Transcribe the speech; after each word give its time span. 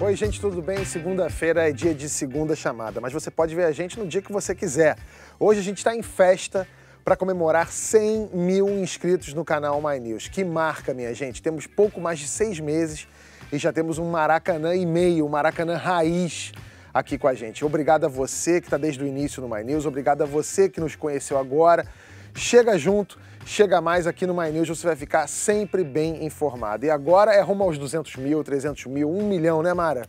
Oi, 0.00 0.16
gente, 0.16 0.40
tudo 0.40 0.60
bem? 0.60 0.84
Segunda-feira 0.84 1.68
é 1.68 1.72
dia 1.72 1.94
de 1.94 2.08
segunda 2.08 2.56
chamada, 2.56 3.00
mas 3.00 3.12
você 3.12 3.30
pode 3.30 3.54
ver 3.54 3.62
a 3.62 3.70
gente 3.70 3.96
no 3.96 4.04
dia 4.04 4.20
que 4.20 4.32
você 4.32 4.52
quiser. 4.52 4.98
Hoje 5.38 5.60
a 5.60 5.62
gente 5.62 5.78
está 5.78 5.94
em 5.94 6.02
festa 6.02 6.66
para 7.04 7.14
comemorar 7.14 7.70
100 7.70 8.30
mil 8.34 8.68
inscritos 8.70 9.32
no 9.34 9.44
canal 9.44 9.80
My 9.80 10.00
News. 10.00 10.26
Que 10.26 10.42
marca, 10.42 10.92
minha 10.92 11.14
gente! 11.14 11.40
Temos 11.40 11.68
pouco 11.68 12.00
mais 12.00 12.18
de 12.18 12.26
seis 12.26 12.58
meses 12.58 13.06
e 13.52 13.56
já 13.56 13.72
temos 13.72 13.96
um 13.96 14.10
Maracanã 14.10 14.74
e 14.74 14.84
meio, 14.84 15.26
um 15.26 15.28
Maracanã 15.28 15.76
raiz 15.76 16.50
aqui 16.92 17.16
com 17.16 17.28
a 17.28 17.34
gente. 17.34 17.64
Obrigado 17.64 18.04
a 18.04 18.08
você 18.08 18.60
que 18.60 18.66
está 18.66 18.76
desde 18.76 19.04
o 19.04 19.06
início 19.06 19.40
no 19.40 19.48
My 19.48 19.62
News, 19.62 19.86
obrigado 19.86 20.22
a 20.22 20.26
você 20.26 20.68
que 20.68 20.80
nos 20.80 20.96
conheceu 20.96 21.38
agora. 21.38 21.86
Chega 22.34 22.76
junto, 22.76 23.16
chega 23.44 23.80
mais 23.80 24.06
aqui 24.06 24.26
no 24.26 24.34
My 24.34 24.50
News, 24.50 24.68
você 24.68 24.86
vai 24.86 24.96
ficar 24.96 25.26
sempre 25.26 25.84
bem 25.84 26.24
informado. 26.24 26.86
E 26.86 26.90
agora 26.90 27.32
é 27.32 27.40
rumo 27.40 27.64
aos 27.64 27.78
200 27.78 28.16
mil, 28.16 28.42
300 28.42 28.86
mil, 28.86 29.10
1 29.10 29.28
milhão, 29.28 29.62
né, 29.62 29.72
Mara? 29.74 30.06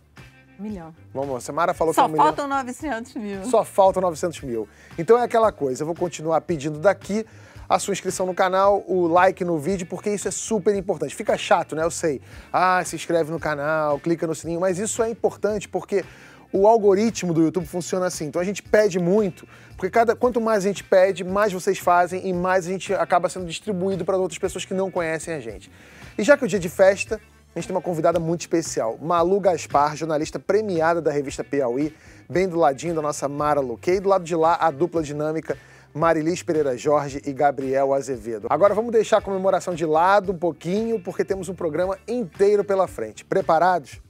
Um 0.59 0.63
milhão. 0.63 0.95
Vamos, 1.13 1.49
a 1.49 1.53
Mara 1.53 1.73
falou 1.73 1.93
Só 1.93 2.05
que 2.05 2.11
é 2.11 2.13
um 2.13 2.17
faltam 2.17 2.45
milhão. 2.47 2.63
900 2.63 3.15
mil. 3.15 3.45
Só 3.45 3.63
faltam 3.63 4.01
900 4.01 4.41
mil. 4.41 4.67
Então 4.97 5.17
é 5.17 5.23
aquela 5.23 5.51
coisa, 5.51 5.83
eu 5.83 5.85
vou 5.85 5.95
continuar 5.95 6.41
pedindo 6.41 6.79
daqui 6.79 7.25
a 7.67 7.79
sua 7.79 7.93
inscrição 7.93 8.25
no 8.25 8.33
canal, 8.33 8.83
o 8.87 9.07
like 9.07 9.43
no 9.43 9.57
vídeo, 9.57 9.87
porque 9.87 10.11
isso 10.11 10.27
é 10.27 10.31
super 10.31 10.75
importante. 10.75 11.15
Fica 11.15 11.35
chato, 11.37 11.75
né? 11.75 11.83
Eu 11.83 11.91
sei. 11.91 12.21
Ah, 12.53 12.83
se 12.85 12.95
inscreve 12.95 13.31
no 13.31 13.39
canal, 13.39 13.99
clica 13.99 14.27
no 14.27 14.35
sininho, 14.35 14.59
mas 14.59 14.77
isso 14.77 15.01
é 15.01 15.09
importante 15.09 15.67
porque 15.67 16.05
o 16.55 16.67
algoritmo 16.67 17.33
do 17.33 17.41
YouTube 17.41 17.65
funciona 17.65 18.05
assim. 18.05 18.27
Então 18.27 18.41
a 18.41 18.45
gente 18.45 18.63
pede 18.63 18.97
muito, 18.97 19.45
porque 19.75 19.89
cada, 19.89 20.15
quanto 20.15 20.39
mais 20.39 20.63
a 20.63 20.67
gente 20.69 20.85
pede, 20.85 21.21
mais 21.21 21.51
vocês 21.51 21.77
fazem 21.77 22.25
e 22.25 22.31
mais 22.31 22.65
a 22.65 22.69
gente 22.69 22.93
acaba 22.93 23.27
sendo 23.27 23.45
distribuído 23.45 24.05
para 24.05 24.15
outras 24.15 24.39
pessoas 24.39 24.63
que 24.63 24.73
não 24.73 24.89
conhecem 24.89 25.33
a 25.33 25.39
gente. 25.41 25.69
E 26.17 26.23
já 26.23 26.37
que 26.37 26.45
o 26.45 26.47
dia 26.47 26.57
de 26.57 26.69
festa, 26.69 27.19
a 27.53 27.59
gente 27.59 27.67
tem 27.67 27.75
uma 27.75 27.81
convidada 27.81 28.19
muito 28.21 28.41
especial, 28.41 28.97
Malu 29.01 29.39
Gaspar, 29.41 29.97
jornalista 29.97 30.39
premiada 30.39 31.01
da 31.01 31.11
revista 31.11 31.43
Piauí, 31.43 31.93
bem 32.29 32.47
do 32.47 32.57
ladinho 32.57 32.95
da 32.95 33.01
nossa 33.01 33.27
Mara 33.27 33.59
Luque, 33.59 33.91
e 33.91 33.99
do 33.99 34.07
lado 34.07 34.23
de 34.23 34.35
lá 34.35 34.57
a 34.59 34.71
dupla 34.71 35.03
dinâmica 35.03 35.57
Marilis 35.93 36.41
Pereira 36.41 36.77
Jorge 36.77 37.21
e 37.25 37.33
Gabriel 37.33 37.93
Azevedo. 37.93 38.47
Agora 38.49 38.73
vamos 38.73 38.91
deixar 38.91 39.17
a 39.17 39.21
comemoração 39.21 39.73
de 39.73 39.85
lado 39.85 40.31
um 40.33 40.37
pouquinho, 40.37 40.99
porque 40.99 41.23
temos 41.23 41.47
um 41.47 41.53
programa 41.53 41.97
inteiro 42.07 42.63
pela 42.63 42.87
frente. 42.87 43.23
Preparados? 43.23 44.01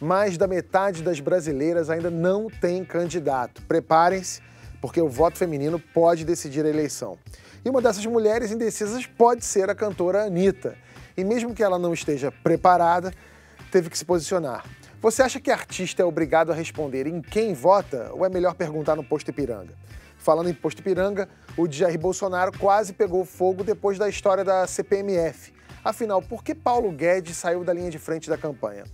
Mais 0.00 0.38
da 0.38 0.46
metade 0.46 1.02
das 1.02 1.18
brasileiras 1.18 1.90
ainda 1.90 2.10
não 2.10 2.48
tem 2.48 2.84
candidato. 2.84 3.62
Preparem-se, 3.62 4.40
porque 4.80 5.00
o 5.00 5.08
voto 5.08 5.36
feminino 5.36 5.78
pode 5.92 6.24
decidir 6.24 6.64
a 6.64 6.68
eleição. 6.68 7.18
E 7.64 7.68
uma 7.68 7.82
dessas 7.82 8.06
mulheres 8.06 8.52
indecisas 8.52 9.06
pode 9.06 9.44
ser 9.44 9.68
a 9.68 9.74
cantora 9.74 10.24
Anitta. 10.24 10.76
E 11.16 11.24
mesmo 11.24 11.52
que 11.52 11.64
ela 11.64 11.78
não 11.78 11.92
esteja 11.92 12.30
preparada, 12.30 13.12
teve 13.72 13.90
que 13.90 13.98
se 13.98 14.04
posicionar. 14.04 14.64
Você 15.00 15.22
acha 15.22 15.40
que 15.40 15.50
artista 15.50 16.02
é 16.02 16.04
obrigado 16.04 16.52
a 16.52 16.54
responder 16.54 17.06
em 17.06 17.20
quem 17.20 17.52
vota 17.52 18.10
ou 18.12 18.24
é 18.24 18.28
melhor 18.28 18.54
perguntar 18.54 18.94
no 18.94 19.02
posto 19.02 19.30
Ipiranga? 19.30 19.74
Falando 20.16 20.48
em 20.48 20.54
posto 20.54 20.78
Ipiranga, 20.78 21.28
o 21.56 21.70
Jair 21.70 21.98
Bolsonaro 21.98 22.56
quase 22.56 22.92
pegou 22.92 23.24
fogo 23.24 23.64
depois 23.64 23.98
da 23.98 24.08
história 24.08 24.44
da 24.44 24.66
CPMF. 24.66 25.52
Afinal, 25.84 26.22
por 26.22 26.44
que 26.44 26.54
Paulo 26.54 26.92
Guedes 26.92 27.36
saiu 27.36 27.64
da 27.64 27.72
linha 27.72 27.90
de 27.90 27.98
frente 27.98 28.28
da 28.28 28.36
campanha? 28.36 28.84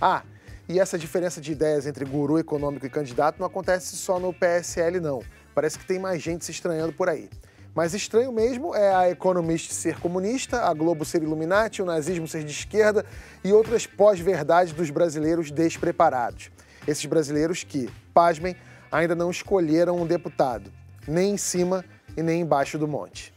Ah, 0.00 0.22
e 0.68 0.80
essa 0.80 0.98
diferença 0.98 1.40
de 1.40 1.52
ideias 1.52 1.86
entre 1.86 2.04
guru 2.04 2.38
econômico 2.38 2.86
e 2.86 2.90
candidato 2.90 3.38
não 3.38 3.46
acontece 3.46 3.96
só 3.96 4.18
no 4.18 4.32
PSL, 4.32 5.00
não. 5.00 5.22
Parece 5.54 5.78
que 5.78 5.86
tem 5.86 5.98
mais 5.98 6.22
gente 6.22 6.44
se 6.44 6.50
estranhando 6.50 6.92
por 6.92 7.08
aí. 7.08 7.28
Mas 7.74 7.92
estranho 7.92 8.30
mesmo 8.30 8.74
é 8.74 8.94
a 8.94 9.10
Economist 9.10 9.72
ser 9.72 9.98
comunista, 9.98 10.62
a 10.62 10.72
Globo 10.72 11.04
ser 11.04 11.22
Illuminati, 11.22 11.82
o 11.82 11.84
nazismo 11.84 12.28
ser 12.28 12.44
de 12.44 12.52
esquerda 12.52 13.04
e 13.42 13.52
outras 13.52 13.84
pós-verdades 13.84 14.72
dos 14.72 14.90
brasileiros 14.90 15.50
despreparados. 15.50 16.50
Esses 16.86 17.04
brasileiros 17.06 17.64
que, 17.64 17.90
pasmem, 18.12 18.54
ainda 18.92 19.14
não 19.16 19.30
escolheram 19.30 19.96
um 19.96 20.06
deputado, 20.06 20.70
nem 21.06 21.32
em 21.32 21.36
cima 21.36 21.84
e 22.16 22.22
nem 22.22 22.42
embaixo 22.42 22.78
do 22.78 22.86
monte. 22.86 23.34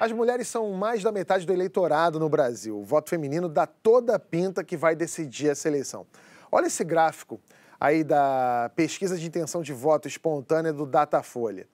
As 0.00 0.12
mulheres 0.12 0.48
são 0.48 0.72
mais 0.72 1.02
da 1.02 1.12
metade 1.12 1.44
do 1.44 1.52
eleitorado 1.52 2.18
no 2.18 2.26
Brasil. 2.26 2.80
O 2.80 2.82
voto 2.82 3.10
feminino 3.10 3.50
dá 3.50 3.66
toda 3.66 4.14
a 4.14 4.18
pinta 4.18 4.64
que 4.64 4.74
vai 4.74 4.96
decidir 4.96 5.50
essa 5.50 5.68
eleição. 5.68 6.06
Olha 6.50 6.68
esse 6.68 6.82
gráfico 6.82 7.38
aí 7.78 8.02
da 8.02 8.72
pesquisa 8.74 9.18
de 9.18 9.26
intenção 9.26 9.60
de 9.60 9.74
voto 9.74 10.08
espontânea 10.08 10.72
do 10.72 10.86
Datafolha. 10.86 11.68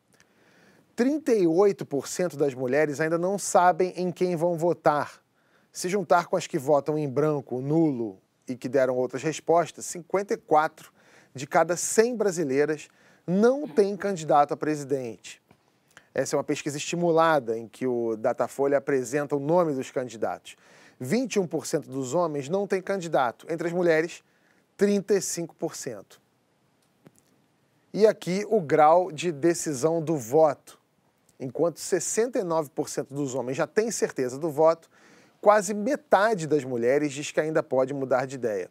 38% 0.97 2.35
das 2.35 2.53
mulheres 2.53 3.01
ainda 3.01 3.17
não 3.17 3.39
sabem 3.39 3.93
em 3.97 4.11
quem 4.11 4.35
vão 4.35 4.59
votar. 4.59 5.23
Se 5.71 5.89
juntar 5.89 6.27
com 6.27 6.37
as 6.37 6.49
que 6.49 6.59
votam 6.59 6.99
em 6.99 7.09
branco, 7.09 7.61
nulo 7.61 8.19
e 8.49 8.57
que 8.57 8.69
deram 8.69 8.97
outras 8.97 9.23
respostas, 9.23 9.87
54 9.87 10.91
de 11.33 11.47
cada 11.47 11.77
100 11.77 12.17
brasileiras 12.17 12.89
não 13.25 13.69
têm 13.69 13.97
candidato 13.97 14.53
a 14.53 14.57
presidente. 14.57 15.41
Essa 16.19 16.35
é 16.35 16.39
uma 16.39 16.45
pesquisa 16.45 16.79
estimulada 16.79 17.59
em 17.59 17.69
que 17.69 17.87
o 17.87 18.17
Datafolha 18.17 18.79
apresenta 18.79 19.37
o 19.37 19.39
nome 19.39 19.75
dos 19.75 19.91
candidatos. 19.91 20.57
21% 20.99 21.81
dos 21.89 22.15
homens 22.15 22.49
não 22.49 22.67
têm 22.67 22.81
candidato, 22.81 23.47
entre 23.51 23.67
as 23.67 23.73
mulheres, 23.75 24.25
35%. 24.79 26.19
E 27.93 28.07
aqui 28.07 28.47
o 28.49 28.63
grau 28.63 29.13
de 29.13 29.31
decisão 29.31 30.01
do 30.01 30.17
voto. 30.17 30.79
Enquanto 31.39 31.77
69% 31.77 33.09
dos 33.11 33.35
homens 33.35 33.59
já 33.59 33.67
têm 33.67 33.91
certeza 33.91 34.39
do 34.39 34.49
voto, 34.49 34.89
quase 35.39 35.75
metade 35.75 36.47
das 36.47 36.65
mulheres 36.65 37.13
diz 37.13 37.31
que 37.31 37.41
ainda 37.41 37.63
pode 37.63 37.93
mudar 37.93 38.25
de 38.25 38.37
ideia. 38.37 38.71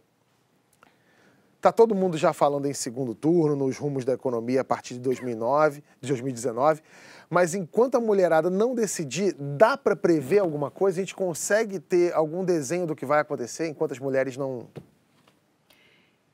Está 1.58 1.72
todo 1.72 1.96
mundo 1.96 2.16
já 2.16 2.34
falando 2.34 2.68
em 2.68 2.74
segundo 2.74 3.16
turno, 3.16 3.56
nos 3.56 3.78
rumos 3.78 4.06
da 4.06 4.14
economia 4.14 4.62
a 4.62 4.64
partir 4.64 4.96
de 4.96 5.00
2009, 5.00 5.84
de 6.02 6.08
2019, 6.08 6.82
mas 7.30 7.54
enquanto 7.54 7.96
a 7.96 8.00
mulherada 8.00 8.50
não 8.50 8.76
decidir, 8.76 9.34
dá 9.34 9.78
para 9.78 9.96
prever 9.96 10.40
alguma 10.40 10.70
coisa? 10.70 11.00
A 11.00 11.04
gente 11.04 11.16
consegue 11.16 11.80
ter 11.80 12.14
algum 12.14 12.44
desenho 12.44 12.86
do 12.86 12.96
que 12.96 13.06
vai 13.06 13.20
acontecer 13.20 13.68
enquanto 13.68 13.92
as 13.92 14.00
mulheres 14.00 14.38
não. 14.38 14.68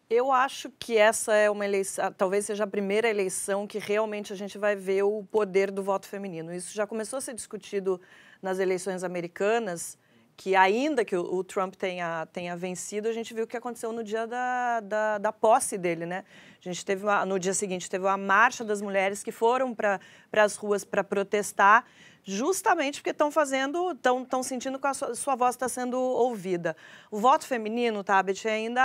Eu 0.10 0.30
acho 0.30 0.70
que 0.78 0.98
essa 0.98 1.34
é 1.34 1.50
uma 1.50 1.64
eleição, 1.64 2.12
talvez 2.12 2.46
seja 2.46 2.66
a 2.66 2.68
primeira 2.68 3.10
eleição 3.10 3.66
que 3.66 3.80
realmente 3.80 4.34
a 4.34 4.36
gente 4.36 4.58
vai 4.58 4.76
ver 4.76 5.04
o 5.04 5.24
poder 5.24 5.72
do 5.72 5.82
voto 5.82 6.06
feminino. 6.06 6.54
Isso 6.54 6.74
já 6.74 6.86
começou 6.86 7.18
a 7.18 7.22
ser 7.22 7.34
discutido 7.34 8.00
nas 8.42 8.60
eleições 8.60 9.06
americanas, 9.06 9.98
que 10.36 10.56
ainda 10.56 11.06
que 11.06 11.16
o, 11.16 11.44
Trump 11.44 11.76
tenha, 11.76 12.26
tenha 12.34 12.56
vencido, 12.56 13.08
a 13.08 13.12
gente 13.12 13.34
viu 13.34 13.44
o 13.44 13.48
que 13.48 13.58
aconteceu 13.58 13.92
no 13.92 14.04
dia 14.04 14.26
da, 14.26 14.80
da, 14.80 15.18
da 15.18 15.32
posse 15.32 15.78
dele, 15.78 16.06
né? 16.06 16.24
A 16.60 16.68
gente 16.68 16.86
teve 16.86 17.04
uma, 17.04 17.26
no 17.26 17.40
dia 17.40 17.54
seguinte 17.54 17.90
teve 17.90 18.06
uma 18.06 18.18
marcha 18.18 18.64
das 18.64 18.82
mulheres 18.82 19.24
que 19.24 19.32
foram 19.32 19.74
para 19.74 20.00
as 20.34 20.56
ruas 20.56 20.84
para 20.84 21.04
protestar, 21.04 21.86
justamente 22.24 23.00
porque 23.00 23.10
estão 23.10 23.32
fazendo, 23.32 23.92
estão 23.92 24.44
sentindo 24.44 24.80
que 24.80 24.88
a 24.88 24.94
sua, 24.94 25.16
sua 25.16 25.36
voz 25.36 25.56
está 25.56 25.68
sendo 25.68 26.00
ouvida. 26.00 26.76
O 27.10 27.20
voto 27.20 27.46
feminino, 27.46 28.04
Tabet, 28.04 28.48
ainda, 28.48 28.82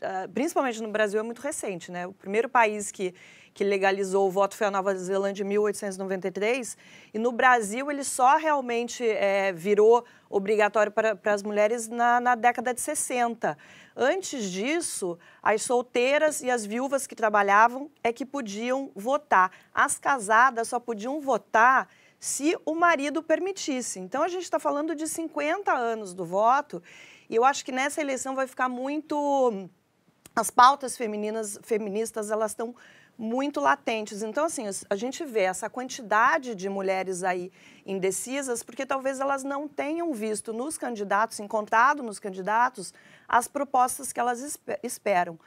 eh, 0.00 0.28
principalmente 0.32 0.82
no 0.82 0.88
Brasil, 0.88 1.18
é 1.18 1.22
muito 1.22 1.40
recente, 1.40 1.90
né? 1.90 2.06
O 2.06 2.12
primeiro 2.12 2.48
país 2.48 2.90
que 2.90 3.14
que 3.56 3.64
legalizou 3.64 4.28
o 4.28 4.30
voto 4.30 4.54
foi 4.54 4.66
a 4.66 4.70
Nova 4.70 4.94
Zelândia 4.94 5.42
em 5.42 5.46
1893, 5.46 6.76
e 7.14 7.18
no 7.18 7.32
Brasil 7.32 7.90
ele 7.90 8.04
só 8.04 8.36
realmente 8.36 9.02
é, 9.02 9.50
virou 9.50 10.04
obrigatório 10.28 10.92
para, 10.92 11.18
as 11.24 11.42
mulheres 11.42 11.88
na, 11.88 12.20
na 12.20 12.34
década 12.34 12.74
de 12.74 12.82
60. 12.82 13.56
Antes 13.96 14.50
disso, 14.50 15.18
as 15.42 15.62
solteiras 15.62 16.42
e 16.42 16.50
as 16.50 16.66
viúvas 16.66 17.06
que 17.06 17.16
trabalhavam 17.16 17.90
é 18.04 18.12
que 18.12 18.26
podiam 18.26 18.90
votar. 18.94 19.50
As 19.72 19.98
casadas 19.98 20.68
só 20.68 20.78
podiam 20.78 21.18
votar 21.18 21.88
se 22.20 22.54
o 22.66 22.74
marido 22.74 23.22
permitisse. 23.22 23.98
Então 23.98 24.22
a 24.22 24.28
gente 24.28 24.42
está 24.42 24.58
falando 24.58 24.94
de 24.94 25.08
50 25.08 25.72
anos 25.72 26.12
do 26.12 26.26
voto, 26.26 26.82
e 27.30 27.34
eu 27.34 27.42
acho 27.42 27.64
que 27.64 27.72
nessa 27.72 28.02
eleição 28.02 28.34
vai 28.34 28.46
ficar 28.46 28.68
muito. 28.68 29.70
As 30.34 30.50
pautas 30.50 30.94
femininas, 30.94 31.58
feministas 31.62 32.30
elas 32.30 32.50
estão 32.50 32.74
muito 33.18 33.60
latentes. 33.60 34.22
Então, 34.22 34.44
assim, 34.44 34.64
a 34.88 34.96
gente 34.96 35.24
vê 35.24 35.42
essa 35.42 35.70
quantidade 35.70 36.54
de 36.54 36.68
mulheres 36.68 37.22
aí 37.22 37.50
indecisas, 37.84 38.62
porque 38.62 38.84
talvez 38.84 39.20
elas 39.20 39.42
não 39.42 39.66
tenham 39.66 40.12
visto 40.12 40.52
nos 40.52 40.76
candidatos, 40.76 41.40
encontrado 41.40 42.02
nos 42.02 42.18
candidatos, 42.18 42.92
as 43.28 43.48
propostas 43.48 44.12
que 44.12 44.20
elas 44.20 44.58
esperam. 44.82 45.38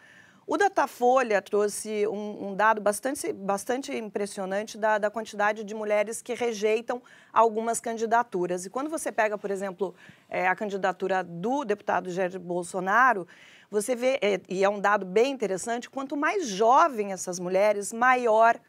O 0.51 0.57
Datafolha 0.57 1.43
trouxe 1.43 2.07
um, 2.07 2.47
um 2.47 2.55
dado 2.55 2.81
bastante, 2.81 3.31
bastante 3.31 3.95
impressionante 3.95 4.79
da, 4.79 4.97
da, 4.97 5.11
quantidade 5.11 5.63
de 5.63 5.75
mulheres 5.75 6.23
que 6.23 6.33
rejeitam 6.33 7.03
algumas 7.31 7.79
candidaturas. 7.79 8.65
E 8.65 8.69
quando 8.71 8.89
você 8.89 9.11
pega, 9.11 9.37
por 9.37 9.51
exemplo, 9.51 9.93
é, 10.27 10.47
a 10.47 10.55
candidatura 10.55 11.23
do 11.23 11.63
deputado 11.63 12.09
Jair 12.09 12.39
Bolsonaro, 12.39 13.27
você 13.69 13.95
vê, 13.95 14.19
é, 14.21 14.41
e 14.49 14.63
é 14.63 14.69
um 14.69 14.79
dado 14.79 15.05
bem 15.05 15.31
interessante, 15.31 15.89
quanto 15.89 16.17
mais 16.17 16.47
jovem 16.47 17.11
essas 17.11 17.39
mulheres, 17.39 17.93
maior 17.93 18.59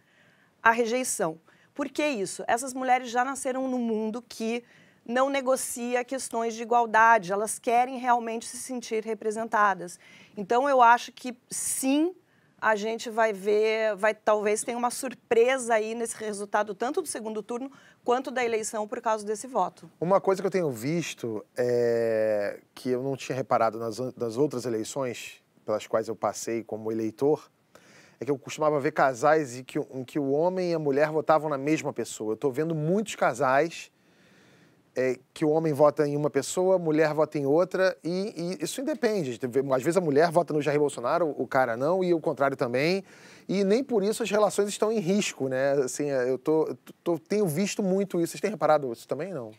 a 0.63 0.71
rejeição. 0.71 1.41
Por 1.75 1.89
que 1.89 2.07
isso? 2.07 2.45
Essas 2.47 2.75
mulheres 2.75 3.11
já 3.11 3.25
nasceram 3.25 3.67
num 3.67 3.79
mundo 3.79 4.23
que 4.29 4.63
não 5.07 5.31
negocia 5.31 6.05
questões 6.05 6.55
de 6.55 6.63
igualdade, 6.63 7.33
elas 7.33 7.59
querem 7.59 7.99
realmente 7.99 8.47
se 8.47 8.59
sentir 8.59 9.05
representadas. 9.05 9.99
Então, 10.37 10.69
eu 10.69 10.83
acho 10.83 11.11
que 11.13 11.35
sim, 11.49 12.15
a 12.61 12.77
gente 12.77 13.09
vai 13.09 13.33
ver, 13.33 13.97
vai 13.97 14.15
talvez 14.15 14.63
tenha 14.63 14.77
uma 14.77 14.91
surpresa 14.91 15.75
aí 15.75 15.95
nesse 15.95 16.17
resultado, 16.17 16.75
tanto 16.75 17.01
do 17.01 17.09
segundo 17.09 17.43
turno 17.43 17.71
quanto 18.05 18.31
da 18.31 18.45
eleição, 18.45 18.87
por 18.87 19.01
causa 19.01 19.25
desse 19.25 19.47
voto. 19.47 19.91
Uma 20.01 20.21
coisa 20.21 20.43
que 20.43 20.47
eu 20.47 20.51
tenho 20.51 20.71
visto, 20.71 21.45
é, 21.57 22.61
que 22.75 22.91
eu 22.91 23.03
não 23.03 23.17
tinha 23.17 23.35
reparado 23.35 23.79
nas, 23.79 23.99
nas 24.17 24.37
outras 24.37 24.67
eleições 24.67 25.43
pelas 25.65 25.87
quais 25.87 26.09
eu 26.09 26.17
passei 26.17 26.63
como 26.63 26.93
eleitor, 26.93 27.51
é 28.21 28.25
que 28.25 28.31
eu 28.31 28.39
costumava 28.39 28.79
ver 28.79 28.93
casais 28.93 29.57
em 29.57 29.65
que, 29.65 29.79
em 29.79 30.05
que 30.05 30.19
o 30.19 30.31
homem 30.31 30.73
e 30.73 30.75
a 30.75 30.79
mulher 30.79 31.11
votavam 31.11 31.49
na 31.49 31.57
mesma 31.57 31.93
pessoa. 31.93 32.33
Eu 32.33 32.35
estou 32.35 32.53
vendo 32.53 32.75
muitos 32.75 33.15
casais 33.15 33.91
é, 35.01 35.19
que 35.33 35.45
o 35.45 35.49
homem 35.49 35.73
vota 35.73 36.07
em 36.07 36.15
uma 36.17 36.29
pessoa, 36.29 36.77
a 36.77 36.79
mulher 36.79 37.15
vota 37.15 37.39
em 37.39 37.47
outra, 37.47 37.97
e, 38.05 38.59
e, 38.61 38.65
isso 38.65 38.81
independe. 38.81 39.41
Às 39.75 39.83
vezes 39.83 39.97
a 39.97 40.01
mulher 40.01 40.31
vota 40.31 40.53
no 40.53 40.61
Jair 40.61 40.79
Bolsonaro, 40.79 41.35
o 41.39 41.47
cara 41.47 41.77
não, 41.77 42.05
e 42.05 42.13
o 42.13 42.21
contrário 42.21 42.57
também. 42.57 43.03
E 43.49 43.65
nem 43.65 43.83
por 43.83 44.05
isso 44.05 44.23
as 44.23 44.31
relações 44.31 44.69
estão 44.69 44.93
em 44.93 44.99
risco, 45.01 45.49
né? 45.49 45.73
Assim, 45.73 46.11
eu 46.11 46.39
tô, 46.39 46.77
tô, 47.03 47.19
tenho 47.19 47.47
visto 47.47 47.83
muito 47.83 48.21
isso. 48.21 48.33
Vocês 48.33 48.41
têm 48.41 48.51
reparado 48.51 48.93
isso 48.93 49.09
também, 49.09 49.33
não? 49.33 49.53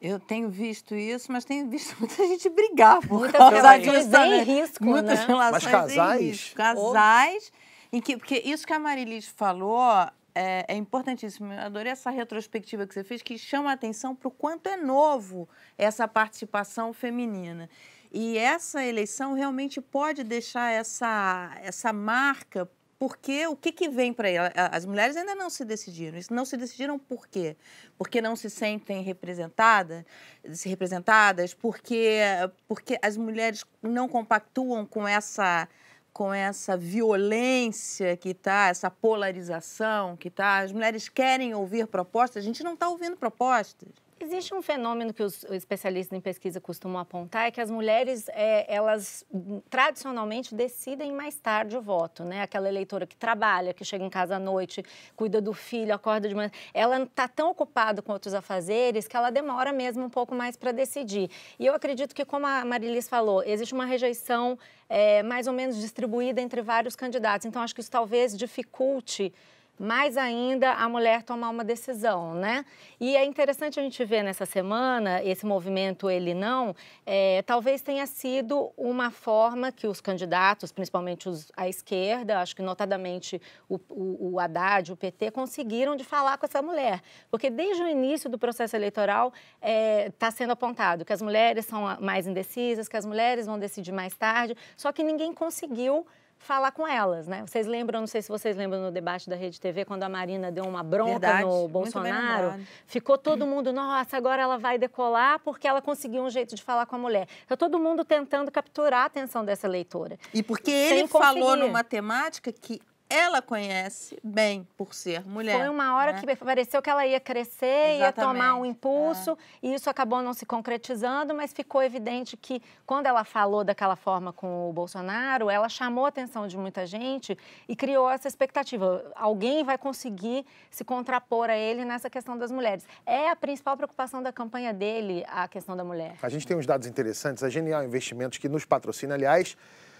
Eu 0.00 0.20
tenho 0.20 0.48
visto 0.48 0.94
isso, 0.94 1.32
mas 1.32 1.44
tenho 1.44 1.68
visto 1.68 1.96
muita 2.00 2.16
gente 2.26 2.48
brigar 2.48 3.00
por 3.00 3.20
Muitas 3.20 3.50
relações 3.50 4.12
em 4.12 4.42
risco, 4.44 4.84
Muitas 4.84 5.18
né? 5.18 5.26
relações 5.26 5.64
Mas 5.64 5.72
casais? 5.72 6.20
em 6.20 6.24
risco. 6.26 6.56
Casais, 6.56 7.52
em 7.92 8.00
que, 8.00 8.16
porque 8.16 8.42
isso 8.44 8.66
que 8.66 8.72
a 8.72 8.78
Marilis 8.78 9.26
falou 9.26 9.90
é, 10.34 10.64
é, 10.68 10.76
importantíssimo. 10.76 11.52
Eu 11.52 11.60
adorei 11.60 11.92
essa 11.92 12.10
retrospectiva 12.10 12.86
que 12.86 12.94
você 12.94 13.04
fez, 13.04 13.22
que 13.22 13.38
chama 13.38 13.70
a 13.70 13.74
atenção 13.74 14.14
para 14.14 14.28
o 14.28 14.30
quanto 14.30 14.68
é 14.68 14.76
novo 14.76 15.48
essa 15.78 16.08
participação 16.08 16.92
feminina. 16.92 17.68
E 18.12 18.38
essa 18.38 18.84
eleição 18.84 19.34
realmente 19.34 19.80
pode 19.80 20.22
deixar 20.22 20.70
essa, 20.70 21.52
essa 21.62 21.92
marca, 21.92 22.70
porque 22.98 23.46
o 23.46 23.56
que, 23.56 23.72
que 23.72 23.88
vem 23.88 24.12
para 24.12 24.28
ela? 24.28 24.52
As 24.54 24.86
mulheres 24.86 25.16
ainda 25.16 25.34
não 25.34 25.50
se 25.50 25.64
decidiram. 25.64 26.18
Não 26.30 26.44
se 26.44 26.56
decidiram 26.56 26.98
por 26.98 27.26
quê? 27.26 27.56
Porque 27.98 28.22
não 28.22 28.36
se 28.36 28.48
sentem 28.48 29.02
representadas, 29.02 30.04
se 30.52 30.68
representadas, 30.68 31.52
porque, 31.54 32.20
porque 32.68 32.98
as 33.02 33.16
mulheres 33.16 33.64
não 33.82 34.08
compactuam 34.08 34.86
com 34.86 35.06
essa 35.06 35.68
com 36.14 36.32
essa 36.32 36.76
violência 36.76 38.16
que 38.16 38.28
está, 38.28 38.68
essa 38.68 38.88
polarização 38.88 40.16
que 40.16 40.28
está. 40.28 40.60
As 40.60 40.70
mulheres 40.70 41.08
querem 41.08 41.52
ouvir 41.54 41.88
propostas, 41.88 42.42
a 42.42 42.46
gente 42.46 42.62
não 42.62 42.74
está 42.74 42.88
ouvindo 42.88 43.16
propostas. 43.16 43.88
Existe 44.20 44.54
um 44.54 44.62
fenômeno 44.62 45.12
que 45.12 45.22
os 45.22 45.42
especialistas 45.44 46.16
em 46.16 46.20
pesquisa 46.20 46.60
costumam 46.60 47.00
apontar, 47.00 47.48
é 47.48 47.50
que 47.50 47.60
as 47.60 47.68
mulheres, 47.68 48.28
é, 48.28 48.72
elas 48.72 49.26
tradicionalmente 49.68 50.54
decidem 50.54 51.12
mais 51.12 51.34
tarde 51.34 51.76
o 51.76 51.82
voto, 51.82 52.22
né? 52.22 52.40
Aquela 52.40 52.68
eleitora 52.68 53.06
que 53.06 53.16
trabalha, 53.16 53.74
que 53.74 53.84
chega 53.84 54.04
em 54.04 54.08
casa 54.08 54.36
à 54.36 54.38
noite, 54.38 54.84
cuida 55.16 55.40
do 55.40 55.52
filho, 55.52 55.92
acorda 55.92 56.28
de 56.28 56.34
manhã, 56.34 56.50
ela 56.72 57.02
está 57.02 57.26
tão 57.26 57.50
ocupada 57.50 58.00
com 58.02 58.12
outros 58.12 58.34
afazeres 58.34 59.08
que 59.08 59.16
ela 59.16 59.30
demora 59.30 59.72
mesmo 59.72 60.04
um 60.04 60.10
pouco 60.10 60.34
mais 60.34 60.56
para 60.56 60.70
decidir. 60.70 61.28
E 61.58 61.66
eu 61.66 61.74
acredito 61.74 62.14
que, 62.14 62.24
como 62.24 62.46
a 62.46 62.64
Marilis 62.64 63.08
falou, 63.08 63.42
existe 63.44 63.74
uma 63.74 63.84
rejeição 63.84 64.56
é, 64.88 65.24
mais 65.24 65.48
ou 65.48 65.52
menos 65.52 65.76
distribuída 65.76 66.40
entre 66.40 66.62
vários 66.62 66.94
candidatos. 66.94 67.46
Então, 67.46 67.60
acho 67.60 67.74
que 67.74 67.80
isso 67.80 67.90
talvez 67.90 68.36
dificulte 68.36 69.32
mais 69.78 70.16
ainda 70.16 70.72
a 70.72 70.88
mulher 70.88 71.22
tomar 71.22 71.50
uma 71.50 71.64
decisão, 71.64 72.34
né? 72.34 72.64
E 73.00 73.16
é 73.16 73.24
interessante 73.24 73.80
a 73.80 73.82
gente 73.82 74.04
ver 74.04 74.22
nessa 74.22 74.46
semana 74.46 75.22
esse 75.22 75.44
movimento 75.44 76.08
ele 76.08 76.32
não, 76.32 76.74
é, 77.04 77.42
talvez 77.42 77.82
tenha 77.82 78.06
sido 78.06 78.72
uma 78.76 79.10
forma 79.10 79.72
que 79.72 79.86
os 79.86 80.00
candidatos, 80.00 80.70
principalmente 80.70 81.28
os 81.28 81.50
à 81.56 81.68
esquerda, 81.68 82.40
acho 82.40 82.54
que 82.54 82.62
notadamente 82.62 83.40
o, 83.68 83.80
o, 83.88 84.34
o 84.34 84.40
Haddad, 84.40 84.92
o 84.92 84.96
PT, 84.96 85.30
conseguiram 85.30 85.96
de 85.96 86.04
falar 86.04 86.38
com 86.38 86.46
essa 86.46 86.62
mulher, 86.62 87.02
porque 87.30 87.50
desde 87.50 87.82
o 87.82 87.88
início 87.88 88.30
do 88.30 88.38
processo 88.38 88.76
eleitoral 88.76 89.32
está 89.56 89.68
é, 89.68 90.10
tá 90.18 90.30
sendo 90.30 90.52
apontado 90.52 91.04
que 91.04 91.12
as 91.12 91.20
mulheres 91.20 91.66
são 91.66 91.82
mais 92.00 92.26
indecisas, 92.26 92.88
que 92.88 92.96
as 92.96 93.04
mulheres 93.04 93.46
vão 93.46 93.58
decidir 93.58 93.92
mais 93.92 94.16
tarde, 94.16 94.56
só 94.76 94.92
que 94.92 95.02
ninguém 95.02 95.32
conseguiu 95.32 96.06
falar 96.38 96.72
com 96.72 96.86
elas, 96.86 97.26
né? 97.26 97.44
Vocês 97.46 97.66
lembram, 97.66 98.00
não 98.00 98.06
sei 98.06 98.20
se 98.20 98.28
vocês 98.28 98.56
lembram 98.56 98.82
no 98.82 98.90
debate 98.90 99.28
da 99.28 99.36
Rede 99.36 99.60
TV, 99.60 99.84
quando 99.84 100.02
a 100.02 100.08
Marina 100.08 100.52
deu 100.52 100.64
uma 100.64 100.82
bronca 100.82 101.12
Verdade, 101.12 101.44
no 101.44 101.68
Bolsonaro, 101.68 102.54
ficou 102.86 103.16
todo 103.16 103.46
mundo, 103.46 103.72
nossa, 103.72 104.16
agora 104.16 104.42
ela 104.42 104.58
vai 104.58 104.78
decolar 104.78 105.40
porque 105.40 105.66
ela 105.66 105.80
conseguiu 105.80 106.22
um 106.22 106.30
jeito 106.30 106.54
de 106.54 106.62
falar 106.62 106.86
com 106.86 106.96
a 106.96 106.98
mulher. 106.98 107.26
Então 107.44 107.56
todo 107.56 107.78
mundo 107.78 108.04
tentando 108.04 108.50
capturar 108.50 109.02
a 109.02 109.06
atenção 109.06 109.44
dessa 109.44 109.66
leitora. 109.66 110.18
E 110.32 110.42
porque 110.42 110.70
ele 110.70 111.08
falou 111.08 111.56
numa 111.56 111.82
temática 111.82 112.52
que 112.52 112.80
ela 113.08 113.42
conhece 113.42 114.18
bem 114.24 114.66
por 114.76 114.94
ser 114.94 115.26
mulher. 115.26 115.58
Foi 115.58 115.68
uma 115.68 115.94
hora 115.94 116.12
né? 116.12 116.20
que 116.20 116.36
pareceu 116.36 116.80
que 116.80 116.88
ela 116.88 117.06
ia 117.06 117.20
crescer, 117.20 117.96
Exatamente. 117.96 118.00
ia 118.00 118.12
tomar 118.12 118.56
um 118.56 118.64
impulso, 118.64 119.32
é. 119.32 119.36
e 119.62 119.74
isso 119.74 119.90
acabou 119.90 120.22
não 120.22 120.32
se 120.32 120.46
concretizando, 120.46 121.34
mas 121.34 121.52
ficou 121.52 121.82
evidente 121.82 122.36
que 122.36 122.62
quando 122.86 123.06
ela 123.06 123.22
falou 123.22 123.62
daquela 123.62 123.94
forma 123.94 124.32
com 124.32 124.68
o 124.68 124.72
Bolsonaro, 124.72 125.50
ela 125.50 125.68
chamou 125.68 126.06
a 126.06 126.08
atenção 126.08 126.46
de 126.46 126.56
muita 126.56 126.86
gente 126.86 127.36
e 127.68 127.76
criou 127.76 128.10
essa 128.10 128.26
expectativa. 128.26 129.04
Alguém 129.14 129.62
vai 129.62 129.76
conseguir 129.76 130.46
se 130.70 130.84
contrapor 130.84 131.50
a 131.50 131.56
ele 131.56 131.84
nessa 131.84 132.08
questão 132.08 132.38
das 132.38 132.50
mulheres. 132.50 132.84
É 133.04 133.28
a 133.28 133.36
principal 133.36 133.76
preocupação 133.76 134.22
da 134.22 134.32
campanha 134.32 134.72
dele, 134.72 135.24
a 135.28 135.46
questão 135.46 135.76
da 135.76 135.84
mulher. 135.84 136.16
A 136.22 136.28
gente 136.28 136.46
tem 136.46 136.56
uns 136.56 136.66
dados 136.66 136.86
interessantes. 136.86 137.44
A 137.44 137.50
Genial 137.50 137.84
Investimentos, 137.84 138.38
que 138.38 138.48
nos 138.48 138.64
patrocina, 138.64 139.14
aliás, 139.14 139.56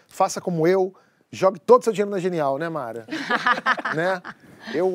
faça 0.08 0.40
como 0.40 0.66
eu 0.66 0.94
Jogue 1.34 1.58
todo 1.58 1.80
o 1.80 1.84
seu 1.84 1.92
dinheiro 1.92 2.10
na 2.10 2.18
Genial, 2.18 2.56
né, 2.58 2.68
Mara? 2.68 3.06
né? 3.94 4.22
Eu 4.72 4.94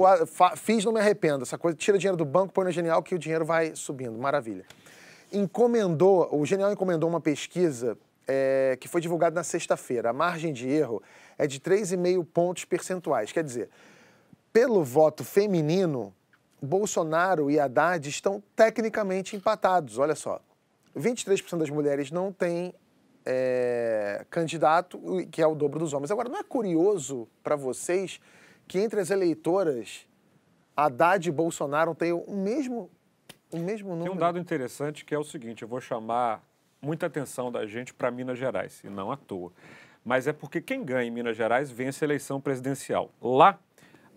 fiz, 0.55 0.85
não 0.85 0.93
me 0.93 0.99
arrependo. 0.99 1.43
Essa 1.43 1.57
coisa, 1.57 1.77
tira 1.77 1.97
dinheiro 1.97 2.17
do 2.17 2.25
banco, 2.25 2.53
põe 2.53 2.63
na 2.63 2.71
Genial 2.71 3.03
que 3.03 3.13
o 3.13 3.19
dinheiro 3.19 3.45
vai 3.45 3.75
subindo. 3.75 4.17
Maravilha. 4.17 4.65
Encomendou, 5.31 6.29
o 6.31 6.45
Genial 6.45 6.71
encomendou 6.71 7.09
uma 7.09 7.19
pesquisa 7.19 7.97
é, 8.25 8.77
que 8.79 8.87
foi 8.87 9.01
divulgada 9.01 9.35
na 9.35 9.43
sexta-feira. 9.43 10.11
A 10.11 10.13
margem 10.13 10.53
de 10.53 10.69
erro 10.69 11.03
é 11.37 11.45
de 11.45 11.59
3,5 11.59 12.25
pontos 12.25 12.63
percentuais. 12.63 13.31
Quer 13.31 13.43
dizer, 13.43 13.69
pelo 14.53 14.83
voto 14.83 15.25
feminino, 15.25 16.13
Bolsonaro 16.61 17.51
e 17.51 17.59
Haddad 17.59 18.07
estão 18.07 18.41
tecnicamente 18.55 19.35
empatados. 19.35 19.97
Olha 19.97 20.15
só. 20.15 20.39
23% 20.97 21.57
das 21.57 21.69
mulheres 21.69 22.11
não 22.11 22.31
têm 22.31 22.73
é, 23.31 24.25
candidato, 24.31 24.99
que 25.31 25.39
é 25.39 25.45
o 25.45 25.53
dobro 25.53 25.77
dos 25.77 25.93
homens. 25.93 26.09
Agora, 26.09 26.27
não 26.27 26.39
é 26.39 26.43
curioso 26.43 27.27
para 27.43 27.55
vocês 27.55 28.19
que 28.67 28.79
entre 28.79 28.99
as 28.99 29.11
eleitoras, 29.11 30.07
Haddad 30.75 31.29
e 31.29 31.31
Bolsonaro 31.31 31.93
têm 31.93 32.11
o 32.11 32.35
mesmo, 32.35 32.89
o 33.51 33.59
mesmo 33.59 33.89
número? 33.89 34.09
Tem 34.09 34.15
um 34.15 34.19
dado 34.19 34.39
interessante 34.39 35.05
que 35.05 35.13
é 35.13 35.19
o 35.19 35.23
seguinte: 35.23 35.61
eu 35.61 35.67
vou 35.67 35.79
chamar 35.79 36.43
muita 36.81 37.05
atenção 37.05 37.51
da 37.51 37.67
gente 37.67 37.93
para 37.93 38.09
Minas 38.09 38.39
Gerais, 38.39 38.81
e 38.83 38.89
não 38.89 39.11
à 39.11 39.17
toa. 39.17 39.51
Mas 40.03 40.25
é 40.25 40.33
porque 40.33 40.59
quem 40.59 40.83
ganha 40.83 41.07
em 41.07 41.11
Minas 41.11 41.37
Gerais 41.37 41.69
vence 41.69 42.03
a 42.03 42.07
eleição 42.07 42.41
presidencial. 42.41 43.11
Lá, 43.21 43.59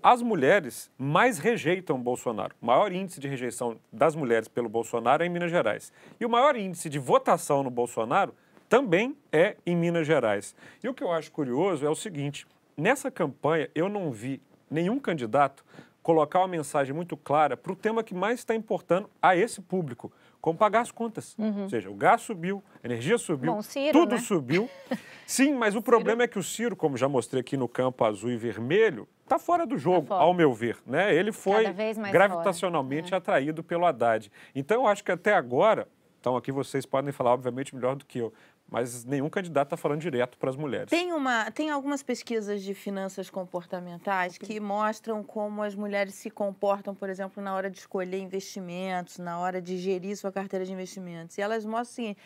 as 0.02 0.22
mulheres 0.22 0.90
mais 0.96 1.38
rejeitam 1.38 2.00
Bolsonaro. 2.00 2.54
O 2.62 2.66
maior 2.66 2.90
índice 2.92 3.20
de 3.20 3.28
rejeição 3.28 3.78
das 3.92 4.14
mulheres 4.14 4.48
pelo 4.48 4.70
Bolsonaro 4.70 5.22
é 5.22 5.26
em 5.26 5.28
Minas 5.28 5.50
Gerais. 5.50 5.92
E 6.18 6.24
o 6.24 6.30
maior 6.30 6.56
índice 6.56 6.88
de 6.88 6.98
votação 6.98 7.62
no 7.62 7.70
Bolsonaro 7.70 8.34
também 8.72 9.14
é 9.30 9.54
em 9.66 9.76
Minas 9.76 10.06
Gerais. 10.06 10.56
E 10.82 10.88
o 10.88 10.94
que 10.94 11.04
eu 11.04 11.12
acho 11.12 11.30
curioso 11.30 11.84
é 11.84 11.90
o 11.90 11.94
seguinte: 11.94 12.46
nessa 12.74 13.10
campanha 13.10 13.68
eu 13.74 13.86
não 13.86 14.10
vi 14.10 14.40
nenhum 14.70 14.98
candidato 14.98 15.62
colocar 16.02 16.38
uma 16.38 16.48
mensagem 16.48 16.94
muito 16.94 17.14
clara 17.14 17.54
para 17.54 17.70
o 17.70 17.76
tema 17.76 18.02
que 18.02 18.14
mais 18.14 18.38
está 18.38 18.54
importando 18.54 19.10
a 19.20 19.36
esse 19.36 19.60
público, 19.60 20.10
como 20.40 20.58
pagar 20.58 20.80
as 20.80 20.90
contas. 20.90 21.36
Uhum. 21.38 21.64
Ou 21.64 21.68
seja, 21.68 21.90
o 21.90 21.94
gás 21.94 22.22
subiu, 22.22 22.64
a 22.82 22.86
energia 22.86 23.18
subiu, 23.18 23.52
Bom, 23.52 23.60
Ciro, 23.60 23.92
tudo 23.92 24.14
né? 24.14 24.20
subiu. 24.22 24.70
Sim, 25.26 25.54
mas 25.54 25.76
o 25.76 25.82
problema 25.82 26.22
Ciro. 26.22 26.24
é 26.24 26.28
que 26.28 26.38
o 26.38 26.42
Ciro, 26.42 26.74
como 26.74 26.96
já 26.96 27.10
mostrei 27.10 27.42
aqui 27.42 27.58
no 27.58 27.68
campo 27.68 28.02
azul 28.06 28.30
e 28.30 28.38
vermelho, 28.38 29.06
está 29.22 29.38
fora 29.38 29.66
do 29.66 29.76
jogo, 29.76 30.06
tá 30.08 30.14
ao 30.14 30.32
meu 30.32 30.54
ver. 30.54 30.78
Né? 30.86 31.14
Ele 31.14 31.30
foi 31.30 31.66
gravitacionalmente 32.10 33.10
fora. 33.10 33.18
atraído 33.18 33.62
pelo 33.62 33.84
Haddad. 33.84 34.32
Então, 34.54 34.84
eu 34.84 34.86
acho 34.86 35.04
que 35.04 35.12
até 35.12 35.34
agora, 35.34 35.86
então 36.22 36.36
aqui 36.36 36.52
vocês 36.52 36.86
podem 36.86 37.10
falar, 37.10 37.32
obviamente, 37.32 37.74
melhor 37.74 37.96
do 37.96 38.06
que 38.06 38.18
eu, 38.18 38.32
mas 38.72 39.04
nenhum 39.04 39.28
candidato 39.28 39.66
está 39.66 39.76
falando 39.76 40.00
direto 40.00 40.38
para 40.38 40.48
as 40.48 40.56
mulheres. 40.56 40.88
Tem, 40.88 41.12
uma, 41.12 41.50
tem 41.50 41.68
algumas 41.68 42.02
pesquisas 42.02 42.62
de 42.62 42.72
finanças 42.72 43.28
comportamentais 43.28 44.38
que 44.38 44.58
mostram 44.58 45.22
como 45.22 45.62
as 45.62 45.74
mulheres 45.74 46.14
se 46.14 46.30
comportam, 46.30 46.94
por 46.94 47.10
exemplo, 47.10 47.42
na 47.42 47.54
hora 47.54 47.68
de 47.68 47.78
escolher 47.78 48.18
investimentos, 48.18 49.18
na 49.18 49.38
hora 49.38 49.60
de 49.60 49.76
gerir 49.76 50.16
sua 50.16 50.32
carteira 50.32 50.64
de 50.64 50.72
investimentos. 50.72 51.36
E 51.36 51.42
elas 51.42 51.66
mostram 51.66 51.82
assim, 51.82 52.16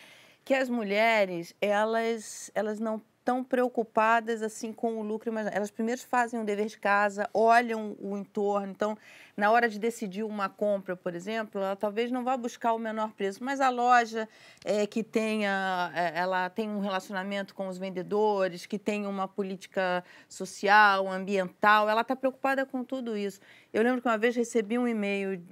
que 0.45 0.53
as 0.53 0.69
mulheres, 0.69 1.53
elas, 1.59 2.49
elas 2.55 2.79
não 2.79 3.01
tão 3.27 3.43
preocupadas 3.43 4.41
assim 4.41 4.71
com 4.71 4.95
o 4.95 5.03
lucro, 5.03 5.33
mas 5.33 5.47
elas 5.47 5.69
primeiro 5.69 5.99
fazem 5.99 6.39
o 6.39 6.45
dever 6.45 6.67
de 6.67 6.77
casa, 6.77 7.29
olham 7.33 7.93
o 7.99 8.17
entorno. 8.17 8.71
Então, 8.71 8.97
na 9.35 9.51
hora 9.51 9.67
de 9.67 9.77
decidir 9.77 10.23
uma 10.23 10.47
compra, 10.47 10.95
por 10.95 11.13
exemplo, 11.13 11.59
ela 11.59 11.75
talvez 11.75 12.09
não 12.09 12.23
vá 12.23 12.37
buscar 12.37 12.71
o 12.71 12.79
menor 12.79 13.11
preço, 13.11 13.43
mas 13.43 13.59
a 13.59 13.69
loja 13.69 14.29
é, 14.63 14.87
que 14.87 15.03
tenha, 15.03 15.91
é, 15.93 16.17
ela 16.17 16.49
tem 16.49 16.69
um 16.69 16.79
relacionamento 16.79 17.53
com 17.53 17.67
os 17.67 17.77
vendedores, 17.77 18.65
que 18.65 18.79
tem 18.79 19.05
uma 19.05 19.27
política 19.27 20.05
social, 20.29 21.11
ambiental, 21.11 21.89
ela 21.89 22.03
está 22.03 22.15
preocupada 22.15 22.65
com 22.65 22.81
tudo 22.81 23.17
isso. 23.17 23.41
Eu 23.73 23.83
lembro 23.83 24.01
que 24.01 24.07
uma 24.07 24.17
vez 24.17 24.37
recebi 24.37 24.79
um 24.79 24.87
e-mail, 24.87 25.43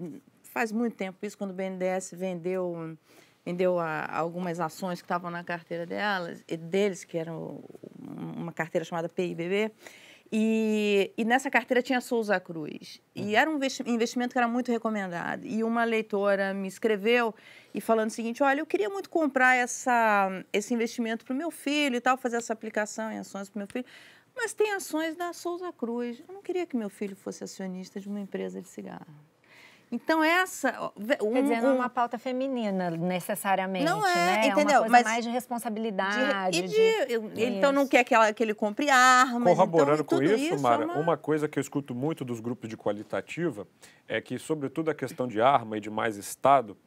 faz 0.44 0.72
muito 0.72 0.96
tempo 0.96 1.18
isso, 1.26 1.38
quando 1.38 1.52
o 1.52 1.54
BNDES 1.54 2.14
vendeu 2.14 2.96
vendeu 3.46 3.80
a, 3.80 4.06
algumas 4.12 4.60
ações 4.60 5.02
que 5.02 5.06
estavam 5.06 5.30
na 5.30 5.44
carteira 5.44 5.86
delas, 5.86 6.44
deles, 6.44 7.04
que 7.04 7.18
eram 7.18 7.64
uma 8.00 8.52
carteira 8.52 8.84
chamada 8.84 9.08
PIBB, 9.08 9.72
e, 10.32 11.14
e, 11.16 11.24
nessa 11.24 11.52
carteira 11.52 11.82
tinha 11.84 12.02
Souza 12.02 12.40
Cruz. 12.40 13.00
E 13.16 13.22
uhum. 13.22 13.36
era 13.36 13.50
um 13.50 13.60
investimento 13.86 14.34
que 14.34 14.38
era 14.38 14.48
muito 14.48 14.72
recomendado. 14.72 15.46
E 15.46 15.64
uma 15.64 15.84
leitora 15.84 16.54
me 16.54 16.68
escreveu 16.68 17.34
e 17.74 17.80
falando 17.80 18.10
o 18.10 18.14
seguinte: 18.14 18.42
olha, 18.42 18.60
eu 18.60 18.66
queria 18.66 18.90
muito 18.90 19.10
comprar 19.10 19.56
essa, 19.56 20.30
esse 20.52 20.74
investimento 20.74 21.24
para 21.24 21.34
o 21.34 21.38
meu 21.38 21.52
filho 21.52 21.96
e 21.96 22.02
tal, 22.02 22.18
fazer 22.18 22.38
essa 22.38 22.54
aplicação 22.54 23.12
em 23.12 23.20
ações 23.20 23.50
para 23.50 23.58
o 23.58 23.60
meu 23.60 23.68
filho. 23.68 23.86
Mas 24.36 24.54
tem 24.54 24.74
ações 24.74 25.16
da 25.16 25.32
Souza 25.32 25.72
Cruz. 25.72 26.22
Eu 26.28 26.34
não 26.34 26.42
queria 26.42 26.66
que 26.66 26.76
meu 26.76 26.90
filho 26.90 27.16
fosse 27.16 27.44
acionista 27.44 28.00
de 28.00 28.10
uma 28.10 28.20
empresa 28.20 28.62
de 28.62 28.68
cigarro. 28.68 29.06
Então, 29.96 30.22
essa. 30.22 30.92
Um, 31.22 31.32
Quer 31.32 31.42
dizer, 31.42 31.62
não 31.62 31.70
é 31.70 31.74
uma 31.74 31.90
pauta 31.90 32.20
feminina, 32.20 32.90
necessariamente. 32.92 33.86
Não 33.86 34.06
é, 34.06 34.14
né? 34.14 34.48
entendeu? 34.48 34.60
É 34.60 34.64
uma 34.64 34.80
coisa 34.80 34.90
Mas 34.90 35.04
mais 35.04 35.26
de 35.26 35.32
responsabilidade. 35.32 36.62
De, 36.62 36.68
de, 36.68 37.30
de, 37.30 37.46
então, 37.46 37.72
não 37.72 37.88
quer 37.88 38.04
que, 38.04 38.14
ela, 38.14 38.34
que 38.34 38.44
ele 38.44 38.54
compre 38.54 38.90
armas. 38.90 39.56
Corroborando 39.56 40.02
então, 40.02 40.18
com 40.18 40.24
isso, 40.24 40.36
isso 40.36 40.62
Mara, 40.62 40.84
é 40.84 40.86
uma... 40.86 40.96
uma 40.98 41.18
coisa 41.18 41.48
que 41.48 41.58
eu 41.58 41.62
escuto 41.62 41.96
muito 41.96 42.26
dos 42.26 42.42
grupos 42.42 42.70
de 42.70 42.76
qualitativa 42.76 43.66
é 44.06 44.20
que, 44.20 44.38
sobretudo, 44.38 44.92
a 44.92 44.94
questão 44.94 45.28
de 45.28 45.40
arma 45.40 45.78
e 45.78 45.80
de 45.80 45.90
mais 45.90 46.18
Estado 46.18 46.78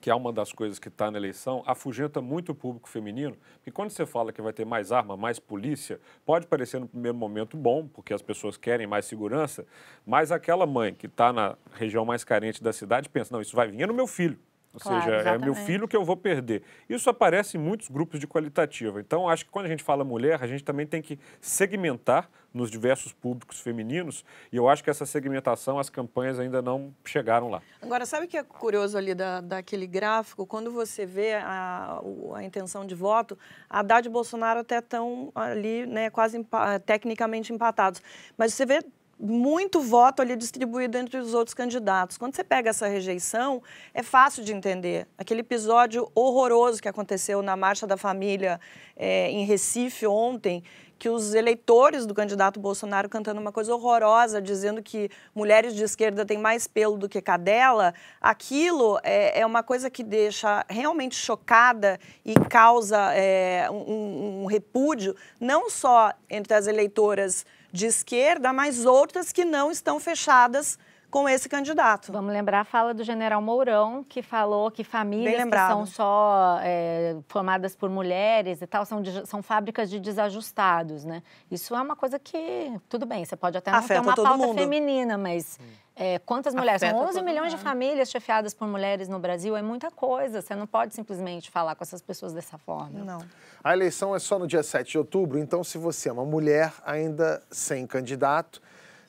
que 0.00 0.10
é 0.10 0.14
uma 0.14 0.32
das 0.32 0.52
coisas 0.52 0.78
que 0.78 0.88
está 0.88 1.10
na 1.10 1.18
eleição, 1.18 1.62
afugenta 1.66 2.20
muito 2.20 2.52
o 2.52 2.54
público 2.54 2.88
feminino, 2.88 3.36
porque 3.54 3.70
quando 3.70 3.90
você 3.90 4.06
fala 4.06 4.32
que 4.32 4.40
vai 4.40 4.52
ter 4.52 4.64
mais 4.64 4.92
arma, 4.92 5.16
mais 5.16 5.38
polícia, 5.38 6.00
pode 6.24 6.46
parecer 6.46 6.80
no 6.80 6.88
primeiro 6.88 7.16
momento 7.16 7.56
bom, 7.56 7.86
porque 7.88 8.14
as 8.14 8.22
pessoas 8.22 8.56
querem 8.56 8.86
mais 8.86 9.06
segurança, 9.06 9.66
mas 10.06 10.30
aquela 10.30 10.66
mãe 10.66 10.94
que 10.94 11.06
está 11.06 11.32
na 11.32 11.56
região 11.72 12.04
mais 12.04 12.24
carente 12.24 12.62
da 12.62 12.72
cidade 12.72 13.08
pensa, 13.08 13.34
não, 13.34 13.40
isso 13.40 13.56
vai 13.56 13.68
vir 13.68 13.86
no 13.86 13.94
meu 13.94 14.06
filho. 14.06 14.38
Ou 14.72 14.80
claro, 14.80 15.02
seja, 15.02 15.16
exatamente. 15.16 15.42
é 15.42 15.44
meu 15.44 15.54
filho 15.54 15.88
que 15.88 15.96
eu 15.96 16.04
vou 16.04 16.16
perder. 16.16 16.62
Isso 16.88 17.08
aparece 17.08 17.56
em 17.56 17.60
muitos 17.60 17.88
grupos 17.88 18.20
de 18.20 18.26
qualitativa. 18.26 19.00
Então, 19.00 19.28
acho 19.28 19.44
que 19.44 19.50
quando 19.50 19.66
a 19.66 19.68
gente 19.68 19.82
fala 19.82 20.04
mulher, 20.04 20.42
a 20.42 20.46
gente 20.46 20.62
também 20.62 20.86
tem 20.86 21.00
que 21.00 21.18
segmentar 21.40 22.28
nos 22.52 22.70
diversos 22.70 23.12
públicos 23.12 23.60
femininos. 23.60 24.24
E 24.52 24.56
eu 24.56 24.68
acho 24.68 24.82
que 24.82 24.90
essa 24.90 25.06
segmentação, 25.06 25.78
as 25.78 25.88
campanhas 25.88 26.38
ainda 26.38 26.60
não 26.60 26.94
chegaram 27.04 27.48
lá. 27.50 27.62
Agora, 27.80 28.04
sabe 28.06 28.26
o 28.26 28.28
que 28.28 28.36
é 28.36 28.42
curioso 28.42 28.96
ali 28.96 29.14
da, 29.14 29.40
daquele 29.40 29.86
gráfico? 29.86 30.46
Quando 30.46 30.70
você 30.70 31.06
vê 31.06 31.34
a, 31.34 32.00
a 32.34 32.44
intenção 32.44 32.86
de 32.86 32.94
voto, 32.94 33.38
Haddad 33.68 34.06
e 34.06 34.10
Bolsonaro 34.10 34.60
até 34.60 34.78
estão 34.78 35.30
ali, 35.34 35.86
né, 35.86 36.10
quase 36.10 36.44
tecnicamente 36.84 37.52
empatados. 37.52 38.02
Mas 38.36 38.54
você 38.54 38.66
vê 38.66 38.82
muito 39.18 39.80
voto 39.80 40.22
ali 40.22 40.36
distribuído 40.36 40.96
entre 40.96 41.16
os 41.18 41.34
outros 41.34 41.54
candidatos. 41.54 42.16
Quando 42.16 42.36
você 42.36 42.44
pega 42.44 42.70
essa 42.70 42.86
rejeição, 42.86 43.62
é 43.92 44.02
fácil 44.02 44.44
de 44.44 44.52
entender. 44.52 45.08
Aquele 45.16 45.40
episódio 45.40 46.10
horroroso 46.14 46.80
que 46.80 46.88
aconteceu 46.88 47.42
na 47.42 47.56
Marcha 47.56 47.86
da 47.86 47.96
Família 47.96 48.60
é, 48.96 49.30
em 49.30 49.44
Recife 49.44 50.06
ontem, 50.06 50.62
que 50.98 51.08
os 51.08 51.32
eleitores 51.32 52.04
do 52.06 52.14
candidato 52.14 52.58
Bolsonaro 52.58 53.08
cantando 53.08 53.40
uma 53.40 53.52
coisa 53.52 53.72
horrorosa, 53.72 54.42
dizendo 54.42 54.82
que 54.82 55.08
mulheres 55.34 55.74
de 55.74 55.84
esquerda 55.84 56.26
têm 56.26 56.38
mais 56.38 56.66
pelo 56.66 56.96
do 56.98 57.08
que 57.08 57.22
cadela, 57.22 57.94
aquilo 58.20 58.98
é, 59.04 59.40
é 59.40 59.46
uma 59.46 59.62
coisa 59.62 59.88
que 59.88 60.02
deixa 60.02 60.64
realmente 60.68 61.14
chocada 61.14 62.00
e 62.24 62.34
causa 62.34 63.14
é, 63.14 63.68
um, 63.70 64.42
um 64.42 64.46
repúdio, 64.46 65.14
não 65.40 65.70
só 65.70 66.12
entre 66.28 66.54
as 66.54 66.66
eleitoras 66.66 67.46
de 67.72 67.86
esquerda, 67.86 68.52
mas 68.52 68.84
outras 68.84 69.32
que 69.32 69.44
não 69.44 69.70
estão 69.70 70.00
fechadas 70.00 70.78
com 71.10 71.28
esse 71.28 71.48
candidato. 71.48 72.12
Vamos 72.12 72.32
lembrar 72.32 72.60
a 72.60 72.64
fala 72.64 72.92
do 72.92 73.02
general 73.02 73.40
Mourão, 73.40 74.04
que 74.04 74.22
falou 74.22 74.70
que 74.70 74.84
famílias 74.84 75.42
que 75.42 75.56
são 75.56 75.86
só 75.86 76.58
é, 76.62 77.16
formadas 77.28 77.74
por 77.74 77.88
mulheres 77.88 78.60
e 78.60 78.66
tal 78.66 78.84
são, 78.84 79.02
são 79.24 79.42
fábricas 79.42 79.88
de 79.88 79.98
desajustados, 79.98 81.04
né? 81.04 81.22
Isso 81.50 81.74
é 81.74 81.80
uma 81.80 81.96
coisa 81.96 82.18
que, 82.18 82.72
tudo 82.88 83.06
bem, 83.06 83.24
você 83.24 83.36
pode 83.36 83.56
até 83.56 83.70
não 83.70 83.78
Afeta 83.78 84.02
ter 84.02 84.06
uma 84.06 84.14
pauta 84.14 84.36
mundo. 84.36 84.58
feminina, 84.58 85.16
mas 85.16 85.58
é, 85.96 86.18
quantas 86.18 86.54
mulheres? 86.54 86.82
Afeta 86.82 86.98
são 86.98 87.08
11 87.08 87.22
milhões 87.22 87.52
mundo. 87.52 87.58
de 87.58 87.64
famílias 87.64 88.10
chefiadas 88.10 88.52
por 88.52 88.68
mulheres 88.68 89.08
no 89.08 89.18
Brasil, 89.18 89.56
é 89.56 89.62
muita 89.62 89.90
coisa. 89.90 90.42
Você 90.42 90.54
não 90.54 90.66
pode 90.66 90.94
simplesmente 90.94 91.50
falar 91.50 91.74
com 91.74 91.82
essas 91.82 92.02
pessoas 92.02 92.34
dessa 92.34 92.58
forma. 92.58 93.02
Não. 93.02 93.24
A 93.64 93.72
eleição 93.72 94.14
é 94.14 94.18
só 94.18 94.38
no 94.38 94.46
dia 94.46 94.62
7 94.62 94.90
de 94.90 94.98
outubro, 94.98 95.38
então 95.38 95.64
se 95.64 95.78
você 95.78 96.10
é 96.10 96.12
uma 96.12 96.24
mulher 96.24 96.72
ainda 96.84 97.42
sem 97.50 97.86
candidato, 97.86 98.60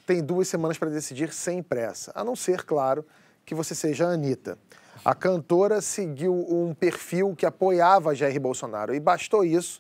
tem 0.09 0.23
duas 0.23 0.47
semanas 0.47 0.75
para 0.75 0.89
decidir 0.89 1.31
sem 1.31 1.61
pressa, 1.61 2.11
a 2.15 2.23
não 2.23 2.35
ser, 2.35 2.63
claro, 2.63 3.05
que 3.45 3.53
você 3.53 3.75
seja 3.75 4.07
a 4.07 4.13
Anitta. 4.13 4.57
A 5.05 5.13
cantora 5.13 5.81
seguiu 5.81 6.33
um 6.33 6.73
perfil 6.73 7.35
que 7.35 7.45
apoiava 7.45 8.15
Jair 8.15 8.41
Bolsonaro 8.41 8.95
e 8.95 8.99
bastou 8.99 9.45
isso 9.45 9.79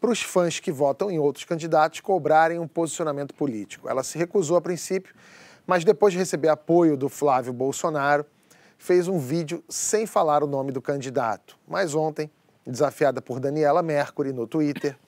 para 0.00 0.10
os 0.10 0.20
fãs 0.22 0.58
que 0.58 0.72
votam 0.72 1.08
em 1.08 1.20
outros 1.20 1.44
candidatos 1.44 2.00
cobrarem 2.00 2.58
um 2.58 2.66
posicionamento 2.66 3.32
político. 3.32 3.88
Ela 3.88 4.02
se 4.02 4.18
recusou 4.18 4.56
a 4.56 4.60
princípio, 4.60 5.14
mas 5.64 5.84
depois 5.84 6.12
de 6.12 6.18
receber 6.18 6.48
apoio 6.48 6.96
do 6.96 7.08
Flávio 7.08 7.52
Bolsonaro, 7.52 8.26
fez 8.76 9.06
um 9.06 9.20
vídeo 9.20 9.62
sem 9.68 10.04
falar 10.04 10.42
o 10.42 10.48
nome 10.48 10.72
do 10.72 10.82
candidato. 10.82 11.56
Mas 11.68 11.94
ontem, 11.94 12.28
desafiada 12.66 13.22
por 13.22 13.38
Daniela 13.38 13.84
Mercury 13.84 14.32
no 14.32 14.48
Twitter, 14.48 14.98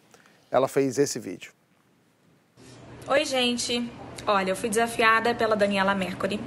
ela 0.53 0.69
fez 0.69 0.99
esse 0.99 1.19
vídeo. 1.19 1.53
Oi, 3.09 3.25
gente. 3.25 3.91
Olha, 4.25 4.51
eu 4.51 4.57
fui 4.57 4.69
desafiada 4.69 5.35
pela 5.35 5.57
Daniela 5.57 5.97
Mercury 5.97 6.39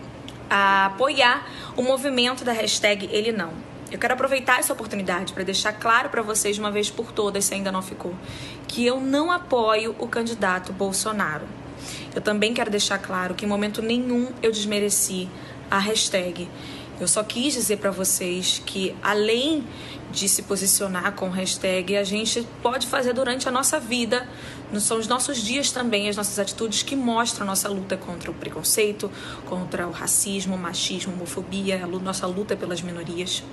a 0.50 0.86
apoiar 0.86 1.46
o 1.76 1.82
movimento 1.82 2.46
da 2.46 2.54
hashtag 2.54 3.10
Ele 3.12 3.34
Não. 3.34 3.52
Eu 3.92 4.00
quero 4.00 4.14
aproveitar 4.14 4.60
essa 4.60 4.72
oportunidade 4.72 5.34
para 5.34 5.44
deixar 5.44 5.74
claro 5.74 6.10
para 6.10 6.22
vocês 6.22 6.58
uma 6.58 6.72
vez 6.72 6.90
por 6.90 7.12
todas, 7.12 7.44
se 7.44 7.54
ainda 7.54 7.74
não 7.74 7.82
ficou, 7.82 8.16
que 8.66 8.86
eu 8.86 9.00
não 9.02 9.30
apoio 9.30 9.94
o 10.00 10.08
candidato 10.08 10.72
Bolsonaro. 10.72 11.46
Eu 12.16 12.22
também 12.22 12.54
quero 12.54 12.72
deixar 12.72 12.98
claro 12.98 13.36
que 13.36 13.46
em 13.46 13.48
momento 13.48 13.82
nenhum 13.82 14.30
eu 14.42 14.52
desmereci 14.52 15.30
a 15.70 15.78
hashtag. 15.78 16.48
Eu 16.98 17.10
só 17.10 17.24
quis 17.24 17.54
dizer 17.54 17.78
para 17.78 17.92
vocês 17.92 18.62
que 18.66 18.96
além 19.04 19.68
de 20.16 20.30
se 20.30 20.44
posicionar 20.44 21.14
com 21.14 21.30
hashtag, 21.30 21.98
a 21.98 22.04
gente 22.04 22.48
pode 22.64 22.88
fazer 22.88 23.12
durante 23.12 23.50
a 23.50 23.52
nossa 23.52 23.80
vida, 23.80 24.28
são 24.80 24.98
os 24.98 25.08
nossos 25.08 25.38
dias 25.38 25.72
também, 25.72 26.08
as 26.08 26.16
nossas 26.16 26.40
atitudes 26.40 26.82
que 26.82 26.96
mostram 26.96 27.44
a 27.44 27.48
nossa 27.48 27.68
luta 27.68 27.98
contra 27.98 28.32
o 28.32 28.34
preconceito, 28.34 29.12
contra 29.46 29.86
o 29.86 29.92
racismo, 29.92 30.58
machismo, 30.58 31.14
homofobia, 31.14 31.84
a 31.84 31.88
nossa 31.88 32.26
luta 32.26 32.56
pelas 32.56 32.82
minorias. 32.82 33.44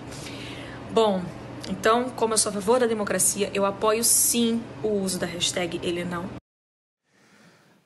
Bom, 0.92 1.22
então, 1.68 2.08
como 2.10 2.34
eu 2.34 2.38
sou 2.38 2.50
a 2.50 2.52
favor 2.52 2.78
da 2.78 2.86
democracia, 2.86 3.50
eu 3.52 3.66
apoio 3.66 4.04
sim 4.04 4.62
o 4.84 4.88
uso 4.88 5.18
da 5.18 5.26
hashtag 5.26 5.80
ele 5.82 6.04
não. 6.04 6.30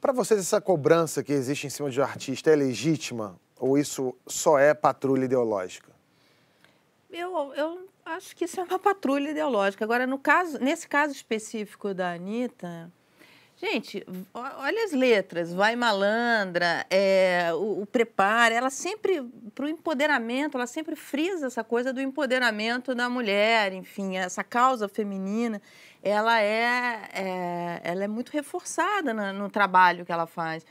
Para 0.00 0.12
vocês, 0.12 0.38
essa 0.38 0.61
cobrança 0.61 1.25
que 1.25 1.33
existe 1.33 1.66
em 1.66 1.71
cima 1.71 1.90
de 1.90 1.99
um 1.99 2.04
artista 2.04 2.50
é 2.50 2.56
legítima 2.56 3.40
ou 3.59 3.78
isso 3.78 4.14
só 4.26 4.59
é 4.59 4.75
patrulha 4.75 5.25
ideológica? 5.25 5.90
Eu, 7.11 7.54
eu 7.54 7.86
acho 8.07 8.35
que 8.37 8.45
isso 8.45 8.61
é 8.61 8.65
uma 8.65 8.79
patrulha 8.79 9.31
ideológica. 9.31 9.85
Agora, 9.85 10.07
no 10.07 10.19
caso, 10.19 10.59
nesse 10.59 10.89
caso 10.89 11.13
específico 11.13 11.93
da 11.93 12.13
Anitta, 12.13 12.91
gente, 13.57 14.07
olha 14.33 14.85
as 14.85 14.93
letras, 14.93 15.53
vai 15.53 15.75
malandra, 15.75 16.87
é, 16.89 17.51
o, 17.55 17.83
o 17.83 17.87
prepara, 17.87 18.55
ela 18.55 18.71
sempre, 18.71 19.23
para 19.55 19.65
o 19.65 19.69
empoderamento, 19.69 20.57
ela 20.57 20.67
sempre 20.67 20.95
frisa 20.95 21.47
essa 21.47 21.65
coisa 21.65 21.93
do 21.93 22.01
empoderamento 22.01 22.95
da 22.95 23.09
mulher, 23.09 23.73
enfim, 23.73 24.17
essa 24.17 24.45
causa 24.45 24.89
feminina, 24.89 25.61
ela 26.03 26.41
é, 26.41 27.09
é 27.13 27.81
ela 27.83 28.05
é 28.05 28.09
muito 28.09 28.31
reforçada 28.31 29.13
no, 29.13 29.33
no 29.33 29.51
trabalho 29.51 30.05
que 30.05 30.13
ela 30.13 30.27
faz. 30.27 30.65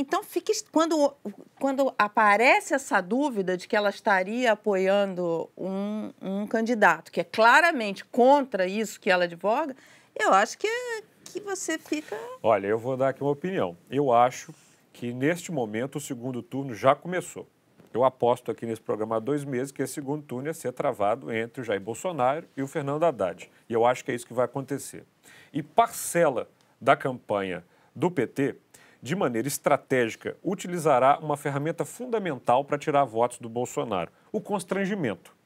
Então, 0.00 0.22
fique, 0.22 0.52
quando, 0.70 1.12
quando 1.58 1.92
aparece 1.98 2.72
essa 2.72 3.00
dúvida 3.00 3.56
de 3.56 3.66
que 3.66 3.74
ela 3.74 3.90
estaria 3.90 4.52
apoiando 4.52 5.50
um, 5.56 6.12
um 6.22 6.46
candidato 6.46 7.10
que 7.10 7.20
é 7.20 7.24
claramente 7.24 8.04
contra 8.04 8.64
isso 8.64 9.00
que 9.00 9.10
ela 9.10 9.24
advoga, 9.24 9.74
eu 10.14 10.32
acho 10.32 10.56
que, 10.56 10.68
que 11.24 11.40
você 11.40 11.76
fica. 11.80 12.16
Olha, 12.40 12.68
eu 12.68 12.78
vou 12.78 12.96
dar 12.96 13.08
aqui 13.08 13.22
uma 13.22 13.32
opinião. 13.32 13.76
Eu 13.90 14.12
acho 14.12 14.54
que 14.92 15.12
neste 15.12 15.50
momento 15.50 15.96
o 15.96 16.00
segundo 16.00 16.44
turno 16.44 16.74
já 16.74 16.94
começou. 16.94 17.48
Eu 17.92 18.04
aposto 18.04 18.52
aqui 18.52 18.66
nesse 18.66 18.80
programa 18.80 19.16
há 19.16 19.18
dois 19.18 19.44
meses 19.44 19.72
que 19.72 19.82
esse 19.82 19.94
segundo 19.94 20.22
turno 20.22 20.46
ia 20.46 20.54
ser 20.54 20.72
travado 20.72 21.32
entre 21.32 21.60
o 21.60 21.64
Jair 21.64 21.80
Bolsonaro 21.80 22.46
e 22.56 22.62
o 22.62 22.68
Fernando 22.68 23.02
Haddad. 23.02 23.50
E 23.68 23.72
eu 23.72 23.84
acho 23.84 24.04
que 24.04 24.12
é 24.12 24.14
isso 24.14 24.28
que 24.28 24.32
vai 24.32 24.44
acontecer. 24.44 25.04
E 25.52 25.60
parcela 25.60 26.48
da 26.80 26.94
campanha 26.94 27.64
do 27.96 28.08
PT, 28.12 28.54
de 29.00 29.14
maneira 29.14 29.46
estratégica, 29.48 30.36
utilizará 30.42 31.18
uma 31.20 31.36
ferramenta 31.36 31.84
fundamental 31.84 32.64
para 32.64 32.78
tirar 32.78 33.04
votos 33.04 33.38
do 33.38 33.48
Bolsonaro: 33.48 34.10
o 34.32 34.40
constrangimento. 34.40 35.36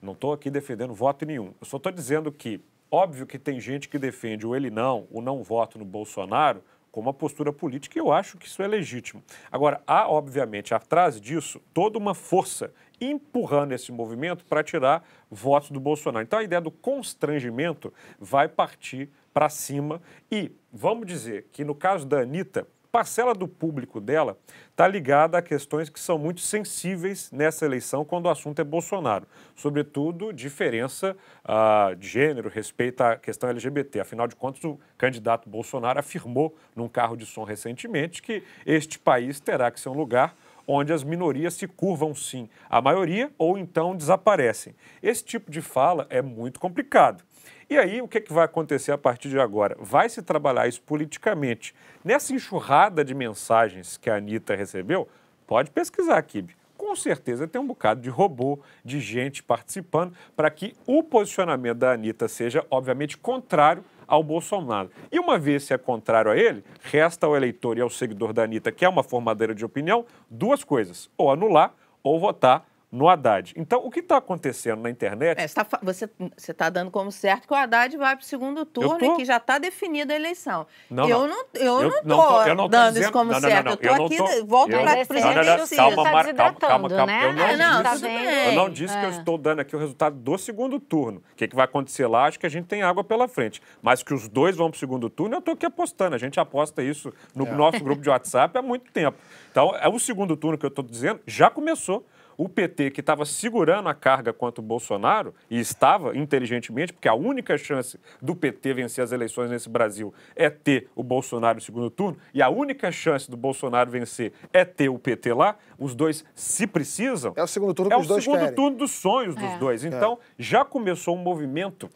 Não 0.00 0.12
estou 0.12 0.32
aqui 0.32 0.50
defendendo 0.50 0.94
voto 0.94 1.24
nenhum. 1.24 1.52
Eu 1.60 1.66
só 1.66 1.78
estou 1.78 1.90
dizendo 1.90 2.30
que, 2.30 2.60
óbvio 2.90 3.26
que 3.26 3.38
tem 3.38 3.58
gente 3.58 3.88
que 3.88 3.98
defende 3.98 4.46
o 4.46 4.54
ele 4.54 4.70
não, 4.70 5.06
o 5.10 5.20
não 5.20 5.42
voto 5.42 5.78
no 5.78 5.84
Bolsonaro, 5.84 6.62
como 6.92 7.08
uma 7.08 7.14
postura 7.14 7.52
política, 7.52 7.98
e 7.98 8.00
eu 8.00 8.10
acho 8.10 8.38
que 8.38 8.46
isso 8.46 8.62
é 8.62 8.66
legítimo. 8.66 9.22
Agora, 9.52 9.82
há, 9.86 10.08
obviamente, 10.08 10.72
atrás 10.72 11.20
disso, 11.20 11.60
toda 11.74 11.98
uma 11.98 12.14
força 12.14 12.72
empurrando 12.98 13.72
esse 13.72 13.92
movimento 13.92 14.46
para 14.46 14.64
tirar 14.64 15.06
votos 15.30 15.70
do 15.70 15.78
Bolsonaro. 15.78 16.24
Então, 16.24 16.38
a 16.38 16.42
ideia 16.42 16.60
do 16.60 16.70
constrangimento 16.70 17.92
vai 18.18 18.48
partir 18.48 19.10
para 19.36 19.50
cima 19.50 20.00
e, 20.32 20.50
vamos 20.72 21.06
dizer 21.06 21.50
que 21.52 21.62
no 21.62 21.74
caso 21.74 22.06
da 22.06 22.20
Anitta, 22.20 22.66
parcela 22.90 23.34
do 23.34 23.46
público 23.46 24.00
dela 24.00 24.38
está 24.70 24.88
ligada 24.88 25.36
a 25.36 25.42
questões 25.42 25.90
que 25.90 26.00
são 26.00 26.16
muito 26.16 26.40
sensíveis 26.40 27.30
nessa 27.30 27.66
eleição 27.66 28.02
quando 28.02 28.24
o 28.24 28.30
assunto 28.30 28.60
é 28.60 28.64
Bolsonaro. 28.64 29.26
Sobretudo, 29.54 30.32
diferença 30.32 31.14
uh, 31.44 31.94
de 31.96 32.08
gênero, 32.08 32.48
respeito 32.48 33.02
à 33.02 33.14
questão 33.14 33.50
LGBT. 33.50 34.00
Afinal 34.00 34.26
de 34.26 34.34
contas, 34.34 34.64
o 34.64 34.80
candidato 34.96 35.50
Bolsonaro 35.50 35.98
afirmou 35.98 36.56
num 36.74 36.88
carro 36.88 37.14
de 37.14 37.26
som 37.26 37.44
recentemente 37.44 38.22
que 38.22 38.42
este 38.64 38.98
país 38.98 39.38
terá 39.38 39.70
que 39.70 39.78
ser 39.78 39.90
um 39.90 39.98
lugar 39.98 40.34
onde 40.66 40.94
as 40.94 41.04
minorias 41.04 41.52
se 41.52 41.68
curvam 41.68 42.14
sim 42.14 42.48
à 42.70 42.80
maioria 42.80 43.30
ou 43.36 43.58
então 43.58 43.94
desaparecem. 43.94 44.74
Esse 45.02 45.22
tipo 45.22 45.50
de 45.50 45.60
fala 45.60 46.06
é 46.08 46.22
muito 46.22 46.58
complicado. 46.58 47.22
E 47.68 47.76
aí, 47.76 48.00
o 48.00 48.08
que, 48.08 48.18
é 48.18 48.20
que 48.20 48.32
vai 48.32 48.44
acontecer 48.44 48.92
a 48.92 48.98
partir 48.98 49.28
de 49.28 49.38
agora? 49.38 49.76
Vai 49.80 50.08
se 50.08 50.22
trabalhar 50.22 50.68
isso 50.68 50.82
politicamente. 50.82 51.74
Nessa 52.04 52.32
enxurrada 52.32 53.04
de 53.04 53.14
mensagens 53.14 53.96
que 53.96 54.08
a 54.08 54.16
Anitta 54.16 54.54
recebeu, 54.54 55.08
pode 55.46 55.70
pesquisar, 55.70 56.22
Kibe. 56.22 56.56
Com 56.76 56.94
certeza 56.94 57.48
tem 57.48 57.60
um 57.60 57.66
bocado 57.66 58.00
de 58.00 58.10
robô, 58.10 58.60
de 58.84 59.00
gente 59.00 59.42
participando, 59.42 60.14
para 60.36 60.50
que 60.50 60.74
o 60.86 61.02
posicionamento 61.02 61.78
da 61.78 61.92
Anitta 61.92 62.28
seja, 62.28 62.64
obviamente, 62.70 63.16
contrário 63.16 63.82
ao 64.06 64.22
Bolsonaro. 64.22 64.90
E 65.10 65.18
uma 65.18 65.38
vez 65.38 65.64
se 65.64 65.74
é 65.74 65.78
contrário 65.78 66.30
a 66.30 66.36
ele, 66.36 66.62
resta 66.82 67.26
ao 67.26 67.36
eleitor 67.36 67.78
e 67.78 67.80
ao 67.80 67.90
seguidor 67.90 68.32
da 68.32 68.44
Anitta, 68.44 68.70
que 68.70 68.84
é 68.84 68.88
uma 68.88 69.02
formadeira 69.02 69.54
de 69.54 69.64
opinião, 69.64 70.04
duas 70.30 70.62
coisas: 70.62 71.10
ou 71.16 71.30
anular 71.30 71.74
ou 72.02 72.20
votar 72.20 72.64
no 72.90 73.08
Haddad. 73.08 73.52
Então, 73.56 73.84
o 73.84 73.90
que 73.90 74.00
está 74.00 74.16
acontecendo 74.16 74.82
na 74.82 74.90
internet. 74.90 75.38
É, 75.40 75.46
você 75.82 76.08
está 76.50 76.70
dando 76.70 76.90
como 76.90 77.10
certo 77.10 77.46
que 77.46 77.52
o 77.52 77.56
Haddad 77.56 77.96
vai 77.96 78.16
para 78.16 78.22
o 78.22 78.26
segundo 78.26 78.64
turno 78.64 79.04
e 79.04 79.16
que 79.16 79.24
já 79.24 79.36
está 79.36 79.58
definida 79.58 80.12
a 80.12 80.16
eleição. 80.16 80.66
Não, 80.88 81.08
eu 81.08 81.26
não 81.26 81.42
estou 81.42 82.46
eu 82.46 82.54
não 82.54 82.66
não 82.66 82.68
dando 82.68 82.88
dizendo, 82.88 83.02
isso 83.02 83.12
como 83.12 83.32
não, 83.32 83.40
certo. 83.40 83.66
eu 83.66 83.74
estou 83.74 84.06
aqui, 84.06 84.16
tô, 84.16 84.46
volto 84.46 84.70
para 84.70 85.02
a 85.02 85.06
presidente. 85.06 85.76
Calma, 85.76 86.04
calma, 86.04 86.34
calma, 86.34 86.58
calma, 86.58 86.88
calma. 86.88 87.06
Né? 87.06 87.26
Eu 87.26 87.32
não, 87.32 87.44
é, 87.44 87.56
não, 87.56 87.82
disse, 87.82 88.06
eu 88.06 88.52
não 88.54 88.70
disse 88.70 88.96
é. 88.96 89.00
que 89.00 89.06
eu 89.06 89.10
é. 89.10 89.18
estou 89.18 89.38
dando 89.38 89.60
aqui 89.60 89.76
o 89.76 89.78
resultado 89.78 90.16
do 90.16 90.38
segundo 90.38 90.78
turno. 90.78 91.22
O 91.32 91.36
que, 91.36 91.48
que 91.48 91.56
vai 91.56 91.64
acontecer 91.64 92.06
lá? 92.06 92.26
Acho 92.26 92.38
que 92.38 92.46
a 92.46 92.50
gente 92.50 92.66
tem 92.66 92.82
água 92.82 93.02
pela 93.02 93.26
frente. 93.28 93.60
Mas 93.82 94.02
que 94.02 94.14
os 94.14 94.28
dois 94.28 94.56
vão 94.56 94.70
para 94.70 94.76
o 94.76 94.78
segundo 94.78 95.10
turno, 95.10 95.34
eu 95.34 95.38
estou 95.40 95.54
aqui 95.54 95.66
apostando. 95.66 96.14
A 96.14 96.18
gente 96.18 96.38
aposta 96.38 96.82
isso 96.82 97.12
no 97.34 97.46
é. 97.46 97.52
nosso 97.52 97.82
grupo 97.82 98.00
de 98.00 98.08
WhatsApp 98.08 98.56
há 98.56 98.62
muito 98.62 98.90
tempo. 98.92 99.18
Então, 99.50 99.74
é 99.76 99.88
o 99.88 99.98
segundo 99.98 100.36
turno 100.36 100.56
que 100.56 100.64
eu 100.64 100.68
estou 100.68 100.84
dizendo, 100.84 101.20
já 101.26 101.50
começou 101.50 102.06
o 102.36 102.48
PT, 102.48 102.90
que 102.90 103.00
estava 103.00 103.24
segurando 103.24 103.88
a 103.88 103.94
carga 103.94 104.32
contra 104.32 104.60
o 104.60 104.64
Bolsonaro, 104.64 105.34
e 105.50 105.58
estava 105.58 106.16
inteligentemente, 106.16 106.92
porque 106.92 107.08
a 107.08 107.14
única 107.14 107.56
chance 107.56 107.98
do 108.20 108.34
PT 108.34 108.74
vencer 108.74 109.02
as 109.02 109.12
eleições 109.12 109.50
nesse 109.50 109.68
Brasil 109.68 110.12
é 110.34 110.50
ter 110.50 110.88
o 110.94 111.02
Bolsonaro 111.02 111.56
no 111.56 111.62
segundo 111.62 111.90
turno, 111.90 112.18
e 112.32 112.42
a 112.42 112.48
única 112.48 112.90
chance 112.90 113.30
do 113.30 113.36
Bolsonaro 113.36 113.90
vencer 113.90 114.32
é 114.52 114.64
ter 114.64 114.88
o 114.88 114.98
PT 114.98 115.32
lá, 115.32 115.56
os 115.78 115.94
dois 115.94 116.24
se 116.34 116.66
precisam. 116.66 117.32
É 117.36 117.42
o 117.42 117.46
segundo 117.46 117.74
turno 117.74 117.90
que 117.90 117.96
é 117.96 117.98
os 117.98 118.06
dois 118.06 118.24
querem. 118.24 118.40
É 118.40 118.42
o 118.42 118.46
segundo 118.46 118.56
turno 118.56 118.76
dos 118.76 118.90
sonhos 118.90 119.34
dos 119.34 119.44
é. 119.44 119.58
dois. 119.58 119.84
Então, 119.84 120.18
é. 120.20 120.34
já 120.38 120.64
começou 120.64 121.14
um 121.16 121.22
movimento 121.22 121.90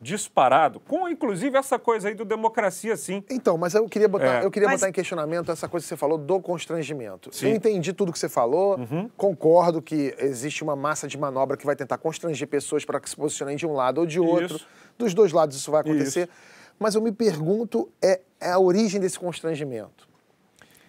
disparado, 0.00 0.78
com 0.80 1.08
inclusive 1.08 1.56
essa 1.56 1.78
coisa 1.78 2.08
aí 2.08 2.14
do 2.14 2.24
democracia, 2.24 2.96
sim. 2.96 3.24
Então, 3.30 3.56
mas 3.56 3.74
eu 3.74 3.88
queria 3.88 4.08
botar, 4.08 4.42
é. 4.42 4.44
eu 4.44 4.50
queria 4.50 4.68
mas... 4.68 4.80
botar 4.80 4.90
em 4.90 4.92
questionamento 4.92 5.50
essa 5.50 5.68
coisa 5.68 5.84
que 5.84 5.88
você 5.88 5.96
falou 5.96 6.18
do 6.18 6.40
constrangimento. 6.40 7.34
Sim. 7.34 7.48
Eu 7.48 7.54
entendi 7.56 7.92
tudo 7.92 8.12
que 8.12 8.18
você 8.18 8.28
falou, 8.28 8.78
uhum. 8.78 9.10
concordo 9.16 9.80
que 9.80 10.14
existe 10.18 10.62
uma 10.62 10.76
massa 10.76 11.08
de 11.08 11.16
manobra 11.16 11.56
que 11.56 11.64
vai 11.64 11.74
tentar 11.74 11.98
constranger 11.98 12.46
pessoas 12.46 12.84
para 12.84 13.00
que 13.00 13.08
se 13.08 13.16
posicionem 13.16 13.56
de 13.56 13.66
um 13.66 13.72
lado 13.72 13.98
ou 13.98 14.06
de 14.06 14.20
outro. 14.20 14.56
Isso. 14.56 14.66
Dos 14.98 15.14
dois 15.14 15.32
lados 15.32 15.56
isso 15.56 15.70
vai 15.70 15.80
acontecer. 15.80 16.28
Isso. 16.28 16.56
Mas 16.78 16.94
eu 16.94 17.00
me 17.00 17.10
pergunto, 17.10 17.90
é, 18.02 18.20
é, 18.38 18.50
a 18.50 18.58
origem 18.58 19.00
desse 19.00 19.18
constrangimento. 19.18 20.06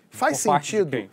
Faz 0.09 0.43
Por 0.43 0.53
sentido? 0.53 1.09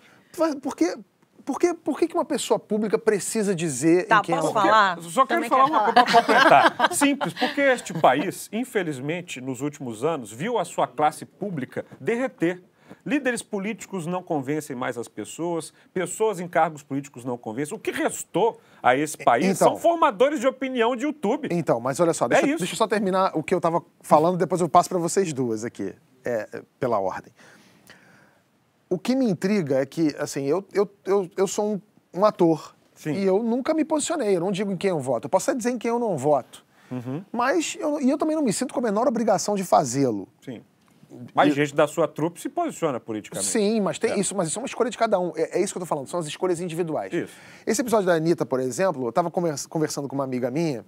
Porque 0.61 0.97
por 1.45 1.59
que, 1.59 1.75
por 1.75 1.99
que 1.99 2.13
uma 2.15 2.25
pessoa 2.25 2.59
pública 2.59 2.99
precisa 2.99 3.55
dizer 3.55 4.07
tá, 4.07 4.19
em 4.19 4.23
quem 4.23 4.35
posso 4.35 4.49
ela 4.49 4.63
falar? 4.63 5.01
Só 5.03 5.27
quero 5.27 5.45
falar 5.45 5.67
uma 5.67 5.81
coisa 5.81 6.05
para 6.05 6.13
completar. 6.13 6.95
Simples, 6.95 7.35
porque 7.35 7.61
este 7.61 7.93
país, 7.93 8.49
infelizmente, 8.53 9.41
nos 9.41 9.61
últimos 9.61 10.03
anos, 10.03 10.33
viu 10.33 10.59
a 10.59 10.65
sua 10.65 10.87
classe 10.87 11.25
pública 11.25 11.85
derreter. 12.01 12.63
Líderes 13.05 13.43
políticos 13.43 14.07
não 14.07 14.23
convencem 14.23 14.75
mais 14.75 14.97
as 14.97 15.09
pessoas, 15.09 15.73
pessoas 15.93 16.41
em 16.41 16.49
cargos 16.49 16.83
políticos 16.83 17.25
não 17.25 17.37
convencem. 17.37 17.77
O 17.77 17.81
que 17.81 17.91
restou 17.91 18.61
a 18.83 18.97
esse 18.97 19.17
país 19.19 19.45
então, 19.45 19.73
são 19.73 19.77
formadores 19.77 20.41
de 20.41 20.47
opinião 20.47 20.97
de 20.97 21.05
YouTube. 21.05 21.49
Então, 21.51 21.81
mas 21.81 22.01
olha 22.01 22.15
só, 22.15 22.27
deixa, 22.29 22.47
é 22.47 22.57
deixa 22.57 22.73
eu 22.73 22.77
só 22.77 22.87
terminar 22.87 23.33
o 23.35 23.43
que 23.43 23.53
eu 23.53 23.59
estava 23.59 23.83
falando, 24.01 24.39
depois 24.39 24.61
eu 24.61 24.69
passo 24.69 24.89
para 24.89 24.99
vocês 24.99 25.33
duas 25.33 25.65
aqui, 25.65 25.95
é, 26.25 26.63
pela 26.79 26.99
ordem 26.99 27.33
o 28.95 28.99
que 28.99 29.17
me 29.17 29.29
intriga 29.29 29.81
é 29.81 29.87
que, 29.87 30.15
assim, 30.19 30.45
eu, 30.45 30.65
eu, 30.73 30.89
eu, 31.05 31.31
eu 31.37 31.47
sou 31.47 31.75
um, 31.75 31.81
um 32.21 32.25
ator. 32.25 32.75
Sim. 32.95 33.13
E 33.13 33.25
eu 33.25 33.43
nunca 33.43 33.75
me 33.75 33.85
posicionei, 33.85 34.37
eu 34.37 34.41
não 34.41 34.53
digo 34.53 34.71
em 34.71 34.77
quem 34.77 34.91
eu 34.91 35.01
voto. 35.01 35.27
Eu 35.27 35.31
posso 35.31 35.51
até 35.51 35.59
dizer 35.59 35.71
em 35.71 35.79
quem 35.79 35.89
eu 35.89 35.99
não 35.99 36.17
voto. 36.17 36.65
Uhum. 36.91 37.25
Mas 37.33 37.77
eu, 37.81 38.01
e 38.01 38.09
eu 38.09 38.17
também 38.17 38.37
não 38.37 38.43
me 38.43 38.53
sinto 38.53 38.73
com 38.73 38.79
a 38.79 38.83
menor 38.83 39.09
obrigação 39.09 39.57
de 39.57 39.65
fazê-lo. 39.65 40.29
Sim. 40.45 40.63
Mas 41.35 41.53
e... 41.53 41.57
gente 41.57 41.75
da 41.75 41.87
sua 41.87 42.07
trupe 42.07 42.41
se 42.41 42.49
posiciona 42.49 43.01
politicamente. 43.01 43.51
Sim, 43.51 43.81
mas 43.81 43.99
tem 43.99 44.13
é. 44.13 44.19
isso, 44.19 44.35
mas 44.35 44.49
isso 44.49 44.59
é 44.59 44.63
uma 44.63 44.67
escolha 44.67 44.91
de 44.91 44.99
cada 44.99 45.19
um. 45.19 45.33
É, 45.37 45.59
é, 45.59 45.63
isso 45.63 45.73
que 45.73 45.79
eu 45.79 45.81
tô 45.81 45.87
falando, 45.87 46.09
são 46.09 46.21
as 46.21 46.27
escolhas 46.27 46.61
individuais. 46.61 47.13
Isso. 47.13 47.35
Esse 47.67 47.81
episódio 47.81 48.07
da 48.07 48.15
Anitta, 48.15 48.47
por 48.47 48.61
exemplo, 48.61 49.07
eu 49.09 49.13
tava 49.13 49.31
conversando 49.31 50.09
com 50.09 50.15
uma 50.15 50.25
amiga 50.25 50.51
minha 50.51 50.85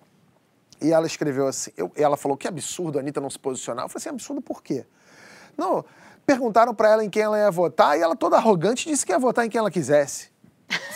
e 0.80 0.92
ela 0.92 1.06
escreveu 1.06 1.46
assim, 1.46 1.70
eu, 1.76 1.90
ela 1.96 2.16
falou 2.16 2.36
que 2.36 2.46
absurdo 2.46 2.98
a 2.98 3.00
Anitta 3.00 3.20
não 3.20 3.30
se 3.30 3.38
posicionar. 3.38 3.84
Eu 3.84 3.88
falei 3.88 4.00
assim, 4.00 4.10
absurdo 4.10 4.40
por 4.40 4.62
quê? 4.62 4.84
Não, 5.56 5.84
Perguntaram 6.26 6.74
para 6.74 6.90
ela 6.90 7.04
em 7.04 7.08
quem 7.08 7.22
ela 7.22 7.38
ia 7.38 7.50
votar 7.50 7.96
e 7.96 8.02
ela, 8.02 8.16
toda 8.16 8.36
arrogante, 8.36 8.88
disse 8.88 9.06
que 9.06 9.12
ia 9.12 9.18
votar 9.18 9.46
em 9.46 9.48
quem 9.48 9.58
ela 9.58 9.70
quisesse. 9.70 10.34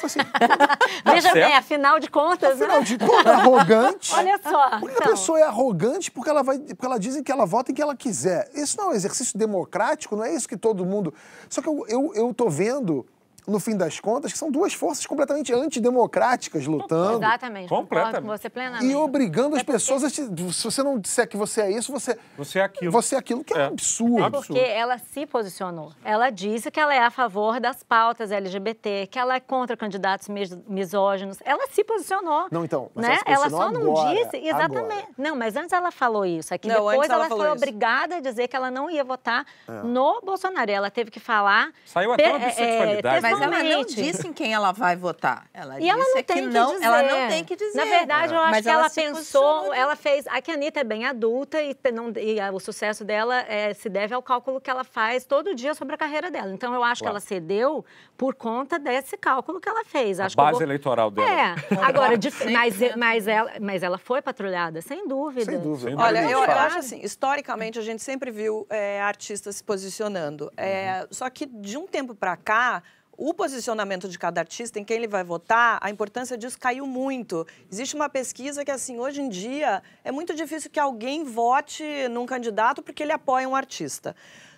Assim, 0.03 0.19
Veja 1.05 1.33
bem, 1.33 1.55
afinal 1.55 2.01
de 2.01 2.11
contas. 2.11 2.53
Afinal 2.61 2.79
né? 2.79 2.85
de 2.85 2.99
toda 2.99 3.31
arrogante. 3.31 4.13
Olha 4.17 4.41
só. 4.43 4.65
A 4.65 4.81
então. 4.83 5.09
pessoa 5.09 5.39
é 5.39 5.43
arrogante 5.43 6.11
porque 6.11 6.29
ela 6.29 6.43
vai. 6.43 6.59
Porque 6.59 6.85
ela 6.85 6.99
diz 6.99 7.21
que 7.21 7.31
ela 7.31 7.47
vota 7.47 7.71
em 7.71 7.75
quem 7.75 7.83
ela 7.83 7.95
quiser. 7.95 8.51
Isso 8.55 8.77
não 8.77 8.87
é 8.87 8.89
um 8.89 8.93
exercício 8.93 9.39
democrático, 9.39 10.17
não 10.17 10.25
é 10.25 10.35
isso 10.35 10.49
que 10.49 10.57
todo 10.57 10.85
mundo. 10.85 11.15
Só 11.49 11.63
que 11.63 11.69
eu, 11.69 11.85
eu, 11.89 12.13
eu 12.15 12.35
tô 12.35 12.49
vendo 12.49 13.07
no 13.51 13.61
fim 13.61 13.77
das 13.77 13.99
contas, 14.01 14.33
que 14.33 14.39
são 14.39 14.51
duas 14.51 14.73
forças 14.73 15.05
completamente 15.07 15.53
antidemocráticas 15.53 16.67
lutando. 16.67 17.19
Exatamente. 17.19 17.69
Completamente. 17.69 18.23
Com 18.23 18.39
você 18.39 18.49
plenamente. 18.49 18.91
E 18.91 18.95
obrigando 18.95 19.57
as 19.57 19.63
pessoas 19.63 20.05
a 20.05 20.11
te, 20.11 20.23
Se 20.53 20.65
você 20.65 20.83
não 20.83 20.99
disser 20.99 21.29
que 21.29 21.37
você 21.37 21.63
é 21.63 21.71
isso, 21.71 21.93
você. 21.93 22.19
Você 22.37 22.59
é 22.59 22.63
aquilo. 22.63 22.93
Você 22.93 23.15
é 23.15 23.19
aquilo, 23.19 23.45
que 23.45 23.53
é, 23.53 23.59
é 23.59 23.65
um 23.65 23.67
absurdo. 23.69 24.25
É 24.25 24.31
porque 24.31 24.59
ela 24.59 24.99
se 24.99 25.27
posicionou. 25.27 25.93
Ela 26.05 26.31
disse 26.31 26.71
que 26.71 26.79
ela 26.79 26.95
é 26.95 27.01
a 27.01 27.11
favor 27.11 27.61
das 27.61 27.83
pautas 27.83 28.31
LGBT, 28.31 29.09
que 29.09 29.19
ela 29.19 29.35
é 29.35 29.41
contra 29.41 29.77
candidatos 29.77 30.29
misóginos. 30.69 31.39
Ela 31.45 31.67
se 31.69 31.83
posicionou. 31.83 32.47
Não, 32.51 32.65
então. 32.65 32.91
Mas 32.95 33.09
né? 33.09 33.19
ela, 33.27 33.47
ela 33.47 33.51
só 33.51 33.71
não 33.71 34.15
disse. 34.15 34.37
Exatamente. 34.37 34.93
Agora. 34.93 35.09
Não, 35.19 35.37
mas 35.37 35.57
antes 35.57 35.73
ela 35.73 35.91
falou 35.91 36.25
isso. 36.25 36.55
Aqui 36.55 36.69
não, 36.69 36.77
depois 36.77 37.11
ela, 37.11 37.27
ela 37.27 37.37
foi 37.37 37.47
isso. 37.47 37.57
obrigada 37.57 38.17
a 38.17 38.21
dizer 38.21 38.49
que 38.49 38.57
ela 38.57 38.71
não 38.71 38.91
ia 38.91 39.03
votar 39.03 39.45
é. 39.69 39.73
no 39.83 40.21
Bolsonaro. 40.21 40.71
E 40.71 40.75
ela 40.75 40.91
teve 40.91 41.11
que 41.11 41.21
falar. 41.21 41.73
Saiu 41.85 42.13
até 42.13 42.29
uma 42.31 42.45
é, 42.45 42.47
bissexualidade. 42.47 43.27
É, 43.27 43.40
mas 43.49 43.65
ela 43.65 43.77
não 43.77 43.85
disse 43.85 44.27
em 44.27 44.33
quem 44.33 44.53
ela 44.53 44.73
vai 44.73 44.97
votar. 44.97 45.49
Ela 45.53 45.77
e 45.77 45.81
disse 45.81 45.91
ela 45.91 46.05
não 46.05 46.15
tem 46.15 46.25
que, 46.25 46.41
não, 46.43 46.73
dizer. 46.73 46.85
ela 46.85 47.03
não 47.03 47.29
tem 47.29 47.45
que 47.45 47.57
dizer. 47.57 47.77
Na 47.77 47.85
verdade, 47.85 48.35
eu 48.35 48.41
acho 48.41 48.51
Mas 48.51 48.63
que 48.65 48.69
ela, 48.69 48.81
ela 48.81 48.91
pensou, 48.91 49.75
ela 49.75 49.97
fez. 49.97 50.27
A 50.27 50.41
que 50.41 50.51
a 50.51 50.55
Anitta 50.55 50.81
é 50.81 50.85
bem 50.85 51.07
adulta 51.07 51.61
e, 51.61 51.77
não, 51.93 52.13
e 52.17 52.39
o 52.53 52.61
sucesso 52.61 53.05
dela 53.05 53.41
é, 53.49 53.73
se 53.75 53.89
deve 53.89 54.15
ao 54.15 54.23
cálculo 54.23 54.61
que 54.61 54.71
ela 54.71 54.85
faz 54.85 55.25
todo 55.25 55.55
dia 55.55 55.75
sobre 55.75 55.95
a 55.95 55.99
carreira 55.99 56.31
dela. 56.31 56.53
Então, 56.53 56.75
eu 56.75 56.83
acho 56.83 57.03
claro. 57.03 57.17
que 57.17 57.17
ela 57.17 57.21
cedeu 57.21 57.85
por 58.17 58.35
conta 58.35 58.79
desse 58.79 59.17
cálculo 59.17 59.61
que 59.61 59.69
ela 59.69 59.85
fez. 59.85 60.21
Acho 60.21 60.39
a 60.39 60.45
base 60.45 60.59
vou... 60.59 60.63
eleitoral 60.63 61.11
dela. 61.11 61.31
É. 61.31 61.55
Agora, 61.83 62.17
de, 62.19 62.31
mas, 62.51 62.77
mas, 62.97 63.27
ela, 63.27 63.53
mas 63.61 63.83
ela 63.83 63.99
foi 63.99 64.21
patrulhada, 64.21 64.81
sem 64.83 65.07
dúvida. 65.07 65.53
Sem 65.53 65.61
dúvida. 65.61 65.97
Olha, 66.01 66.23
eu, 66.25 66.43
eu, 66.43 66.51
acho 66.51 66.79
assim, 66.79 67.01
historicamente 67.03 67.79
a 67.79 67.83
gente 67.83 68.03
sempre 68.03 68.31
viu 68.31 68.67
é, 68.69 69.01
artistas 69.01 69.57
se 69.57 69.65
posicionando. 69.65 70.51
É, 70.57 71.01
uhum. 71.01 71.07
Só 71.11 71.31
que 71.31 71.47
de 71.47 71.77
um 71.77 71.87
tempo 71.87 72.15
para 72.15 72.37
cá 72.37 72.83
o 73.21 73.35
posicionamento 73.35 74.09
de 74.09 74.19
cada 74.19 74.41
artista, 74.41 74.79
em 74.79 74.85
quem 74.85 74.97
ele 74.97 75.07
vai 75.07 75.23
votar, 75.23 75.79
a 75.83 75.91
importância 75.91 76.39
disso 76.39 76.59
caiu 76.59 76.87
muito. 76.87 77.47
Existe 77.71 77.95
uma 77.95 78.09
pesquisa 78.09 78.65
que, 78.65 78.71
assim, 78.71 78.99
hoje 78.99 79.21
em 79.21 79.29
dia, 79.29 79.83
é 80.03 80.11
muito 80.11 80.35
difícil 80.35 80.71
que 80.71 80.81
alguém 80.81 81.23
vote 81.23 81.85
num 82.09 82.25
candidato 82.25 82.83
porque 82.83 83.03
ele 83.03 83.13
apoia 83.13 83.47
um 83.47 83.55
artista. 83.55 84.17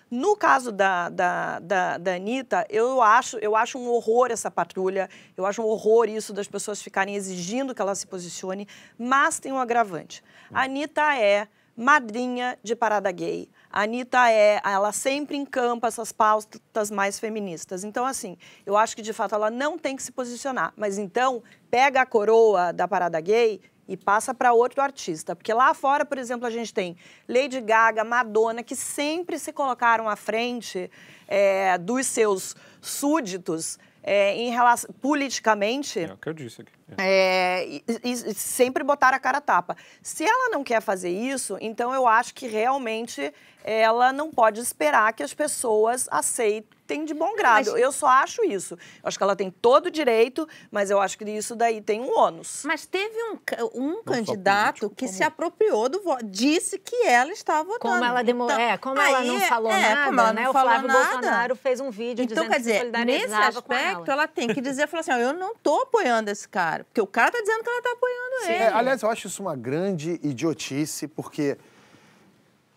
No 0.09 0.37
caso 0.37 0.71
da, 0.71 1.09
da, 1.09 1.59
da, 1.59 1.97
da 1.97 2.15
Anitta, 2.15 2.65
eu 2.69 3.01
acho, 3.01 3.37
eu 3.39 3.53
acho 3.53 3.77
um 3.77 3.89
horror 3.89 4.31
essa 4.31 4.49
patrulha, 4.49 5.09
eu 5.35 5.45
acho 5.45 5.61
um 5.61 5.65
horror 5.65 6.07
isso 6.07 6.31
das 6.31 6.47
pessoas 6.47 6.81
ficarem 6.81 7.15
exigindo 7.15 7.75
que 7.75 7.81
ela 7.81 7.95
se 7.95 8.07
posicione, 8.07 8.65
mas 8.97 9.39
tem 9.39 9.51
um 9.51 9.59
agravante. 9.59 10.23
A 10.53 10.63
Anitta 10.63 11.17
é 11.17 11.49
madrinha 11.75 12.57
de 12.63 12.75
parada 12.75 13.11
gay. 13.11 13.49
A 13.73 13.81
Anitta 13.81 14.29
é, 14.29 14.61
ela 14.63 14.91
sempre 14.91 15.35
encampa 15.35 15.87
essas 15.87 16.11
pautas 16.11 16.91
mais 16.91 17.19
feministas. 17.19 17.83
Então, 17.83 18.05
assim, 18.05 18.37
eu 18.67 18.77
acho 18.77 18.95
que 18.95 19.01
de 19.01 19.11
fato 19.11 19.33
ela 19.33 19.49
não 19.49 19.79
tem 19.79 19.95
que 19.95 20.03
se 20.03 20.11
posicionar. 20.11 20.71
Mas 20.77 20.99
então, 20.99 21.41
pega 21.71 22.01
a 22.01 22.05
coroa 22.05 22.71
da 22.71 22.87
parada 22.87 23.19
gay 23.19 23.59
e 23.87 23.97
passa 23.97 24.31
para 24.31 24.53
outro 24.53 24.79
artista. 24.79 25.35
Porque 25.35 25.51
lá 25.51 25.73
fora, 25.73 26.05
por 26.05 26.19
exemplo, 26.19 26.45
a 26.45 26.51
gente 26.51 26.71
tem 26.71 26.95
Lady 27.27 27.59
Gaga, 27.61 28.03
Madonna, 28.03 28.61
que 28.61 28.75
sempre 28.75 29.39
se 29.39 29.51
colocaram 29.51 30.07
à 30.07 30.15
frente 30.15 30.87
é, 31.27 31.75
dos 31.79 32.05
seus 32.05 32.55
súditos 32.79 33.79
é, 34.03 34.35
em 34.35 34.51
relação, 34.51 34.89
politicamente. 35.01 35.99
É 35.99 36.13
o 36.13 36.17
que 36.17 36.29
eu 36.29 36.33
disse 36.33 36.61
aqui. 36.61 36.71
É, 36.97 37.65
e, 37.65 37.83
e, 38.03 38.33
sempre 38.33 38.83
botar 38.83 39.13
a 39.13 39.19
cara 39.19 39.37
a 39.37 39.41
tapa. 39.41 39.75
Se 40.01 40.23
ela 40.23 40.49
não 40.49 40.63
quer 40.63 40.81
fazer 40.81 41.09
isso, 41.09 41.57
então 41.61 41.93
eu 41.93 42.07
acho 42.07 42.35
que 42.35 42.45
realmente 42.45 43.33
ela 43.63 44.11
não 44.11 44.29
pode 44.29 44.59
esperar 44.59 45.13
que 45.13 45.23
as 45.23 45.33
pessoas 45.33 46.07
aceitem 46.11 46.72
de 47.05 47.13
bom 47.13 47.35
grado. 47.35 47.71
Mas, 47.71 47.81
eu 47.81 47.91
só 47.91 48.07
acho 48.07 48.43
isso. 48.43 48.75
Eu 48.75 49.07
acho 49.07 49.17
que 49.17 49.23
ela 49.23 49.35
tem 49.35 49.49
todo 49.49 49.87
o 49.87 49.91
direito, 49.91 50.47
mas 50.71 50.89
eu 50.89 50.99
acho 50.99 51.17
que 51.17 51.23
isso 51.25 51.55
daí 51.55 51.81
tem 51.81 52.01
um 52.01 52.17
ônus. 52.17 52.63
Mas 52.65 52.85
teve 52.85 53.15
um, 53.23 53.39
um 53.73 54.03
candidato 54.03 54.81
político, 54.81 54.95
que 54.95 55.05
como... 55.05 55.17
se 55.17 55.23
apropriou 55.23 55.89
do 55.89 56.01
voto, 56.01 56.25
disse 56.25 56.77
que 56.77 56.95
ela 57.05 57.31
estava 57.31 57.63
votando. 57.63 57.93
Como 57.93 58.05
ela 58.05 58.23
demorou, 58.23 58.53
então, 58.53 58.65
é, 58.65 58.77
como 58.77 59.01
ela 59.01 59.23
não 59.23 59.39
falou 59.41 59.71
é, 59.71 59.81
nada, 59.81 60.05
como 60.05 60.19
ela 60.19 60.33
não 60.33 60.41
né? 60.41 60.53
Falou 60.53 60.67
o 60.67 60.71
Flávio 60.71 60.87
nada. 60.87 61.03
Bolsonaro 61.03 61.55
fez 61.55 61.79
um 61.79 61.89
vídeo 61.89 62.23
então, 62.23 62.35
dizendo 62.35 62.51
quer 62.51 62.59
dizer, 62.59 62.91
que 62.91 63.05
nesse 63.05 63.33
aspecto, 63.33 64.11
ela. 64.11 64.23
ela. 64.23 64.27
tem 64.27 64.47
que 64.47 64.61
dizer, 64.61 64.87
falar 64.87 65.01
assim, 65.01 65.11
eu 65.11 65.33
não 65.33 65.53
estou 65.53 65.81
apoiando 65.81 66.29
esse 66.29 66.47
cara, 66.47 66.83
porque 66.83 67.01
o 67.01 67.07
cara 67.07 67.29
está 67.29 67.41
dizendo 67.41 67.63
que 67.63 67.69
ela 67.69 67.79
está 67.79 67.91
apoiando 67.91 68.35
Sim. 68.41 68.51
ele. 68.51 68.63
É, 68.63 68.67
aliás, 68.67 69.01
eu 69.01 69.09
acho 69.09 69.27
isso 69.27 69.41
uma 69.41 69.55
grande 69.55 70.19
idiotice, 70.23 71.07
porque 71.07 71.57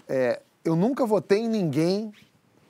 é, 0.09 0.41
eu 0.65 0.77
nunca 0.77 1.05
votei 1.07 1.41
em 1.41 1.49
ninguém 1.49 2.13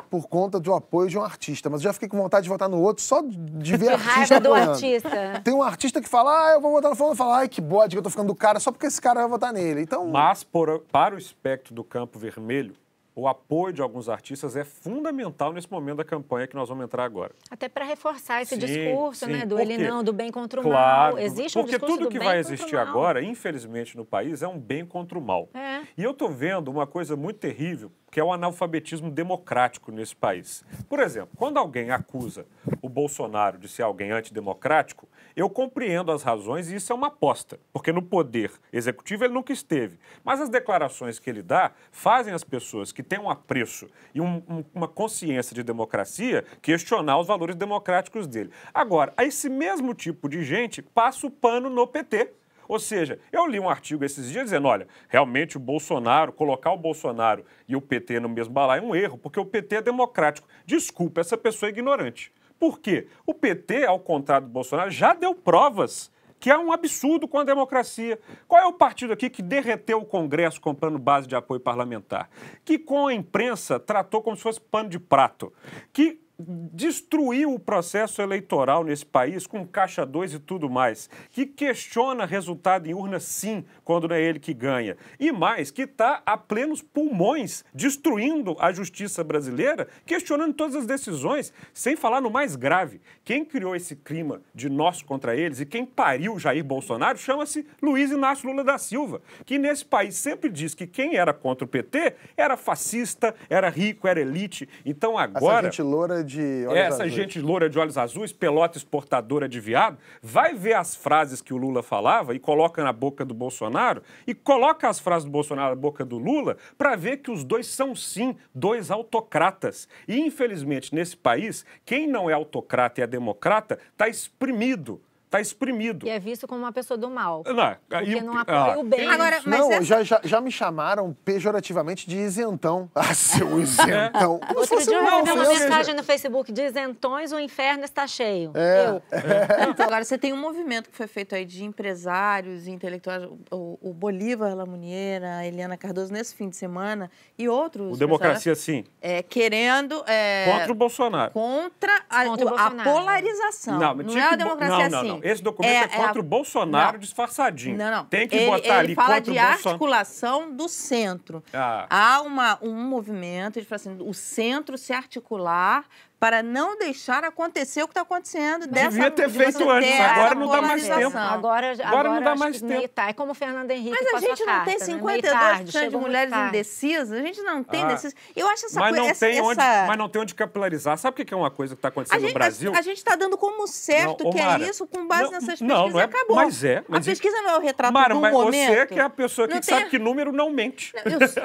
por 0.07 0.29
conta 0.29 0.59
do 0.59 0.75
apoio 0.75 1.09
de 1.09 1.19
um 1.19 1.23
artista, 1.23 1.69
mas 1.69 1.81
eu 1.81 1.85
já 1.85 1.93
fiquei 1.93 2.09
com 2.09 2.17
vontade 2.17 2.45
de 2.45 2.49
votar 2.49 2.69
no 2.69 2.81
outro 2.81 3.03
só 3.03 3.23
de 3.23 3.77
ver 3.77 3.91
artista 3.91 4.11
raiva 4.13 4.41
do 4.41 4.49
apoiando. 4.49 4.71
artista. 4.73 5.41
Tem 5.45 5.55
um 5.55 5.63
artista 5.63 6.01
que 6.01 6.09
fala, 6.09 6.31
ah, 6.31 6.53
eu 6.53 6.61
vou 6.61 6.73
votar 6.73 6.91
no 6.91 6.97
fulano, 6.97 7.15
e 7.15 7.19
fala, 7.19 7.39
ai, 7.39 7.49
que 7.49 7.61
bode 7.61 7.95
que 7.95 7.99
eu 7.99 8.03
tô 8.03 8.11
ficando 8.11 8.29
do 8.29 8.35
cara, 8.35 8.61
só 8.61 8.73
porque 8.73 8.87
esse 8.87 9.01
cara 9.01 9.21
vai 9.21 9.29
votar 9.29 9.53
nele. 9.53 9.83
Então... 9.83 10.07
Mas 10.07 10.43
por, 10.43 10.81
para 10.91 11.15
o 11.15 11.19
espectro 11.19 11.75
do 11.75 11.85
campo 11.85 12.19
vermelho, 12.19 12.75
o 13.19 13.27
apoio 13.27 13.73
de 13.73 13.81
alguns 13.81 14.11
artistas 14.11 14.57
é 14.57 14.63
fundamental 14.63 15.51
nesse 15.51 15.73
momento 15.73 15.97
da 15.97 16.05
campanha 16.05 16.47
que 16.47 16.55
nós 16.55 16.69
vamos 16.69 16.85
entrar 16.85 17.03
agora. 17.03 17.35
Até 17.51 17.67
para 17.67 17.83
reforçar 17.87 18.43
esse 18.43 18.55
sim, 18.55 18.61
discurso, 18.61 19.25
sim, 19.25 19.33
né, 19.33 19.47
do 19.47 19.59
ele 19.59 19.79
não, 19.79 20.05
do 20.05 20.13
bem 20.13 20.31
contra 20.31 20.61
o 20.61 20.63
claro, 20.63 21.15
mal. 21.15 21.25
Existe 21.25 21.59
um 21.59 21.63
porque 21.63 21.79
discurso 21.79 21.97
tudo 21.97 22.11
que 22.11 22.19
vai 22.19 22.39
existir 22.39 22.77
agora, 22.77 23.23
infelizmente 23.23 23.97
no 23.97 24.05
país, 24.05 24.43
é 24.43 24.49
um 24.49 24.59
bem 24.59 24.85
contra 24.85 25.19
o 25.19 25.23
mal. 25.23 25.49
É. 25.55 25.81
E 25.97 26.05
eu 26.05 26.11
estou 26.11 26.29
vendo 26.29 26.71
uma 26.71 26.87
coisa 26.87 27.17
muito 27.17 27.39
terrível 27.39 27.91
que 28.11 28.21
é 28.21 28.25
o 28.25 28.33
analfabetismo 28.33 29.11
democrático 29.11 29.93
nesse 29.93 30.15
país. 30.15 30.65
Por 30.89 31.01
exemplo, 31.01 31.31
quando 31.37 31.59
alguém 31.59 31.91
acusa 31.91 32.47
o 32.81 32.89
Bolsonaro 32.89 33.59
de 33.59 33.69
ser 33.69 33.83
alguém 33.83 34.11
antidemocrático, 34.11 35.09
eu 35.35 35.51
compreendo 35.51 36.11
as 36.11 36.23
razões 36.23 36.71
e 36.71 36.77
isso 36.77 36.93
é 36.93 36.97
uma 36.97 37.09
aposta, 37.09 37.61
porque 37.73 37.93
no 37.93 38.01
poder 38.01 38.51
executivo 38.73 39.25
ele 39.25 39.35
nunca 39.35 39.53
esteve. 39.53 39.99
Mas 40.25 40.41
as 40.41 40.49
declarações 40.49 41.19
que 41.19 41.29
ele 41.29 41.43
dá 41.43 41.73
fazem 41.91 42.33
as 42.33 42.43
pessoas 42.43 42.91
que 42.91 43.03
têm 43.03 43.19
um 43.19 43.29
apreço 43.29 43.87
e 44.15 44.21
um, 44.21 44.43
um, 44.49 44.65
uma 44.75 44.89
consciência 44.89 45.55
de 45.55 45.63
democracia 45.63 46.45
questionar 46.63 47.19
os 47.19 47.27
valores 47.27 47.55
democráticos 47.55 48.27
dele. 48.27 48.51
Agora, 48.73 49.13
esse 49.19 49.51
mesmo 49.51 49.93
tipo 49.93 50.29
de 50.29 50.43
gente 50.43 50.81
passa 50.81 51.27
o 51.27 51.31
pano 51.31 51.69
no 51.69 51.87
PT. 51.87 52.33
Ou 52.69 52.79
seja, 52.79 53.19
eu 53.33 53.47
li 53.47 53.61
um 53.61 53.69
artigo 53.69 54.05
esses 54.05 54.31
dias 54.31 54.45
dizendo: 54.45 54.69
olha, 54.69 54.87
realmente 55.09 55.57
o 55.57 55.61
Bolsonaro, 55.61 56.33
colocar 56.33 56.73
o 56.73 56.77
Bolsonaro 56.77 57.45
e 57.69 57.77
o 57.77 57.81
PT 57.81 58.21
no 58.21 58.29
mesmo 58.29 58.53
balaio 58.53 58.83
é 58.83 58.87
um 58.87 58.95
erro, 58.95 59.19
porque 59.19 59.41
o 59.41 59.45
PT 59.45 59.77
é 59.77 59.83
democrático. 59.83 60.49
Desculpa, 60.65 61.21
essa 61.21 61.37
pessoa 61.37 61.69
é 61.69 61.73
ignorante. 61.73 62.33
Por 62.59 62.81
quê? 62.81 63.09
O 63.27 63.35
PT, 63.35 63.85
ao 63.85 64.01
contrário 64.01 64.47
do 64.47 64.53
Bolsonaro, 64.53 64.91
já 64.91 65.13
deu 65.13 65.35
provas 65.35 66.11
que 66.39 66.51
é 66.51 66.59
um 66.59 66.71
absurdo 66.73 67.27
com 67.27 67.39
a 67.39 67.45
democracia. 67.45 68.19
Qual 68.47 68.61
é 68.61 68.67
o 68.67 68.73
partido 68.73 69.13
aqui 69.13 69.31
que 69.31 69.43
derreteu 69.43 69.99
o 69.99 70.05
Congresso 70.05 70.61
comprando 70.61 70.99
base 70.99 71.27
de 71.27 71.35
apoio 71.35 71.61
parlamentar? 71.61 72.29
Que 72.65 72.79
com 72.79 73.07
a 73.07 73.15
imprensa 73.15 73.79
tratou 73.81 74.23
como 74.23 74.37
se 74.37 74.43
fosse 74.43 74.61
pano 74.61 74.89
de 74.89 74.99
prato? 74.99 75.53
Que 75.93 76.21
destruiu 76.39 77.55
o 77.55 77.59
processo 77.59 78.21
eleitoral 78.21 78.85
nesse 78.85 79.07
país 79.07 79.47
com 79.47 79.67
caixa 79.67 80.05
2 80.05 80.35
e 80.35 80.39
tudo 80.39 80.69
mais, 80.69 81.09
que 81.31 81.47
questiona 81.47 82.27
resultado 82.27 82.87
em 82.87 82.95
urna 82.95 83.19
sim, 83.19 83.65
quando 83.85 84.09
não 84.09 84.17
é 84.17 84.21
ele 84.21 84.39
que 84.39 84.53
ganha, 84.53 84.97
e 85.19 85.33
mais, 85.33 85.71
que 85.71 85.83
está 85.83 86.23
a 86.27 86.37
plenos 86.37 86.83
pulmões 86.83 87.65
destruindo 87.73 88.55
a 88.59 88.71
justiça 88.73 89.25
brasileira, 89.25 89.89
questionando 90.05 90.55
todas 90.55 90.77
as 90.77 90.87
decisões, 90.87 91.53
sem 91.73 91.97
falar 91.97 92.21
no 92.21 92.31
mais 92.31 92.55
grave. 92.55 93.01
Quem 93.25 93.45
criou 93.45 93.75
esse 93.75 93.97
clima 93.97 94.43
de 94.55 94.69
nós 94.69 95.03
contra 95.03 95.35
eles 95.35 95.61
e 95.61 95.67
quem 95.67 95.87
pariu 95.87 96.39
Jair 96.39 96.65
Bolsonaro 96.65 97.19
chama-se 97.19 97.67
Luiz 97.81 98.11
Inácio 98.11 98.49
Lula 98.49 98.63
da 98.63 98.77
Silva, 98.77 99.23
que 99.45 99.59
nesse 99.59 99.85
país 99.85 100.17
sempre 100.17 100.51
diz 100.51 100.75
que 100.75 100.87
quem 100.87 101.17
era 101.17 101.33
contra 101.33 101.65
o 101.65 101.69
PT 101.69 102.15
era 102.37 102.57
fascista, 102.57 103.35
era 103.49 103.69
rico, 103.71 104.07
era 104.07 104.21
elite. 104.21 104.69
Então 104.85 105.17
agora... 105.17 105.69
Essa 105.69 105.79
gente 105.79 105.83
loura 105.83 106.26
de 106.27 106.67
olhos 106.67 106.79
Essa 106.79 106.95
azuis. 107.05 107.13
gente 107.13 107.41
loura 107.41 107.71
de 107.71 107.79
olhos 107.79 107.97
azuis, 107.97 108.33
pelota 108.33 108.77
exportadora 108.77 109.49
de 109.49 109.61
viado, 109.61 109.97
vai 110.21 110.55
ver 110.55 110.75
as 110.75 110.95
frases 110.95 111.41
que 111.41 111.55
o 111.55 111.57
Lula 111.57 111.83
falava 111.83 112.35
e 112.35 112.39
coloca 112.39 112.83
na 112.85 112.93
boca 112.93 113.25
do 113.25 113.33
Bolsonaro 113.33 114.03
e 114.27 114.35
coloca 114.35 114.89
as 114.89 115.01
frases 115.01 115.25
do 115.25 115.31
Bolsonaro 115.31 115.75
na 115.75 115.81
boca 115.81 116.05
do 116.05 116.19
Lula 116.19 116.57
para 116.77 116.97
ver 116.97 117.19
que 117.19 117.31
os 117.31 117.45
dois 117.45 117.67
são 117.69 117.95
sim 117.95 118.37
dois 118.55 118.91
autocratas. 118.91 119.89
E 120.07 120.19
infelizmente 120.19 120.95
nesse 120.95 121.17
país, 121.17 121.65
quem 121.85 122.07
não 122.07 122.29
é 122.29 122.33
autocrata 122.33 123.01
e 123.01 123.05
é 123.05 123.07
democrata 123.07 123.79
está 123.93 124.09
exprimido 124.09 125.01
está 125.27 125.41
exprimido. 125.41 126.07
E 126.07 126.11
é 126.11 126.19
visto 126.19 126.47
como 126.47 126.61
uma 126.61 126.73
pessoa 126.73 126.97
do 126.97 127.11
mal. 127.11 127.43
Não, 127.45 127.77
porque 127.89 128.21
não 128.21 128.39
apoia 128.39 128.75
ah, 128.75 128.79
o 128.79 128.85
bem. 128.85 129.09
Agora, 129.09 129.41
mas 129.45 129.61
não, 129.61 129.73
essa... 129.73 129.83
já, 129.83 130.03
já, 130.03 130.21
já, 130.23 130.41
me 130.41 130.51
chamaram 130.51 131.15
pejorativamente 131.25 132.09
de 132.09 132.17
isentão. 132.17 132.91
Ah, 133.07 133.15
seu 133.15 133.61
isentão. 133.61 134.41
É. 134.43 134.59
Outro 134.59 134.83
dia 134.83 134.97
eu 134.97 135.05
recebi 135.05 135.31
uma 135.31 135.49
mensagem 135.49 135.95
no 135.95 136.03
Facebook 136.03 136.51
de 136.51 136.63
isentões, 136.63 137.31
o 137.31 137.39
inferno 137.39 137.85
está 137.85 138.07
cheio. 138.07 138.51
É. 138.55 138.87
Eu. 138.89 139.03
É. 139.13 139.69
Então, 139.69 139.87
agora, 139.87 140.05
você 140.05 140.19
tem 140.19 140.33
um 140.33 140.37
movimento 140.37 140.91
que 140.91 140.97
foi 140.97 141.07
feito 141.07 141.35
aí 141.35 141.45
de 141.45 141.63
empresários 141.63 142.67
e 142.67 142.71
intelectuais, 142.71 143.25
o, 143.51 143.79
o 143.81 143.93
Bolívar 143.93 144.57
Lamuniera, 144.57 145.37
a 145.37 145.47
Eliana 145.47 145.77
Cardoso, 145.77 146.13
nesse 146.13 146.35
fim 146.35 146.49
de 146.49 146.57
semana, 146.57 147.11
e 147.39 147.49
outros... 147.49 147.95
O 147.95 147.97
Democracia 147.97 148.55
Sim. 148.55 148.85
É, 149.01 149.23
querendo... 149.23 150.03
É, 150.07 150.51
contra 150.51 150.73
o 150.73 150.75
Bolsonaro. 150.75 151.33
Contra 151.33 152.03
a, 152.09 152.25
contra 152.25 152.47
o, 152.47 152.59
a 152.59 152.71
polarização. 152.71 153.79
Não, 153.79 153.95
não 153.95 154.19
é 154.19 154.23
a 154.23 154.37
democracia 154.37 154.89
não, 154.89 155.03
não, 155.05 155.16
não. 155.17 155.31
Esse 155.31 155.43
documento 155.43 155.73
é, 155.73 155.85
é 155.85 155.89
contra 155.89 156.19
a... 156.19 156.21
o 156.21 156.23
Bolsonaro 156.23 156.93
não. 156.95 157.01
disfarçadinho. 157.01 157.77
Não, 157.77 157.91
não. 157.91 158.05
Tem 158.05 158.29
que 158.29 158.37
ele, 158.37 158.47
botar 158.47 158.67
ele 158.67 158.79
ali 158.79 158.95
fala 158.95 159.19
de 159.19 159.39
articulação 159.39 160.55
do 160.55 160.69
centro. 160.69 161.43
Ah. 161.53 161.87
Há 161.89 162.23
uma, 162.23 162.59
um 162.63 162.75
movimento, 162.75 163.63
fala 163.65 163.77
assim, 163.77 163.97
o 164.01 164.15
centro 164.15 164.79
se 164.79 164.93
articular 164.93 165.85
para 166.19 166.43
não 166.43 166.79
deixar 166.79 167.25
acontecer 167.25 167.83
o 167.83 167.87
que 167.87 167.93
está 167.93 168.01
acontecendo. 168.01 168.67
Dessa, 168.67 168.91
Devia 168.91 169.11
ter 169.11 169.29
de 169.29 169.39
feito 169.39 169.71
antes, 169.71 170.01
agora 170.01 170.35
não 170.35 170.49
dá 170.49 170.63
mais 170.63 170.83
tempo. 170.83 171.17
Agora, 171.17 171.73
agora, 171.73 171.89
agora 171.89 172.09
não 172.09 172.23
dá 172.23 172.35
mais 172.35 172.61
tempo. 172.61 172.89
Tá. 172.89 173.09
É 173.09 173.13
como 173.13 173.33
o 173.33 173.35
Fernando 173.35 173.71
Henrique 173.71 173.97
Mas 174.03 174.15
a 174.15 174.27
gente 174.27 174.41
não 174.41 174.47
carta, 174.47 174.65
tem 174.65 174.79
52% 174.79 175.75
né? 175.75 175.89
de 175.89 175.97
mulheres 175.97 176.33
indecisas, 176.33 177.13
a 177.13 177.23
gente 177.23 177.43
não 177.43 177.63
tem 177.63 177.83
ah. 177.83 177.87
Desses... 177.87 178.15
Eu 178.35 178.49
acho 178.49 178.67
essa 178.67 178.81
mas 178.81 178.91
coisa... 178.91 179.03
Não 179.03 179.11
essa, 179.11 179.27
tem 179.27 179.39
essa... 179.39 179.49
Onde, 179.49 179.61
mas 179.61 179.99
não 179.99 180.09
tem 180.09 180.23
onde 180.23 180.35
capilarizar. 180.35 180.97
Sabe 180.97 181.23
o 181.23 181.25
que 181.25 181.35
é 181.35 181.37
uma 181.37 181.51
coisa 181.51 181.75
que 181.75 181.79
está 181.79 181.89
acontecendo 181.89 182.21
gente, 182.21 182.29
no 182.29 182.35
Brasil? 182.35 182.75
A, 182.75 182.79
a 182.79 182.83
gente 182.83 182.99
está 182.99 183.15
dando 183.15 183.37
como 183.37 183.67
certo 183.67 184.25
não, 184.25 184.33
que 184.33 184.41
Mara, 184.41 184.65
é 184.65 184.69
isso 184.69 184.87
com 184.87 185.07
base 185.07 185.25
não, 185.25 185.31
nessas 185.33 185.49
pesquisas 185.49 185.77
não, 185.77 185.89
não 185.91 186.01
é, 186.01 186.05
acabou. 186.05 186.37
Mas 186.37 186.65
é. 186.65 186.83
Mas 186.89 187.07
a 187.07 187.11
pesquisa 187.11 187.37
não 187.43 187.51
é 187.51 187.59
o 187.59 187.61
retrato 187.61 187.93
Mara, 187.93 188.15
do 188.15 188.21
mas 188.21 188.33
momento. 188.33 188.69
você 188.69 188.87
que 188.87 188.99
é 188.99 189.03
a 189.03 189.11
pessoa 189.11 189.47
que 189.47 189.63
sabe 189.63 189.91
que 189.91 189.99
número 189.99 190.33
não 190.33 190.51
mente. 190.51 190.93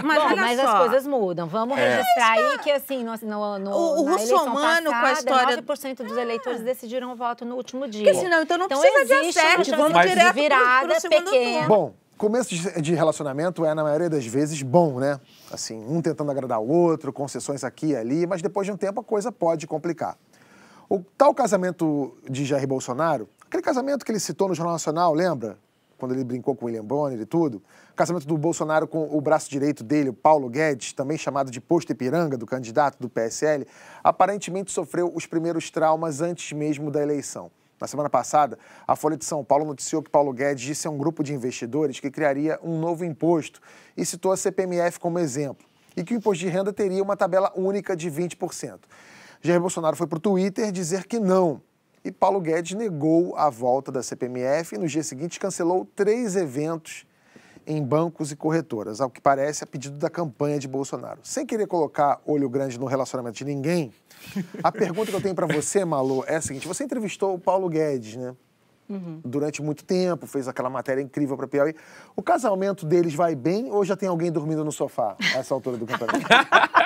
mas, 0.03 0.35
mas 0.35 0.59
as 0.59 0.79
coisas 0.79 1.07
mudam. 1.07 1.47
Vamos 1.47 1.77
registrar 1.77 2.31
aí 2.31 2.57
que 2.59 2.71
assim, 2.71 3.03
no, 3.03 3.57
no, 3.59 4.03
o 4.61 4.65
russomano 4.65 4.89
com 4.89 5.05
a 5.05 5.11
história 5.13 5.61
9% 5.61 6.03
dos 6.03 6.17
eleitores 6.17 6.61
decidiram 6.61 7.11
o 7.11 7.15
voto 7.15 7.45
no 7.45 7.55
último 7.55 7.87
dia. 7.87 8.03
Porque 8.03 8.19
senão, 8.19 8.41
então 8.41 8.57
não 8.57 8.65
então 8.65 8.79
precisa 8.79 9.05
de 9.05 9.29
acerto, 9.29 9.71
vamos 9.71 9.93
mas 9.93 10.09
direto 10.09 10.33
virada 10.33 10.99
pro, 10.99 11.09
pro 11.09 11.09
pequena. 11.09 11.67
Bom, 11.67 11.93
começo 12.17 12.53
de 12.81 12.93
relacionamento 12.93 13.65
é, 13.65 13.73
na 13.73 13.83
maioria 13.83 14.09
das 14.09 14.25
vezes, 14.25 14.61
bom, 14.61 14.99
né? 14.99 15.19
Assim, 15.51 15.83
um 15.87 16.01
tentando 16.01 16.29
agradar 16.29 16.59
o 16.59 16.69
outro, 16.69 17.11
concessões 17.11 17.63
aqui 17.63 17.87
e 17.87 17.95
ali, 17.95 18.27
mas 18.27 18.41
depois 18.41 18.65
de 18.65 18.71
um 18.71 18.77
tempo 18.77 19.01
a 19.01 19.03
coisa 19.03 19.31
pode 19.31 19.65
complicar. 19.65 20.17
O 20.87 20.99
tal 21.17 21.33
casamento 21.33 22.15
de 22.29 22.45
Jair 22.45 22.67
Bolsonaro, 22.67 23.27
aquele 23.45 23.63
casamento 23.63 24.05
que 24.05 24.11
ele 24.11 24.19
citou 24.19 24.47
no 24.47 24.53
Jornal 24.53 24.73
Nacional, 24.73 25.13
lembra? 25.13 25.57
Quando 26.01 26.13
ele 26.13 26.23
brincou 26.23 26.55
com 26.55 26.65
William 26.65 26.83
Bonner 26.83 27.21
e 27.21 27.27
tudo. 27.27 27.61
O 27.91 27.95
casamento 27.95 28.25
do 28.25 28.35
Bolsonaro 28.35 28.87
com 28.87 29.15
o 29.15 29.21
braço 29.21 29.47
direito 29.47 29.83
dele, 29.83 30.09
o 30.09 30.13
Paulo 30.13 30.49
Guedes, 30.49 30.93
também 30.93 31.15
chamado 31.15 31.51
de 31.51 31.61
posto 31.61 31.91
Ipiranga, 31.91 32.35
do 32.35 32.47
candidato 32.47 32.97
do 32.99 33.07
PSL, 33.07 33.67
aparentemente 34.03 34.71
sofreu 34.71 35.11
os 35.13 35.27
primeiros 35.27 35.69
traumas 35.69 36.19
antes 36.19 36.53
mesmo 36.53 36.89
da 36.89 37.03
eleição. 37.03 37.51
Na 37.79 37.85
semana 37.85 38.09
passada, 38.09 38.57
a 38.87 38.95
Folha 38.95 39.15
de 39.15 39.23
São 39.23 39.43
Paulo 39.43 39.63
noticiou 39.63 40.01
que 40.01 40.09
Paulo 40.09 40.33
Guedes 40.33 40.63
disse 40.63 40.87
a 40.87 40.89
um 40.89 40.97
grupo 40.97 41.23
de 41.23 41.35
investidores 41.35 41.99
que 41.99 42.09
criaria 42.09 42.59
um 42.63 42.79
novo 42.79 43.05
imposto 43.05 43.61
e 43.95 44.03
citou 44.03 44.31
a 44.31 44.37
CPMF 44.37 44.99
como 44.99 45.19
exemplo, 45.19 45.67
e 45.95 46.03
que 46.03 46.15
o 46.15 46.17
imposto 46.17 46.43
de 46.43 46.49
renda 46.49 46.73
teria 46.73 47.03
uma 47.03 47.15
tabela 47.15 47.53
única 47.55 47.95
de 47.95 48.09
20%. 48.09 48.79
Jair 49.39 49.61
Bolsonaro 49.61 49.95
foi 49.95 50.07
para 50.07 50.17
o 50.17 50.19
Twitter 50.19 50.71
dizer 50.71 51.05
que 51.05 51.19
não, 51.19 51.61
e 52.03 52.11
Paulo 52.11 52.39
Guedes 52.39 52.75
negou 52.75 53.35
a 53.35 53.49
volta 53.49 53.91
da 53.91 54.01
CPMF 54.01 54.75
e 54.75 54.77
no 54.77 54.87
dia 54.87 55.03
seguinte 55.03 55.39
cancelou 55.39 55.87
três 55.95 56.35
eventos 56.35 57.05
em 57.65 57.81
bancos 57.83 58.31
e 58.31 58.35
corretoras, 58.35 58.99
ao 58.99 59.09
que 59.09 59.21
parece 59.21 59.63
a 59.63 59.67
pedido 59.67 59.97
da 59.97 60.09
campanha 60.09 60.57
de 60.57 60.67
Bolsonaro. 60.67 61.19
Sem 61.23 61.45
querer 61.45 61.67
colocar 61.67 62.19
olho 62.25 62.49
grande 62.49 62.79
no 62.79 62.85
relacionamento 62.85 63.37
de 63.37 63.45
ninguém, 63.45 63.93
a 64.63 64.71
pergunta 64.71 65.11
que 65.11 65.15
eu 65.15 65.21
tenho 65.21 65.35
para 65.35 65.45
você, 65.45 65.85
Malu, 65.85 66.23
é 66.27 66.37
a 66.37 66.41
seguinte: 66.41 66.67
você 66.67 66.83
entrevistou 66.83 67.35
o 67.35 67.39
Paulo 67.39 67.69
Guedes, 67.69 68.15
né? 68.15 68.35
Uhum. 68.89 69.21
Durante 69.23 69.61
muito 69.61 69.85
tempo, 69.85 70.27
fez 70.27 70.47
aquela 70.47 70.69
matéria 70.69 71.01
incrível 71.01 71.37
para 71.37 71.47
Piauí. 71.47 71.73
O 72.15 72.21
casamento 72.21 72.85
deles 72.85 73.13
vai 73.13 73.35
bem 73.35 73.71
ou 73.71 73.85
já 73.85 73.95
tem 73.95 74.09
alguém 74.09 74.29
dormindo 74.31 74.65
no 74.65 74.71
sofá 74.71 75.15
a 75.33 75.37
essa 75.37 75.53
altura 75.53 75.77
do 75.77 75.85
campeonato? 75.85 76.19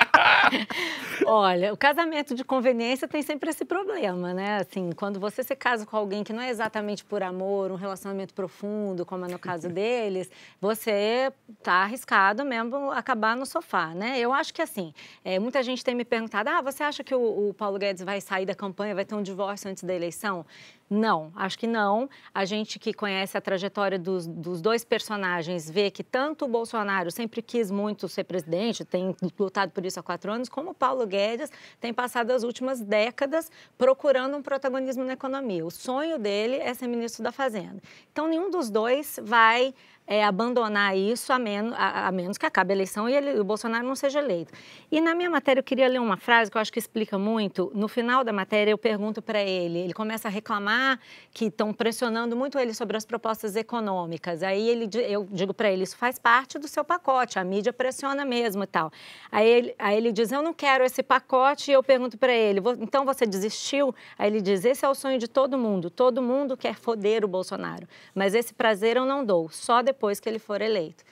Olha, 1.25 1.73
o 1.73 1.77
casamento 1.77 2.35
de 2.35 2.43
conveniência 2.43 3.07
tem 3.07 3.21
sempre 3.21 3.49
esse 3.49 3.65
problema, 3.65 4.33
né? 4.33 4.57
Assim, 4.57 4.91
quando 4.91 5.19
você 5.19 5.43
se 5.43 5.55
casa 5.55 5.85
com 5.85 5.95
alguém 5.95 6.23
que 6.23 6.33
não 6.33 6.41
é 6.41 6.49
exatamente 6.49 7.03
por 7.03 7.23
amor, 7.23 7.71
um 7.71 7.75
relacionamento 7.75 8.33
profundo, 8.33 9.05
como 9.05 9.25
é 9.25 9.27
no 9.27 9.39
caso 9.39 9.67
deles, 9.69 10.29
você 10.59 11.31
tá 11.63 11.83
arriscado 11.83 12.43
mesmo 12.43 12.91
acabar 12.91 13.35
no 13.35 13.45
sofá, 13.45 13.87
né? 13.87 14.19
Eu 14.19 14.33
acho 14.33 14.53
que 14.53 14.61
assim, 14.61 14.93
é, 15.23 15.39
muita 15.39 15.63
gente 15.63 15.83
tem 15.83 15.95
me 15.95 16.05
perguntado: 16.05 16.49
ah, 16.49 16.61
você 16.61 16.83
acha 16.83 17.03
que 17.03 17.13
o, 17.13 17.49
o 17.49 17.53
Paulo 17.53 17.77
Guedes 17.77 18.03
vai 18.03 18.19
sair 18.21 18.45
da 18.45 18.55
campanha, 18.55 18.93
vai 18.93 19.05
ter 19.05 19.15
um 19.15 19.23
divórcio 19.23 19.69
antes 19.69 19.83
da 19.83 19.93
eleição? 19.93 20.45
Não, 20.87 21.31
acho 21.35 21.57
que 21.57 21.65
não. 21.65 22.07
A 22.31 22.45
gente 22.45 22.77
que 22.77 22.93
conhece 22.93 23.35
a 23.35 23.41
trajetória 23.41 23.97
dos, 23.97 24.27
dos, 24.27 24.61
dois 24.61 24.85
personagens 24.85 25.69
vê 25.69 25.89
que 25.89 26.03
tanto 26.03 26.45
o 26.45 26.47
Bolsonaro 26.47 27.09
sempre 27.09 27.41
quis 27.41 27.71
muito 27.71 28.07
ser 28.07 28.23
presidente, 28.23 28.85
tem 28.85 29.15
lutado 29.39 29.71
por 29.71 29.83
isso 29.83 29.99
há 29.99 30.03
quatro 30.03 30.31
anos, 30.31 30.47
como 30.47 30.71
o 30.71 30.73
Paulo 30.75 31.07
Guedes 31.07 31.51
tem 31.79 31.91
passado 31.91 32.29
as 32.31 32.43
últimas 32.43 32.81
décadas 32.81 33.49
procurando 33.77 34.37
um 34.37 34.43
protagonismo 34.43 35.03
na 35.03 35.13
economia. 35.13 35.65
O 35.65 35.71
sonho 35.71 36.19
dele 36.19 36.57
é 36.57 36.71
ser 36.73 36.87
ministro 36.87 37.23
da 37.23 37.31
Fazenda. 37.31 37.81
Então, 38.11 38.27
nenhum 38.27 38.51
dos 38.51 38.69
dois 38.69 39.19
vai 39.23 39.73
é, 40.07 40.23
abandonar 40.23 40.95
isso 40.95 41.33
a 41.33 41.39
menos, 41.39 41.73
a, 41.73 42.07
a, 42.07 42.11
menos 42.11 42.37
que 42.37 42.45
acabe 42.45 42.73
a 42.73 42.75
eleição 42.75 43.09
e 43.09 43.13
ele, 43.13 43.39
o 43.39 43.43
Bolsonaro 43.43 43.85
não 43.85 43.95
seja 43.95 44.19
eleito. 44.19 44.53
E 44.91 45.01
na 45.01 45.15
minha 45.15 45.29
matéria 45.29 45.59
eu 45.59 45.63
queria 45.63 45.87
ler 45.87 45.99
uma 45.99 46.17
frase 46.17 46.51
que 46.51 46.57
eu 46.57 46.61
acho 46.61 46.71
que 46.71 46.79
explica 46.79 47.17
muito. 47.17 47.71
No 47.73 47.87
final 47.87 48.23
da 48.23 48.31
matéria 48.31 48.71
eu 48.71 48.77
pergunto 48.77 49.21
para 49.21 49.41
ele, 49.41 49.79
ele 49.79 49.93
começa 49.93 50.27
a 50.27 50.31
reclamar 50.31 50.99
que 51.33 51.45
estão 51.45 51.73
pressionando 51.73 52.35
muito 52.35 52.59
ele 52.59 52.73
sobre 52.73 52.95
as 52.95 53.05
propostas 53.05 53.55
econômicas. 53.55 54.43
Aí 54.43 54.67
ele, 54.69 54.89
eu 55.07 55.27
digo 55.31 55.53
para 55.53 55.71
ele, 55.71 55.83
isso 55.83 55.97
faz 55.97 56.19
parte 56.19 56.59
do 56.59 56.67
seu 56.67 56.83
pacote, 56.83 57.39
a 57.39 57.43
mídia 57.43 57.73
pressiona 57.73 58.23
mesmo 58.23 58.63
e 58.63 58.67
tal. 58.67 58.91
Aí 59.31 59.47
ele, 59.47 59.75
aí 59.79 59.97
ele 59.97 60.11
diz, 60.11 60.31
eu 60.31 60.41
não 60.41 60.53
quero 60.53 60.83
esse 60.83 61.01
pacote 61.01 61.71
e 61.71 61.73
eu 61.73 61.81
pergunto 61.81 62.17
para 62.17 62.33
ele, 62.33 62.61
então 62.79 63.05
você 63.05 63.25
desistiu? 63.25 63.93
Aí 64.17 64.29
ele 64.29 64.41
diz, 64.41 64.63
esse 64.65 64.85
é 64.85 64.89
o 64.89 64.93
sonho 64.93 65.17
de 65.17 65.27
todo 65.27 65.57
mundo, 65.57 65.89
todo 65.89 66.21
mundo 66.21 66.55
quer 66.55 66.75
foder 66.75 67.25
o 67.25 67.27
Bolsonaro, 67.27 67.87
mas 68.13 68.35
esse 68.35 68.53
prazer 68.53 68.97
eu 68.97 69.05
não 69.05 69.25
dou, 69.25 69.49
só 69.49 69.81
depois 69.81 69.94
depois 69.95 70.19
que 70.19 70.27
ele 70.27 70.39
for 70.39 70.61
eleito. 70.61 71.03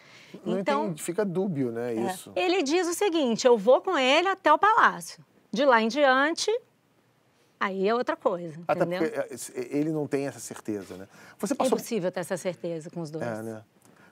Não 0.45 0.59
então, 0.59 0.85
entendi, 0.85 1.01
fica 1.01 1.23
dúbio, 1.23 1.71
né, 1.71 1.95
é. 1.95 2.13
isso. 2.13 2.31
Ele 2.35 2.61
diz 2.61 2.87
o 2.87 2.93
seguinte, 2.93 3.47
eu 3.47 3.57
vou 3.57 3.81
com 3.81 3.97
ele 3.97 4.27
até 4.27 4.51
o 4.51 4.57
palácio. 4.57 5.23
De 5.51 5.63
lá 5.65 5.81
em 5.81 5.87
diante, 5.87 6.51
aí 7.59 7.87
é 7.87 7.93
outra 7.93 8.17
coisa, 8.17 8.59
Até 8.67 8.83
entendeu? 8.83 9.09
porque 9.09 9.51
é, 9.55 9.77
ele 9.77 9.91
não 9.91 10.07
tem 10.07 10.27
essa 10.27 10.39
certeza, 10.39 10.97
né? 10.97 11.07
Você 11.37 11.55
passou... 11.55 11.77
É 11.77 11.79
impossível 11.79 12.11
ter 12.11 12.19
essa 12.19 12.35
certeza 12.35 12.89
com 12.89 13.01
os 13.01 13.11
dois. 13.11 13.25
É, 13.25 13.41
né? 13.41 13.63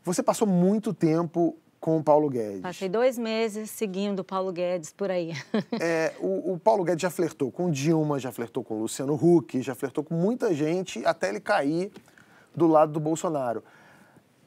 Você 0.03 0.23
passou 0.23 0.47
muito 0.47 0.93
tempo 0.93 1.57
com 1.79 1.97
o 1.97 2.03
Paulo 2.03 2.29
Guedes. 2.29 2.61
Passei 2.61 2.87
dois 2.87 3.17
meses 3.17 3.71
seguindo 3.71 4.19
o 4.19 4.23
Paulo 4.23 4.51
Guedes 4.51 4.93
por 4.93 5.09
aí. 5.09 5.33
É, 5.81 6.13
o, 6.19 6.53
o, 6.53 6.59
Paulo 6.59 6.83
Guedes 6.83 7.01
já 7.01 7.09
flertou 7.09 7.51
com 7.51 7.71
Dilma, 7.71 8.19
já 8.19 8.31
flertou 8.31 8.63
com 8.63 8.79
Luciano 8.79 9.15
Huck, 9.15 9.59
já 9.63 9.73
flertou 9.73 10.03
com 10.03 10.13
muita 10.13 10.53
gente 10.53 11.03
até 11.03 11.29
ele 11.29 11.39
cair 11.39 11.91
do 12.55 12.67
lado 12.67 12.91
do 12.91 12.99
Bolsonaro. 12.99 13.63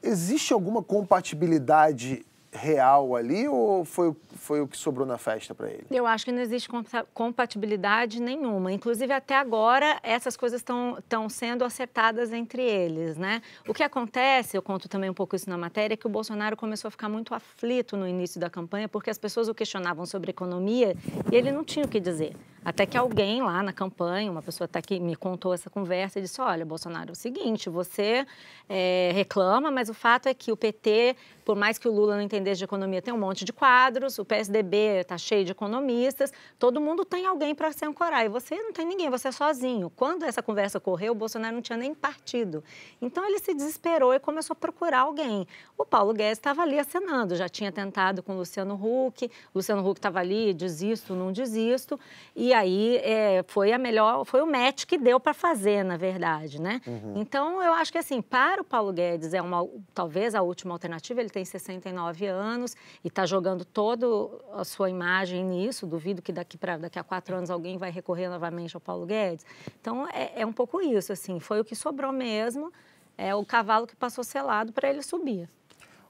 Existe 0.05 0.53
alguma 0.53 0.83
compatibilidade 0.83 2.23
real 2.55 3.15
ali 3.15 3.47
ou 3.47 3.85
foi, 3.85 4.15
foi 4.35 4.61
o 4.61 4.67
que 4.67 4.77
sobrou 4.77 5.05
na 5.05 5.17
festa 5.17 5.53
para 5.53 5.69
ele? 5.69 5.85
Eu 5.91 6.07
acho 6.07 6.25
que 6.25 6.31
não 6.31 6.41
existe 6.41 6.69
compatibilidade 7.13 8.21
nenhuma. 8.21 8.71
Inclusive, 8.71 9.13
até 9.13 9.35
agora, 9.35 9.99
essas 10.03 10.35
coisas 10.37 10.61
estão 10.61 11.29
sendo 11.29 11.63
acertadas 11.63 12.31
entre 12.33 12.61
eles, 12.61 13.17
né? 13.17 13.41
O 13.67 13.73
que 13.73 13.83
acontece, 13.83 14.57
eu 14.57 14.61
conto 14.61 14.87
também 14.87 15.09
um 15.09 15.13
pouco 15.13 15.35
isso 15.35 15.49
na 15.49 15.57
matéria, 15.57 15.93
é 15.93 15.97
que 15.97 16.07
o 16.07 16.09
Bolsonaro 16.09 16.55
começou 16.55 16.87
a 16.87 16.91
ficar 16.91 17.09
muito 17.09 17.33
aflito 17.33 17.97
no 17.97 18.07
início 18.07 18.39
da 18.39 18.49
campanha 18.49 18.87
porque 18.87 19.09
as 19.09 19.17
pessoas 19.17 19.47
o 19.47 19.53
questionavam 19.53 20.05
sobre 20.05 20.31
economia 20.31 20.95
e 21.31 21.35
ele 21.35 21.51
não 21.51 21.63
tinha 21.63 21.85
o 21.85 21.87
que 21.87 21.99
dizer. 21.99 22.35
Até 22.65 22.87
que 22.87 22.97
alguém 22.97 23.43
lá 23.43 23.61
na 23.61 23.71
campanha, 23.71 24.31
uma 24.31 24.41
pessoa 24.41 24.65
até 24.65 24.81
que 24.81 24.99
me 24.99 25.15
contou 25.15 25.53
essa 25.53 25.69
conversa 25.69 26.17
e 26.17 26.21
disse: 26.23 26.41
Olha, 26.41 26.65
Bolsonaro, 26.65 27.09
é 27.09 27.11
o 27.11 27.15
seguinte, 27.15 27.69
você 27.69 28.25
é, 28.67 29.11
reclama, 29.13 29.69
mas 29.69 29.87
o 29.87 29.93
fato 29.93 30.27
é 30.27 30.33
que 30.33 30.51
o 30.51 30.57
PT, 30.57 31.15
por 31.45 31.55
mais 31.55 31.77
que 31.77 31.87
o 31.87 31.91
Lula 31.91 32.15
não 32.15 32.23
entendesse 32.23 32.57
de 32.57 32.63
economia, 32.63 33.03
tem 33.03 33.13
um 33.13 33.19
monte 33.19 33.45
de 33.45 33.53
quadros, 33.53 34.17
o 34.17 34.25
PSDB 34.25 35.01
está 35.01 35.15
cheio 35.15 35.45
de 35.45 35.51
economistas, 35.51 36.33
todo 36.57 36.81
mundo 36.81 37.05
tem 37.05 37.27
alguém 37.27 37.53
para 37.53 37.71
se 37.71 37.85
ancorar. 37.85 38.25
E 38.25 38.29
você 38.29 38.55
não 38.55 38.73
tem 38.73 38.83
ninguém, 38.83 39.11
você 39.11 39.27
é 39.27 39.31
sozinho. 39.31 39.91
Quando 39.95 40.23
essa 40.23 40.41
conversa 40.41 40.79
ocorreu, 40.79 41.11
o 41.11 41.15
Bolsonaro 41.15 41.53
não 41.53 41.61
tinha 41.61 41.77
nem 41.77 41.93
partido. 41.93 42.63
Então 42.99 43.23
ele 43.23 43.37
se 43.37 43.53
desesperou 43.53 44.11
e 44.15 44.19
começou 44.19 44.53
a 44.53 44.55
procurar 44.55 45.01
alguém. 45.01 45.47
O 45.77 45.85
Paulo 45.85 46.13
Guedes 46.13 46.39
estava 46.39 46.63
ali 46.63 46.79
acenando, 46.79 47.35
já 47.35 47.47
tinha 47.47 47.71
tentado 47.71 48.23
com 48.23 48.33
o 48.33 48.37
Luciano 48.37 48.73
Huck, 48.73 49.25
o 49.53 49.59
Luciano 49.59 49.87
Huck 49.87 49.99
estava 49.99 50.19
ali, 50.19 50.51
desisto, 50.51 51.13
não 51.13 51.31
desisto. 51.31 51.99
E 52.35 52.53
aí 52.53 52.97
é, 53.03 53.45
foi 53.47 53.71
a 53.71 53.77
melhor, 53.77 54.25
foi 54.25 54.41
o 54.41 54.47
match 54.47 54.85
que 54.85 54.97
deu 54.97 55.19
para 55.19 55.33
fazer, 55.33 55.83
na 55.83 55.95
verdade, 55.95 56.59
né? 56.59 56.81
Uhum. 56.87 57.13
Então 57.17 57.61
eu 57.61 57.73
acho 57.73 57.91
que 57.91 57.99
assim, 57.99 58.19
para 58.19 58.61
o 58.61 58.65
Paulo 58.65 58.91
Guedes 58.91 59.31
é 59.35 59.41
uma 59.41 59.67
talvez 59.93 60.33
a 60.33 60.41
última 60.41 60.73
alternativa, 60.73 61.21
ele 61.21 61.34
tem 61.35 61.43
69 61.43 62.27
anos 62.27 62.77
e 63.03 63.09
está 63.09 63.25
jogando 63.25 63.65
toda 63.65 64.07
a 64.53 64.63
sua 64.63 64.89
imagem 64.89 65.43
nisso, 65.43 65.85
duvido 65.85 66.21
que 66.21 66.31
daqui 66.31 66.57
para 66.57 66.77
daqui 66.77 66.97
a 66.97 67.03
quatro 67.03 67.35
anos 67.35 67.49
alguém 67.49 67.77
vai 67.77 67.91
recorrer 67.91 68.29
novamente 68.29 68.73
ao 68.73 68.79
Paulo 68.79 69.05
Guedes. 69.05 69.45
Então 69.81 70.07
é, 70.13 70.31
é 70.41 70.45
um 70.45 70.53
pouco 70.53 70.81
isso, 70.81 71.11
assim, 71.11 71.37
foi 71.41 71.59
o 71.59 71.65
que 71.65 71.75
sobrou 71.75 72.13
mesmo, 72.13 72.71
é 73.17 73.35
o 73.35 73.45
cavalo 73.45 73.85
que 73.85 73.97
passou 73.97 74.23
selado 74.23 74.71
para 74.71 74.89
ele 74.89 75.01
subir. 75.01 75.49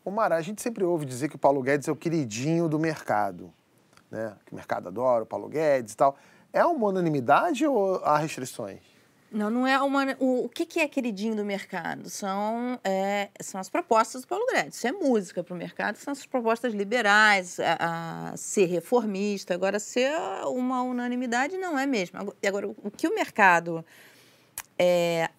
O 0.04 0.12
Mara, 0.12 0.36
a 0.36 0.42
gente 0.42 0.62
sempre 0.62 0.84
ouve 0.84 1.08
dizer 1.08 1.28
que 1.28 1.36
o 1.36 1.40
Paulo 1.40 1.64
Guedes 1.64 1.88
é 1.88 1.92
o 1.92 1.96
queridinho 1.96 2.70
do 2.70 2.78
mercado, 2.78 3.52
né? 4.12 4.38
Que 4.46 4.52
o 4.52 4.56
mercado 4.56 4.90
adora 4.90 5.24
o 5.24 5.26
Paulo 5.26 5.50
Guedes 5.50 5.94
e 5.94 5.98
tal. 5.98 6.16
É 6.54 6.64
uma 6.64 6.90
unanimidade 6.90 7.66
ou 7.66 7.96
há 8.04 8.20
restrições? 8.20 8.95
Não, 9.36 9.50
não 9.50 9.68
é 9.68 9.78
uma. 9.82 10.16
O, 10.18 10.46
o 10.46 10.50
que, 10.50 10.66
que 10.66 10.80
é 10.80 10.88
queridinho 10.88 11.36
do 11.36 11.44
mercado? 11.44 12.10
São, 12.10 12.80
é, 12.86 13.28
são 13.42 13.60
as 13.60 13.68
propostas 13.68 14.22
do 14.22 14.28
Paulo 14.30 14.46
Guedes. 14.48 14.78
Isso 14.78 14.88
é 14.88 14.94
música 14.94 15.44
para 15.44 15.54
o 15.54 15.58
mercado, 15.58 15.98
são 15.98 16.14
as 16.14 16.26
propostas 16.26 16.74
liberais, 16.74 17.60
a, 17.60 18.30
a, 18.32 18.38
ser 18.38 18.68
reformista. 18.68 19.54
Agora, 19.54 19.78
ser 19.78 20.14
uma 20.46 20.82
unanimidade 20.84 21.58
não 21.58 21.78
é 21.78 21.86
mesmo. 21.86 22.34
Agora, 22.48 22.70
o 22.70 22.90
que 22.90 23.10
o 23.10 23.14
mercado 23.14 23.86
é, 24.80 25.30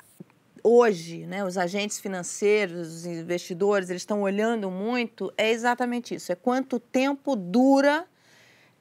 hoje, 0.62 1.24
né, 1.24 1.42
os 1.42 1.56
agentes 1.56 1.98
financeiros, 1.98 2.88
os 2.88 3.06
investidores, 3.06 3.88
eles 3.88 4.02
estão 4.02 4.20
olhando 4.20 4.70
muito, 4.70 5.32
é 5.38 5.50
exatamente 5.50 6.14
isso. 6.14 6.30
É 6.30 6.34
quanto 6.34 6.78
tempo 6.78 7.34
dura 7.34 8.04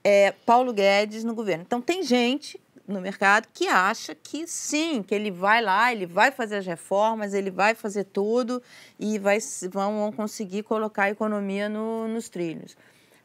é, 0.04 0.34
Paulo 0.46 0.74
Guedes 0.74 1.24
no 1.24 1.34
governo. 1.34 1.64
Então, 1.66 1.80
tem 1.80 2.04
gente 2.04 2.60
no 2.88 3.02
mercado 3.02 3.48
que 3.54 3.68
acha 3.68 4.14
que 4.14 4.48
sim, 4.48 5.02
que 5.02 5.14
ele 5.14 5.32
vai 5.32 5.62
lá, 5.62 5.92
ele 5.92 6.06
vai 6.06 6.32
fazer 6.32 6.58
as 6.58 6.66
reformas, 6.66 7.34
ele 7.34 7.50
vai 7.50 7.74
fazer 7.74 8.04
tudo 8.06 8.62
e 9.00 9.18
vai, 9.18 9.40
vão 9.72 10.12
conseguir 10.12 10.64
colocar 10.64 11.04
a 11.04 11.10
economia 11.10 11.68
no, 11.68 12.08
nos 12.08 12.30
trilhos. 12.30 12.78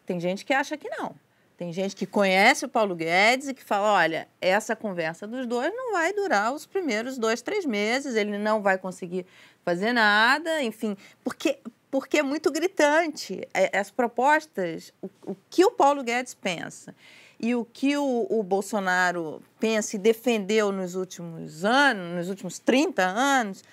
Tem 0.07 0.18
gente 0.18 0.44
que 0.44 0.53
acha 0.53 0.77
que 0.77 0.88
não. 0.88 1.14
Tem 1.61 1.75
gente 1.75 1.94
que 1.94 2.07
conhece 2.07 2.64
o 2.64 2.68
Paulo 2.70 2.96
Guedes 2.96 3.49
e 3.49 3.55
que 3.55 3.62
fala: 3.62 3.92
olha, 3.92 4.27
essa 4.40 4.75
conversa 4.75 5.27
dos 5.27 5.46
dois 5.46 5.70
não 5.75 5.92
vai 5.92 6.11
durar 6.11 6.55
os 6.55 6.64
primeiros 6.64 7.18
dois, 7.18 7.42
três 7.42 7.66
meses, 7.66 8.16
ele 8.16 8.38
não 8.38 8.62
vai 8.62 8.79
conseguir 8.79 9.27
fazer 9.62 9.92
nada, 9.92 10.62
enfim, 10.62 10.96
porque, 11.23 11.59
porque 11.90 12.20
é 12.20 12.23
muito 12.23 12.51
gritante. 12.51 13.46
É, 13.53 13.79
as 13.79 13.90
propostas, 13.90 14.90
o, 15.03 15.11
o 15.27 15.37
que 15.51 15.62
o 15.62 15.70
Paulo 15.70 16.03
Guedes 16.03 16.33
pensa 16.33 16.94
e 17.40 17.55
o 17.55 17.64
que 17.64 17.96
o, 17.96 18.26
o, 18.29 18.42
Bolsonaro 18.42 19.42
pensa 19.59 19.96
e 19.96 19.98
defendeu 19.98 20.70
nos 20.70 20.94
últimos 20.94 21.64
anos, 21.64 22.16
nos 22.16 22.29
últimos 22.29 22.59
30 22.59 23.03
anos, 23.03 23.64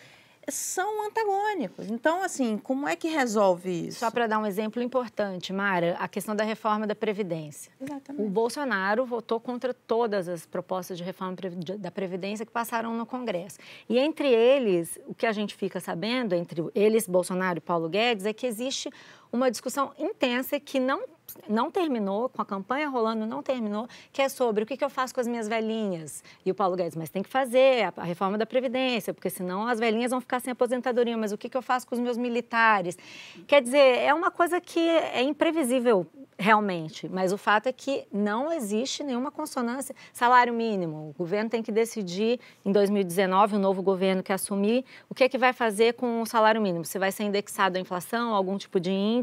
são 0.49 1.05
antagônicos. 1.05 1.89
Então, 1.89 2.23
assim, 2.23 2.57
como 2.57 2.87
é 2.87 2.95
que 2.95 3.09
resolve 3.09 3.87
isso? 3.87 3.99
Só 3.99 4.09
para 4.09 4.27
dar 4.27 4.39
um 4.39 4.45
exemplo 4.45 4.81
importante, 4.81 5.51
Mara, 5.51 5.97
a 5.99 6.07
questão 6.07 6.33
da 6.33 6.45
reforma 6.45 6.87
da 6.87 6.95
Previdência. 6.95 7.71
Exatamente. 7.81 8.25
O 8.25 8.29
Bolsonaro 8.29 9.05
votou 9.05 9.39
contra 9.39 9.73
todas 9.73 10.29
as 10.29 10.45
propostas 10.45 10.97
de 10.97 11.03
reforma 11.03 11.35
da 11.77 11.91
Previdência 11.91 12.45
que 12.45 12.51
passaram 12.51 12.93
no 12.95 13.05
Congresso. 13.05 13.59
E 13.89 13.99
entre 13.99 14.29
eles, 14.29 14.97
o 15.05 15.13
que 15.13 15.25
a 15.25 15.33
gente 15.33 15.53
fica 15.53 15.81
sabendo, 15.81 16.33
entre 16.33 16.63
eles, 16.73 17.05
Bolsonaro 17.05 17.57
e 17.57 17.61
Paulo 17.61 17.89
Guedes, 17.89 18.25
é 18.25 18.31
que 18.31 18.47
existe 18.47 18.89
uma 19.31 19.49
discussão 19.51 19.91
intensa 19.97 20.59
que 20.59 20.79
não 20.79 21.01
não 21.47 21.69
terminou, 21.69 22.29
com 22.29 22.41
a 22.41 22.45
campanha 22.45 22.87
rolando, 22.87 23.25
não 23.25 23.43
terminou, 23.43 23.87
que 24.11 24.21
é 24.21 24.29
sobre 24.29 24.63
o 24.63 24.65
que, 24.65 24.83
eu 24.83 24.89
faço 24.89 25.13
com 25.13 25.21
as 25.21 25.27
minhas 25.27 25.47
velhinhas. 25.47 26.23
E 26.45 26.51
o 26.51 26.55
Paulo 26.55 26.75
Guedes, 26.75 26.95
mas 26.95 27.09
tem 27.09 27.21
que 27.21 27.29
fazer 27.29 27.93
a, 27.95 28.03
reforma 28.03 28.37
da 28.37 28.45
Previdência, 28.45 29.13
porque 29.13 29.29
senão 29.29 29.67
as 29.67 29.79
velhinhas 29.79 30.11
vão 30.11 30.21
ficar 30.21 30.39
sem 30.39 30.51
aposentadoria. 30.51 31.17
Mas 31.17 31.31
o 31.31 31.37
que, 31.37 31.49
que 31.49 31.57
eu 31.57 31.61
faço 31.61 31.85
com 31.85 31.95
os 31.95 32.01
meus 32.01 32.17
militares? 32.17 32.97
Quer 33.45 33.61
dizer, 33.61 33.99
é 33.99 34.13
uma 34.13 34.31
coisa 34.31 34.59
que 34.61 34.79
é 34.79 35.21
imprevisível 35.21 36.07
realmente, 36.39 37.09
mas 37.09 37.33
o 37.33 37.37
fato 37.37 37.67
é 37.67 37.73
que 37.73 38.05
não 38.13 38.53
existe 38.53 39.03
nenhuma 39.03 39.31
consonância. 39.31 39.95
Salário 40.13 40.53
mínimo, 40.53 41.09
o 41.09 41.13
governo 41.17 41.49
tem 41.49 41.63
que 41.63 41.71
decidir 41.71 42.39
em 42.63 42.71
2019, 42.71 43.55
o 43.55 43.59
novo 43.59 43.81
governo 43.81 44.21
que 44.21 44.31
assumir, 44.31 44.85
o 45.09 45.15
que 45.15 45.23
é 45.23 45.29
que 45.29 45.37
vai 45.37 45.51
fazer 45.51 45.95
com 45.95 46.21
o 46.21 46.25
salário 46.25 46.61
mínimo. 46.61 46.85
Se 46.85 46.99
vai 46.99 47.11
ser 47.11 47.23
indexado 47.23 47.77
à 47.77 47.81
inflação, 47.81 48.35
algum 48.35 48.55
tipo 48.57 48.79
de 48.79 48.91
índice, 48.91 49.16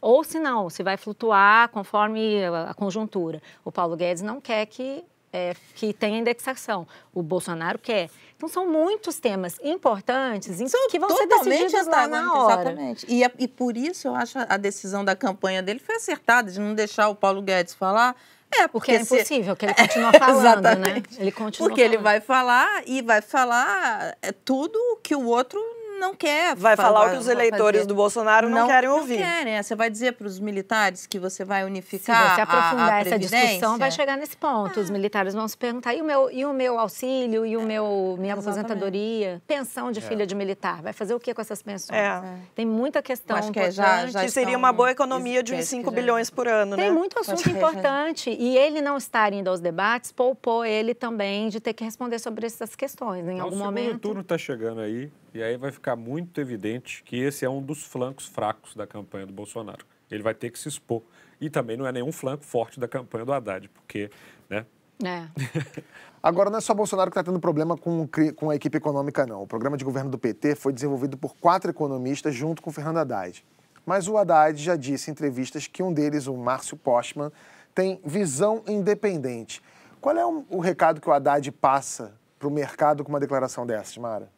ou 0.00 0.24
se 0.24 0.38
não, 0.38 0.68
se 0.70 0.82
vai 0.82 0.96
flutuar 0.96 1.68
conforme 1.68 2.44
a 2.68 2.74
conjuntura. 2.74 3.42
O 3.64 3.72
Paulo 3.72 3.96
Guedes 3.96 4.22
não 4.22 4.40
quer 4.40 4.66
que 4.66 5.04
é, 5.34 5.52
que 5.74 5.92
tenha 5.92 6.16
indexação. 6.16 6.86
O 7.12 7.20
Bolsonaro 7.20 7.76
quer. 7.76 8.08
Então, 8.36 8.48
são 8.48 8.70
muitos 8.70 9.18
temas 9.18 9.58
importantes 9.64 10.56
são 10.70 10.88
que 10.88 10.98
vão 10.98 11.10
ser 11.10 11.26
decididos 11.26 11.86
lá 11.88 12.06
na 12.06 12.32
hora. 12.32 12.70
Exatamente. 12.70 13.06
E, 13.08 13.24
e 13.38 13.48
por 13.48 13.76
isso 13.76 14.06
eu 14.06 14.14
acho 14.14 14.38
a 14.38 14.56
decisão 14.56 15.04
da 15.04 15.16
campanha 15.16 15.60
dele 15.60 15.80
foi 15.80 15.96
acertada, 15.96 16.52
de 16.52 16.60
não 16.60 16.72
deixar 16.72 17.08
o 17.08 17.16
Paulo 17.16 17.42
Guedes 17.42 17.74
falar. 17.74 18.14
É, 18.52 18.68
porque, 18.68 18.92
porque 18.92 18.92
é 18.92 19.00
impossível 19.00 19.56
que 19.56 19.66
ele 19.66 19.74
continue 19.74 20.18
falando, 20.18 20.78
né? 20.78 21.02
Ele 21.18 21.32
continua 21.32 21.68
Porque 21.68 21.82
falando. 21.82 21.94
ele 21.94 22.02
vai 22.02 22.20
falar 22.20 22.82
e 22.86 23.02
vai 23.02 23.20
falar 23.20 24.16
é, 24.22 24.30
tudo 24.30 24.78
que 25.02 25.16
o 25.16 25.26
outro 25.26 25.60
não 26.04 26.14
quer. 26.14 26.54
Vai 26.54 26.76
falar 26.76 27.06
o 27.06 27.10
que 27.10 27.16
os 27.16 27.28
eleitores 27.28 27.80
fazer. 27.80 27.88
do 27.88 27.94
Bolsonaro 27.94 28.48
não, 28.48 28.60
não 28.60 28.66
querem 28.66 28.88
ouvir. 28.90 29.18
Não 29.18 29.26
querem. 29.26 29.62
Você 29.62 29.74
vai 29.74 29.90
dizer 29.90 30.12
para 30.12 30.26
os 30.26 30.38
militares 30.38 31.06
que 31.06 31.18
você 31.18 31.44
vai 31.44 31.64
unificar. 31.64 32.30
Se 32.30 32.34
você 32.34 32.40
aprofundar 32.42 32.90
a, 32.90 32.94
a 32.96 33.00
essa 33.00 33.18
discussão, 33.18 33.78
vai 33.78 33.90
chegar 33.90 34.16
nesse 34.16 34.36
ponto. 34.36 34.78
Os 34.80 34.90
militares 34.90 35.34
vão 35.34 35.48
se 35.48 35.56
perguntar: 35.56 35.94
e 35.94 36.02
o 36.02 36.04
meu, 36.04 36.30
e 36.30 36.44
o 36.44 36.52
meu 36.52 36.78
auxílio, 36.78 37.46
e 37.46 37.56
o 37.56 37.62
meu, 37.62 38.16
minha 38.18 38.34
Exatamente. 38.34 38.60
aposentadoria? 38.60 39.42
Pensão 39.46 39.90
de 39.90 40.00
é. 40.00 40.02
filha 40.02 40.26
de 40.26 40.34
militar. 40.34 40.82
Vai 40.82 40.92
fazer 40.92 41.14
o 41.14 41.20
que 41.20 41.32
com 41.32 41.40
essas 41.40 41.62
pensões? 41.62 41.98
É. 41.98 42.22
Tem 42.54 42.66
muita 42.66 43.02
questão 43.02 43.36
Acho 43.36 43.52
que 43.52 43.60
é 43.60 43.70
já, 43.70 44.06
já 44.06 44.22
que 44.22 44.30
seria 44.30 44.56
uma 44.56 44.72
boa 44.72 44.90
economia 44.90 45.42
de 45.42 45.54
uns 45.54 45.64
5 45.64 45.90
bilhões 45.90 46.30
por 46.30 46.46
ano. 46.46 46.76
Tem 46.76 46.86
né? 46.86 46.90
muito 46.90 47.18
assunto 47.18 47.48
importante. 47.48 48.30
E 48.30 48.56
ele 48.56 48.80
não 48.80 48.96
estar 48.96 49.32
indo 49.32 49.48
aos 49.48 49.60
debates 49.60 50.12
poupou 50.12 50.64
ele 50.64 50.94
também 50.94 51.48
de 51.48 51.60
ter 51.60 51.72
que 51.72 51.84
responder 51.84 52.18
sobre 52.18 52.46
essas 52.46 52.76
questões 52.76 53.26
em 53.26 53.40
algum 53.40 53.56
momento. 53.56 53.96
O 53.96 53.98
turno 53.98 54.20
está 54.20 54.36
chegando 54.36 54.80
aí. 54.80 55.10
E 55.34 55.42
aí 55.42 55.56
vai 55.56 55.72
ficar 55.72 55.96
muito 55.96 56.40
evidente 56.40 57.02
que 57.02 57.16
esse 57.16 57.44
é 57.44 57.50
um 57.50 57.60
dos 57.60 57.82
flancos 57.82 58.24
fracos 58.24 58.76
da 58.76 58.86
campanha 58.86 59.26
do 59.26 59.32
Bolsonaro. 59.32 59.84
Ele 60.08 60.22
vai 60.22 60.32
ter 60.32 60.48
que 60.48 60.58
se 60.58 60.68
expor. 60.68 61.02
E 61.40 61.50
também 61.50 61.76
não 61.76 61.84
é 61.84 61.90
nenhum 61.90 62.12
flanco 62.12 62.44
forte 62.44 62.78
da 62.78 62.86
campanha 62.86 63.24
do 63.24 63.32
Haddad, 63.32 63.68
porque, 63.68 64.08
né? 64.48 64.64
É. 65.04 65.26
Agora, 66.22 66.50
não 66.50 66.58
é 66.58 66.60
só 66.60 66.72
Bolsonaro 66.72 67.10
que 67.10 67.18
está 67.18 67.28
tendo 67.28 67.40
problema 67.40 67.76
com, 67.76 68.08
com 68.36 68.48
a 68.48 68.54
equipe 68.54 68.78
econômica, 68.78 69.26
não. 69.26 69.42
O 69.42 69.46
programa 69.46 69.76
de 69.76 69.84
governo 69.84 70.08
do 70.08 70.16
PT 70.16 70.54
foi 70.54 70.72
desenvolvido 70.72 71.18
por 71.18 71.34
quatro 71.34 71.68
economistas 71.68 72.32
junto 72.32 72.62
com 72.62 72.70
Fernando 72.70 72.98
Haddad. 72.98 73.44
Mas 73.84 74.06
o 74.06 74.16
Haddad 74.16 74.56
já 74.62 74.76
disse 74.76 75.10
em 75.10 75.12
entrevistas 75.12 75.66
que 75.66 75.82
um 75.82 75.92
deles, 75.92 76.28
o 76.28 76.36
Márcio 76.36 76.76
Postman, 76.76 77.32
tem 77.74 78.00
visão 78.04 78.62
independente. 78.68 79.60
Qual 80.00 80.16
é 80.16 80.24
o, 80.24 80.44
o 80.48 80.60
recado 80.60 81.00
que 81.00 81.08
o 81.08 81.12
Haddad 81.12 81.50
passa 81.50 82.12
para 82.38 82.46
o 82.46 82.50
mercado 82.52 83.02
com 83.02 83.10
uma 83.10 83.20
declaração 83.20 83.66
dessas, 83.66 83.98
Mara? 83.98 84.28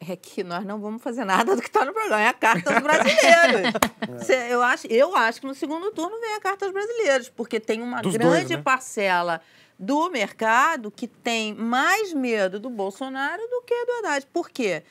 É 0.00 0.16
que 0.16 0.44
nós 0.44 0.64
não 0.64 0.78
vamos 0.80 1.02
fazer 1.02 1.24
nada 1.24 1.54
do 1.54 1.62
que 1.62 1.68
está 1.68 1.84
no 1.84 1.92
programa. 1.92 2.22
É 2.22 2.28
a 2.28 2.32
carta 2.32 2.72
aos 2.72 2.82
brasileiros. 2.82 3.72
é. 4.28 4.52
eu, 4.52 4.62
acho, 4.62 4.86
eu 4.88 5.16
acho 5.16 5.40
que 5.40 5.46
no 5.46 5.54
segundo 5.54 5.90
turno 5.90 6.20
vem 6.20 6.34
a 6.34 6.40
carta 6.40 6.66
aos 6.66 6.72
brasileiros, 6.72 7.28
porque 7.28 7.58
tem 7.58 7.82
uma 7.82 8.02
Dos 8.02 8.14
grande 8.14 8.30
dois, 8.30 8.50
né? 8.50 8.62
parcela 8.62 9.40
do 9.78 10.10
mercado 10.10 10.90
que 10.90 11.06
tem 11.06 11.54
mais 11.54 12.12
medo 12.12 12.58
do 12.58 12.70
Bolsonaro 12.70 13.42
do 13.42 13.62
que 13.62 13.84
do 13.84 13.92
Haddad. 13.98 14.26
Por 14.32 14.50
quê? 14.50 14.82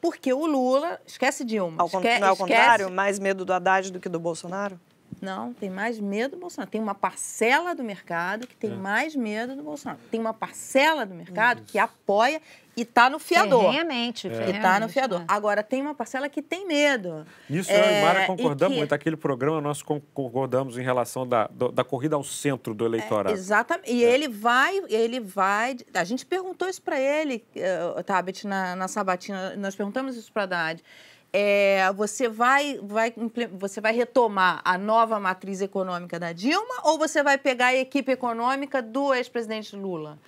Porque 0.00 0.32
o 0.32 0.46
Lula. 0.46 1.00
Esquece 1.06 1.44
Dilma. 1.44 1.76
Ao, 1.80 1.86
esque, 1.86 2.18
não 2.18 2.26
é 2.26 2.30
ao 2.30 2.36
contrário? 2.36 2.90
Mais 2.90 3.18
medo 3.18 3.44
do 3.44 3.52
Haddad 3.52 3.92
do 3.92 4.00
que 4.00 4.08
do 4.08 4.18
Bolsonaro? 4.18 4.78
Não, 5.20 5.52
tem 5.52 5.70
mais 5.70 6.00
medo 6.00 6.32
do 6.36 6.40
Bolsonaro. 6.40 6.68
Tem 6.68 6.80
uma 6.80 6.96
parcela 6.96 7.74
do 7.76 7.84
mercado 7.84 8.44
que 8.44 8.56
tem 8.56 8.72
é. 8.72 8.74
mais 8.74 9.14
medo 9.14 9.54
do 9.54 9.62
Bolsonaro. 9.62 10.00
Tem 10.10 10.18
uma 10.18 10.34
parcela 10.34 11.06
do 11.06 11.14
mercado 11.14 11.58
Isso. 11.58 11.66
que 11.68 11.78
apoia 11.78 12.42
e 12.76 12.82
está 12.82 13.10
no 13.10 13.18
fiador. 13.18 13.64
Ferrenhamente. 13.64 14.28
É. 14.28 14.48
E 14.48 14.56
está 14.56 14.80
no 14.80 14.88
fiador. 14.88 15.20
É. 15.20 15.24
Agora, 15.28 15.62
tem 15.62 15.82
uma 15.82 15.94
parcela 15.94 16.28
que 16.28 16.40
tem 16.40 16.66
medo. 16.66 17.26
Isso 17.48 17.70
é, 17.70 17.78
eu 17.78 17.98
e 17.98 18.02
Mara 18.02 18.26
concordamos 18.26 18.74
que... 18.74 18.78
muito. 18.78 18.92
Aquele 18.94 19.16
programa 19.16 19.60
nós 19.60 19.82
concordamos 19.82 20.78
em 20.78 20.82
relação 20.82 21.26
da, 21.26 21.48
da 21.72 21.84
corrida 21.84 22.16
ao 22.16 22.24
centro 22.24 22.74
do 22.74 22.84
eleitorado. 22.86 23.30
É, 23.30 23.32
exatamente. 23.32 23.92
E 23.92 24.04
é. 24.04 24.10
ele 24.10 24.28
vai, 24.28 24.82
ele 24.88 25.20
vai... 25.20 25.76
A 25.94 26.04
gente 26.04 26.24
perguntou 26.24 26.68
isso 26.68 26.80
para 26.80 26.98
ele, 26.98 27.44
uh, 27.56 28.02
Tabet, 28.02 28.46
na, 28.46 28.74
na 28.74 28.88
Sabatina. 28.88 29.54
Nós 29.56 29.74
perguntamos 29.74 30.16
isso 30.16 30.32
para 30.32 30.42
a 30.42 30.44
Haddad. 30.44 30.82
É, 31.34 31.90
você, 31.94 32.28
vai, 32.28 32.78
vai, 32.82 33.12
você 33.52 33.80
vai 33.80 33.94
retomar 33.94 34.60
a 34.64 34.76
nova 34.76 35.18
matriz 35.18 35.62
econômica 35.62 36.18
da 36.18 36.30
Dilma 36.30 36.82
ou 36.84 36.98
você 36.98 37.22
vai 37.22 37.38
pegar 37.38 37.68
a 37.68 37.74
equipe 37.74 38.12
econômica 38.12 38.82
do 38.82 39.14
ex-presidente 39.14 39.74
Lula? 39.74 40.18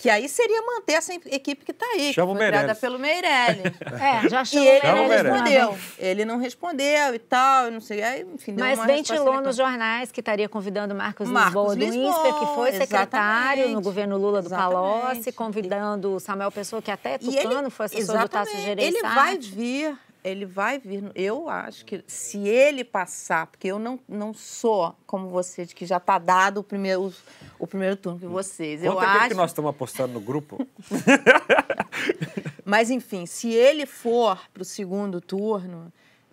Que 0.00 0.08
aí 0.08 0.28
seria 0.28 0.62
manter 0.62 0.92
essa 0.92 1.12
equipe 1.12 1.64
que 1.64 1.72
está 1.72 1.84
aí, 1.86 2.12
Chama 2.12 2.32
que 2.32 2.38
foi 2.38 2.46
criada 2.46 2.72
pelo 2.76 3.00
Meirelli. 3.00 3.62
é, 4.00 4.28
já 4.28 4.44
chamou 4.44 4.64
E 4.64 4.68
ele 4.68 4.86
não 4.94 5.08
respondeu. 5.08 5.78
Ele 5.98 6.24
não 6.24 6.38
respondeu 6.38 7.14
e 7.16 7.18
tal, 7.18 7.70
não 7.72 7.80
sei. 7.80 8.00
Aí, 8.04 8.26
enfim, 8.32 8.54
Mas 8.56 8.78
ventilou 8.86 9.40
nos 9.40 9.56
jornais 9.56 10.12
que 10.12 10.20
estaria 10.20 10.48
convidando 10.48 10.94
Marcos, 10.94 11.28
Marcos 11.28 11.74
Lisboa 11.74 11.74
do 11.74 12.08
INSPER, 12.08 12.34
que 12.38 12.54
foi 12.54 12.72
secretário 12.72 13.62
exatamente. 13.62 13.74
no 13.74 13.82
governo 13.82 14.16
Lula 14.16 14.40
do 14.40 14.46
exatamente. 14.46 14.72
Palocci, 14.72 15.32
convidando 15.32 16.20
Samuel 16.20 16.52
Pessoa, 16.52 16.80
que 16.80 16.92
até 16.92 17.18
Tucano 17.18 17.58
ele, 17.62 17.70
foi 17.70 17.86
assessor 17.86 18.20
do 18.20 18.28
Tasso 18.28 18.56
Gereissati. 18.56 19.04
Ele 19.04 19.14
vai 19.14 19.36
vir 19.36 19.98
ele 20.30 20.46
vai 20.46 20.78
vir. 20.78 21.10
Eu 21.14 21.48
acho 21.48 21.84
que 21.84 22.04
se 22.06 22.46
ele 22.46 22.84
passar, 22.84 23.46
porque 23.46 23.68
eu 23.68 23.78
não, 23.78 23.98
não 24.08 24.34
sou 24.34 24.94
como 25.06 25.28
você, 25.28 25.64
de 25.64 25.74
que 25.74 25.86
já 25.86 25.96
está 25.96 26.18
dado 26.18 26.58
o 26.58 26.64
primeiro, 26.64 27.12
o 27.58 27.66
primeiro 27.66 27.96
turno 27.96 28.18
que 28.18 28.26
vocês. 28.26 28.80
Conta 28.80 28.92
eu 28.92 28.98
acho... 29.00 29.28
que, 29.28 29.34
nós 29.34 29.50
estamos 29.50 29.70
apostando 29.70 30.14
no 30.14 30.20
grupo. 30.20 30.66
Mas, 32.64 32.90
enfim, 32.90 33.24
se 33.24 33.50
ele 33.52 33.86
for 33.86 34.38
para 34.52 34.62
o 34.62 34.64
segundo 34.64 35.20
turno, 35.20 35.90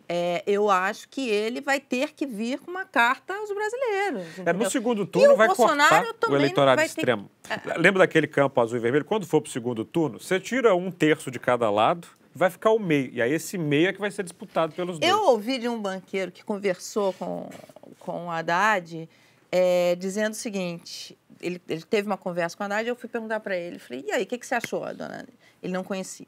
é, 0.07 0.43
eu 0.45 0.69
acho 0.69 1.07
que 1.09 1.29
ele 1.29 1.61
vai 1.61 1.79
ter 1.79 2.13
que 2.13 2.25
vir 2.25 2.59
com 2.59 2.69
uma 2.69 2.85
carta 2.85 3.33
aos 3.33 3.49
brasileiros. 3.51 4.39
É, 4.45 4.53
no 4.53 4.69
segundo 4.69 5.05
turno 5.05 5.35
vai 5.35 5.47
Bolsonaro 5.47 6.05
cortar 6.07 6.29
o 6.29 6.35
eleitorado 6.35 6.81
extremo. 6.81 7.29
Que... 7.43 7.79
Lembra 7.79 7.99
daquele 7.99 8.27
campo 8.27 8.59
azul 8.59 8.77
e 8.77 8.81
vermelho? 8.81 9.05
Quando 9.05 9.25
for 9.25 9.41
para 9.41 9.49
o 9.49 9.51
segundo 9.51 9.85
turno, 9.85 10.19
você 10.19 10.39
tira 10.39 10.75
um 10.75 10.91
terço 10.91 11.31
de 11.31 11.39
cada 11.39 11.69
lado 11.69 12.07
vai 12.35 12.49
ficar 12.49 12.71
o 12.71 12.79
meio. 12.79 13.11
E 13.13 13.21
aí 13.21 13.31
esse 13.31 13.57
meio 13.57 13.87
é 13.87 13.93
que 13.93 13.99
vai 13.99 14.11
ser 14.11 14.23
disputado 14.23 14.73
pelos 14.73 14.99
dois. 14.99 15.09
Eu 15.09 15.23
ouvi 15.29 15.57
de 15.57 15.69
um 15.69 15.81
banqueiro 15.81 16.31
que 16.31 16.43
conversou 16.43 17.13
com, 17.13 17.49
com 17.99 18.25
o 18.25 18.29
Haddad 18.29 19.09
é, 19.49 19.95
dizendo 19.95 20.33
o 20.33 20.35
seguinte: 20.35 21.17
ele, 21.41 21.61
ele, 21.69 21.83
teve 21.83 22.05
uma 22.05 22.17
conversa 22.17 22.57
com 22.57 22.63
o 22.63 22.65
Haddad 22.65 22.85
e 22.85 22.89
eu 22.89 22.95
fui 22.95 23.07
perguntar 23.07 23.39
para 23.39 23.55
ele. 23.55 23.79
Falei, 23.79 24.03
e 24.05 24.11
aí, 24.11 24.23
o 24.23 24.25
que, 24.25 24.37
que 24.37 24.45
você 24.45 24.55
achou, 24.55 24.81
dona? 24.93 25.25
Ele 25.63 25.71
não 25.71 25.83
conhecia. 25.83 26.27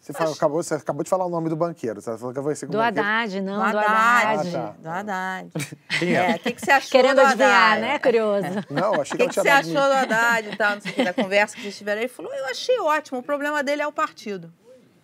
Você, 0.00 0.14
fala, 0.14 0.32
acabou, 0.32 0.62
você 0.62 0.74
acabou 0.74 1.04
de 1.04 1.10
falar 1.10 1.26
o 1.26 1.28
nome 1.28 1.50
do 1.50 1.56
banqueiro. 1.56 2.00
Você 2.00 2.16
falou 2.16 2.32
que 2.32 2.40
vai 2.40 2.54
ser 2.54 2.66
do 2.66 2.80
Haddad, 2.80 3.38
não, 3.42 3.62
do, 3.62 3.70
do 3.70 3.78
Haddad. 3.78 4.56
Ah, 4.56 4.60
tá. 4.60 4.74
Do 4.78 4.88
Haddad. 4.88 5.50
É, 6.02 6.36
o 6.36 6.38
que, 6.38 6.52
que 6.52 6.60
você 6.62 6.70
achou 6.70 6.90
Querendo 6.90 7.16
do 7.16 7.20
adivinhar, 7.20 7.78
né? 7.78 7.98
Curioso. 7.98 8.46
Não, 8.70 9.02
achei 9.02 9.18
que, 9.18 9.24
que, 9.24 9.28
que 9.28 9.34
você 9.34 9.48
achou 9.50 9.74
do 9.74 9.92
Haddad 9.92 10.48
e 10.48 10.56
tal, 10.56 10.76
não 10.76 10.80
sei 10.80 10.92
o 10.92 10.94
que, 10.94 11.04
da 11.04 11.12
conversa 11.12 11.54
que 11.54 11.60
vocês 11.60 11.76
tiveram. 11.76 12.00
Ele 12.00 12.08
falou, 12.08 12.32
eu 12.32 12.46
achei 12.46 12.80
ótimo, 12.80 13.18
o 13.18 13.22
problema 13.22 13.62
dele 13.62 13.82
é 13.82 13.86
o 13.86 13.92
partido. 13.92 14.50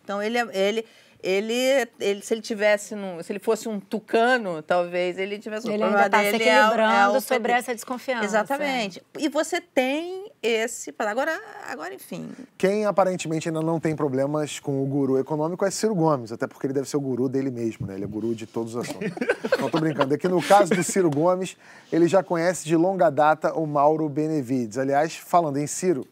Então 0.06 0.22
ele, 0.22 0.38
é, 0.38 0.46
ele, 0.52 0.84
ele, 1.20 1.88
ele 1.98 2.22
se 2.22 2.32
ele 2.32 2.40
tivesse, 2.40 2.94
num, 2.94 3.20
se 3.20 3.32
ele 3.32 3.40
fosse 3.40 3.68
um 3.68 3.80
tucano, 3.80 4.62
talvez 4.62 5.18
ele 5.18 5.36
tivesse 5.36 5.68
um 5.68 5.72
ele 5.72 5.82
ainda 5.82 6.06
está 6.06 6.20
se 6.20 6.26
equilibrando 6.28 7.14
é, 7.14 7.16
é 7.16 7.20
sobre 7.20 7.50
essa 7.50 7.74
desconfiança. 7.74 8.24
Exatamente. 8.24 9.02
E 9.18 9.28
você 9.28 9.60
tem 9.60 10.30
esse. 10.40 10.94
Agora, 10.96 11.36
agora, 11.68 11.92
enfim. 11.92 12.30
Quem 12.56 12.86
aparentemente 12.86 13.48
ainda 13.48 13.60
não 13.60 13.80
tem 13.80 13.96
problemas 13.96 14.60
com 14.60 14.80
o 14.80 14.86
guru 14.86 15.18
econômico 15.18 15.64
é 15.64 15.70
Ciro 15.72 15.96
Gomes, 15.96 16.30
até 16.30 16.46
porque 16.46 16.68
ele 16.68 16.74
deve 16.74 16.88
ser 16.88 16.98
o 16.98 17.00
guru 17.00 17.28
dele 17.28 17.50
mesmo, 17.50 17.84
né? 17.84 17.94
Ele 17.94 18.04
é 18.04 18.06
guru 18.06 18.32
de 18.32 18.46
todos 18.46 18.76
os 18.76 18.88
assuntos. 18.88 19.10
não 19.58 19.68
tô 19.68 19.80
brincando. 19.80 20.14
Aqui 20.14 20.28
no 20.28 20.40
caso 20.40 20.72
do 20.72 20.84
Ciro 20.84 21.10
Gomes, 21.10 21.56
ele 21.92 22.06
já 22.06 22.22
conhece 22.22 22.64
de 22.64 22.76
longa 22.76 23.10
data 23.10 23.52
o 23.54 23.66
Mauro 23.66 24.08
Benevides. 24.08 24.78
Aliás, 24.78 25.16
falando 25.16 25.56
em 25.56 25.66
Ciro, 25.66 26.06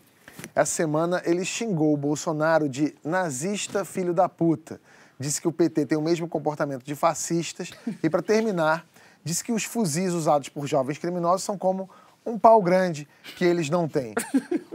essa 0.55 0.73
semana 0.73 1.23
ele 1.25 1.45
xingou 1.45 1.93
o 1.93 1.97
Bolsonaro 1.97 2.69
de 2.69 2.95
nazista 3.05 3.85
filho 3.85 4.13
da 4.13 4.29
puta. 4.29 4.81
Disse 5.19 5.41
que 5.41 5.49
o 5.49 5.53
PT 5.53 5.87
tem 5.87 5.99
o 5.99 6.03
mesmo 6.03 6.29
comportamento 6.29 6.83
de 6.85 6.95
fascistas 6.95 7.71
e, 8.03 8.11
para 8.11 8.21
terminar, 8.23 8.87
disse 9.23 9.45
que 9.45 9.53
os 9.53 9.65
fuzis 9.65 10.13
usados 10.13 10.49
por 10.49 10.67
jovens 10.67 10.99
criminosos 10.99 11.43
são 11.43 11.57
como 11.57 11.89
um 12.27 12.39
pau 12.39 12.63
grande 12.63 13.07
que 13.37 13.45
eles 13.45 13.69
não 13.71 13.87
têm. 13.89 14.15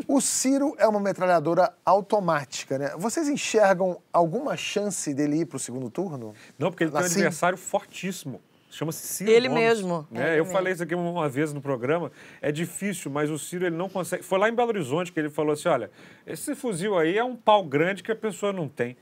O 0.08 0.22
Ciro 0.22 0.76
é 0.78 0.88
uma 0.88 1.00
metralhadora 1.00 1.74
automática, 1.86 2.78
né? 2.78 2.94
Vocês 2.98 3.28
enxergam 3.28 4.02
alguma 4.14 4.56
chance 4.56 5.14
dele 5.14 5.42
ir 5.42 5.46
para 5.46 5.58
o 5.58 5.60
segundo 5.60 5.90
turno? 5.90 6.34
Não, 6.58 6.72
porque 6.72 6.84
ele 6.84 6.92
tem 6.92 7.02
um 7.02 7.04
Assim? 7.04 7.16
adversário 7.16 7.58
fortíssimo. 7.58 8.42
Chama-se 8.70 9.08
Ciro 9.08 9.32
Ele 9.32 9.48
Gomes, 9.48 9.64
mesmo. 9.64 10.08
Né? 10.12 10.40
Eu 10.40 10.46
falei 10.46 10.74
isso 10.74 10.84
aqui 10.84 10.94
uma 10.94 11.28
vez 11.28 11.52
no 11.52 11.60
programa. 11.60 12.12
É 12.40 12.52
difícil, 12.52 13.10
mas 13.10 13.30
o 13.30 13.38
Ciro 13.40 13.66
ele 13.66 13.76
não 13.76 13.90
consegue. 13.90 14.24
Foi 14.24 14.38
lá 14.38 14.48
em 14.48 14.54
Belo 14.54 14.70
Horizonte 14.70 15.12
que 15.12 15.20
ele 15.20 15.30
falou 15.30 15.54
assim: 15.54 15.68
olha, 15.68 15.90
esse 16.26 16.54
fuzil 16.54 16.98
aí 16.98 17.18
é 17.18 17.24
um 17.24 17.36
pau 17.36 17.64
grande 17.64 18.04
que 18.04 18.12
a 18.12 18.16
pessoa 18.16 18.54
não 18.54 18.68
tem. 18.68 18.96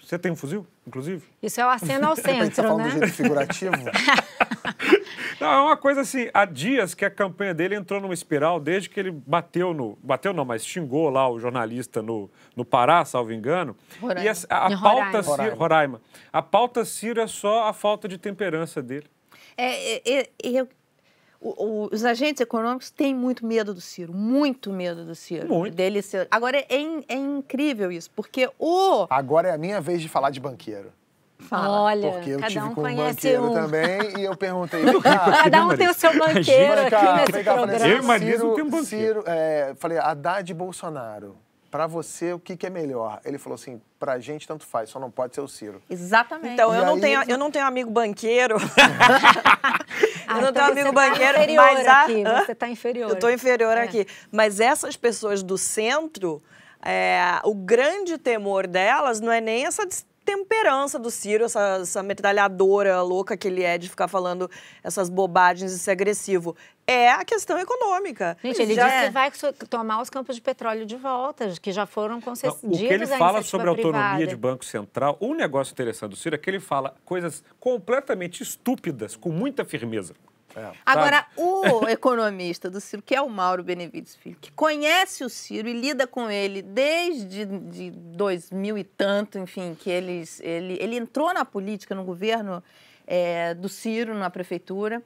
Você 0.00 0.18
tem 0.18 0.32
um 0.32 0.36
fuzil, 0.36 0.66
inclusive? 0.86 1.22
Isso 1.42 1.60
é 1.60 1.66
o 1.66 1.68
aceno 1.68 2.08
ao 2.08 2.14
tá 2.16 2.22
centro, 2.22 2.62
falando 2.62 2.78
né? 2.78 2.90
do 2.90 2.98
jeito 2.98 3.12
figurativo? 3.14 3.72
Não, 5.40 5.48
é 5.52 5.60
uma 5.60 5.76
coisa 5.76 6.02
assim, 6.02 6.28
há 6.32 6.44
dias 6.44 6.94
que 6.94 7.04
a 7.04 7.10
campanha 7.10 7.52
dele 7.52 7.74
entrou 7.74 8.00
numa 8.00 8.14
espiral 8.14 8.60
desde 8.60 8.88
que 8.88 9.00
ele 9.00 9.10
bateu 9.10 9.74
no. 9.74 9.98
Bateu 10.00 10.32
não, 10.32 10.44
mas 10.44 10.64
xingou 10.64 11.10
lá 11.10 11.28
o 11.28 11.38
jornalista 11.40 12.00
no, 12.00 12.30
no 12.54 12.64
Pará, 12.64 13.04
salvo 13.04 13.32
engano. 13.32 13.76
Roraima. 14.00 14.22
E 14.24 14.28
a, 14.28 14.32
a 14.66 14.70
Em 14.72 14.80
pauta 14.80 15.20
Roraima. 15.20 15.22
Ciro, 15.22 15.26
Roraima. 15.32 15.56
Roraima. 15.56 16.00
A 16.32 16.42
pauta 16.42 16.84
Ciro 16.84 17.20
é 17.20 17.26
só 17.26 17.66
a 17.68 17.72
falta 17.72 18.06
de 18.06 18.18
temperança 18.18 18.80
dele. 18.80 19.06
É, 19.56 19.96
é, 19.98 20.20
é, 20.20 20.28
eu- 20.44 20.68
o- 21.42 21.64
o- 21.84 21.88
os 21.92 22.04
agentes 22.04 22.40
econômicos 22.40 22.90
têm 22.90 23.14
muito 23.14 23.44
medo 23.44 23.74
do 23.74 23.80
Ciro, 23.80 24.12
muito 24.14 24.70
medo 24.70 25.04
do 25.04 25.14
Ciro. 25.14 25.48
Muito. 25.48 25.74
Dele 25.74 26.00
ser... 26.02 26.28
Agora, 26.30 26.64
é, 26.68 26.78
in- 26.78 27.04
é 27.08 27.14
incrível 27.16 27.90
isso, 27.90 28.10
porque 28.14 28.48
o... 28.58 29.06
Agora 29.10 29.48
é 29.48 29.52
a 29.52 29.58
minha 29.58 29.80
vez 29.80 30.00
de 30.00 30.08
falar 30.08 30.30
de 30.30 30.38
banqueiro. 30.40 30.92
Fala. 31.38 31.82
Olha, 31.82 32.12
Porque 32.12 32.30
eu 32.30 32.36
cada 32.38 32.48
tive 32.52 32.64
um 32.64 32.72
com 32.72 32.80
um 32.82 32.84
conhece 32.84 33.14
banqueiro 33.14 33.50
um. 33.50 33.54
também 33.54 34.16
e 34.20 34.24
eu 34.24 34.36
perguntei, 34.36 34.80
Cada 35.42 35.66
um 35.66 35.76
tem 35.76 35.88
o 35.88 35.94
seu 35.94 36.16
banqueiro 36.16 36.44
Vem 36.76 36.84
aqui 36.86 36.90
cá, 36.90 37.16
nesse 37.16 37.42
cá, 37.42 37.54
falei 37.56 37.66
programa. 37.66 37.86
Eu 37.88 37.98
e 37.98 38.02
Marisa 38.02 38.30
Ciro, 38.36 38.46
não 38.46 38.54
tem 38.54 38.64
um 38.64 38.70
banqueiro. 38.70 38.86
Ciro, 39.20 39.24
é, 39.26 39.74
falei, 39.76 39.98
Haddad 39.98 40.48
e 40.48 40.54
Bolsonaro, 40.54 41.36
pra 41.72 41.86
você 41.88 42.32
o 42.34 42.38
que, 42.38 42.54
que 42.56 42.66
é 42.66 42.70
melhor? 42.70 43.20
Ele 43.24 43.38
falou 43.38 43.54
assim, 43.56 43.80
pra 43.98 44.18
gente 44.20 44.46
tanto 44.46 44.64
faz, 44.64 44.90
só 44.90 45.00
não 45.00 45.10
pode 45.10 45.34
ser 45.34 45.40
o 45.40 45.48
Ciro. 45.48 45.82
Exatamente. 45.90 46.52
Então, 46.52 46.72
E 46.72 46.76
eu 46.76 46.84
não, 46.86 46.94
aí- 46.94 47.00
tenho, 47.00 47.22
eu 47.26 47.38
não 47.38 47.50
tenho 47.50 47.66
amigo 47.66 47.90
banqueiro. 47.90 48.56
Ah, 50.26 50.36
eu 50.36 50.42
não 50.42 50.48
então 50.50 50.52
tenho 50.52 50.66
amigo 50.72 50.88
você 50.88 50.94
tá 50.94 51.10
banqueiro, 51.10 51.38
inferior 51.38 51.64
mas 51.64 51.86
a- 51.86 52.02
aqui, 52.02 52.24
Hã? 52.24 52.44
você 52.44 52.54
tá 52.54 52.68
inferior. 52.68 53.08
Eu 53.10 53.14
estou 53.14 53.30
inferior 53.30 53.76
É. 53.76 53.82
aqui. 53.82 54.06
Mas 54.30 54.60
essas 54.60 54.96
pessoas 54.96 55.42
do 55.42 55.58
centro, 55.58 56.42
é, 56.80 57.20
o 57.44 57.54
grande 57.54 58.16
temor 58.16 58.66
delas 58.66 59.20
não 59.20 59.30
é 59.32 59.40
nem 59.40 59.66
essa 59.66 59.86
temperança 60.24 60.98
do 60.98 61.10
Ciro, 61.10 61.44
essa, 61.44 61.78
essa 61.82 62.02
metralhadora 62.02 63.02
louca 63.02 63.36
que 63.36 63.48
ele 63.48 63.62
é 63.62 63.78
de 63.78 63.88
ficar 63.88 64.08
falando 64.08 64.50
essas 64.82 65.08
bobagens 65.08 65.72
e 65.72 65.78
ser 65.78 65.92
agressivo. 65.92 66.56
É 66.86 67.10
a 67.10 67.24
questão 67.24 67.58
econômica. 67.58 68.36
Gente, 68.42 68.62
ele 68.62 68.74
Já 68.74 68.84
disse 68.84 68.96
é. 68.96 69.06
que 69.06 69.10
vai 69.10 69.30
tomar 69.68 70.02
os 70.02 70.10
campos 70.10 70.34
de 70.34 70.42
petróleo 70.42 70.84
de 70.84 70.96
volta, 70.96 71.48
que 71.60 71.70
já 71.70 71.86
foram 71.86 72.16
Não, 72.16 72.20
concedidos 72.20 72.62
o 72.62 72.70
que 72.70 72.92
ele 72.92 73.06
fala 73.06 73.42
sobre 73.42 73.68
a 73.68 73.70
autonomia 73.70 74.00
privada. 74.00 74.26
de 74.26 74.36
Banco 74.36 74.64
Central, 74.64 75.16
um 75.20 75.34
negócio 75.34 75.72
interessante 75.72 76.10
do 76.10 76.16
Ciro 76.16 76.34
é 76.34 76.38
que 76.38 76.50
ele 76.50 76.60
fala 76.60 76.94
coisas 77.04 77.44
completamente 77.60 78.42
estúpidas, 78.42 79.16
com 79.16 79.30
muita 79.30 79.64
firmeza. 79.64 80.14
Agora, 80.84 81.26
o 81.36 81.86
economista 81.90 82.70
do 82.70 82.80
Ciro, 82.80 83.02
que 83.02 83.14
é 83.14 83.20
o 83.20 83.28
Mauro 83.28 83.62
Benevides 83.62 84.14
Filho, 84.14 84.36
que 84.40 84.50
conhece 84.52 85.24
o 85.24 85.28
Ciro 85.28 85.68
e 85.68 85.72
lida 85.72 86.06
com 86.06 86.30
ele 86.30 86.62
desde 86.62 87.44
de 87.44 87.90
2000 87.90 88.78
e 88.78 88.84
tanto, 88.84 89.38
enfim, 89.38 89.76
que 89.78 89.90
eles, 89.90 90.40
ele, 90.40 90.76
ele 90.80 90.96
entrou 90.96 91.32
na 91.32 91.44
política, 91.44 91.94
no 91.94 92.04
governo 92.04 92.62
é, 93.06 93.54
do 93.54 93.68
Ciro, 93.68 94.14
na 94.14 94.30
prefeitura, 94.30 95.02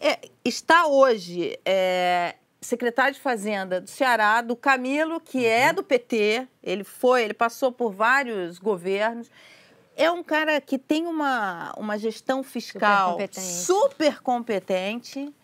É, 0.00 0.20
está 0.44 0.86
hoje 0.86 1.58
é, 1.64 2.36
secretário 2.60 3.14
de 3.14 3.20
Fazenda 3.20 3.80
do 3.80 3.88
Ceará, 3.88 4.40
do 4.40 4.54
Camilo, 4.54 5.20
que 5.20 5.44
é 5.44 5.72
do 5.72 5.82
PT, 5.82 6.46
ele 6.62 6.84
foi, 6.84 7.24
ele 7.24 7.34
passou 7.34 7.72
por 7.72 7.92
vários 7.92 8.58
governos, 8.58 9.30
é 9.98 10.10
um 10.10 10.22
cara 10.22 10.60
que 10.60 10.78
tem 10.78 11.06
uma, 11.06 11.72
uma 11.76 11.98
gestão 11.98 12.42
fiscal 12.42 13.12
competente. 13.12 13.40
super 13.46 14.20
competente. 14.22 15.34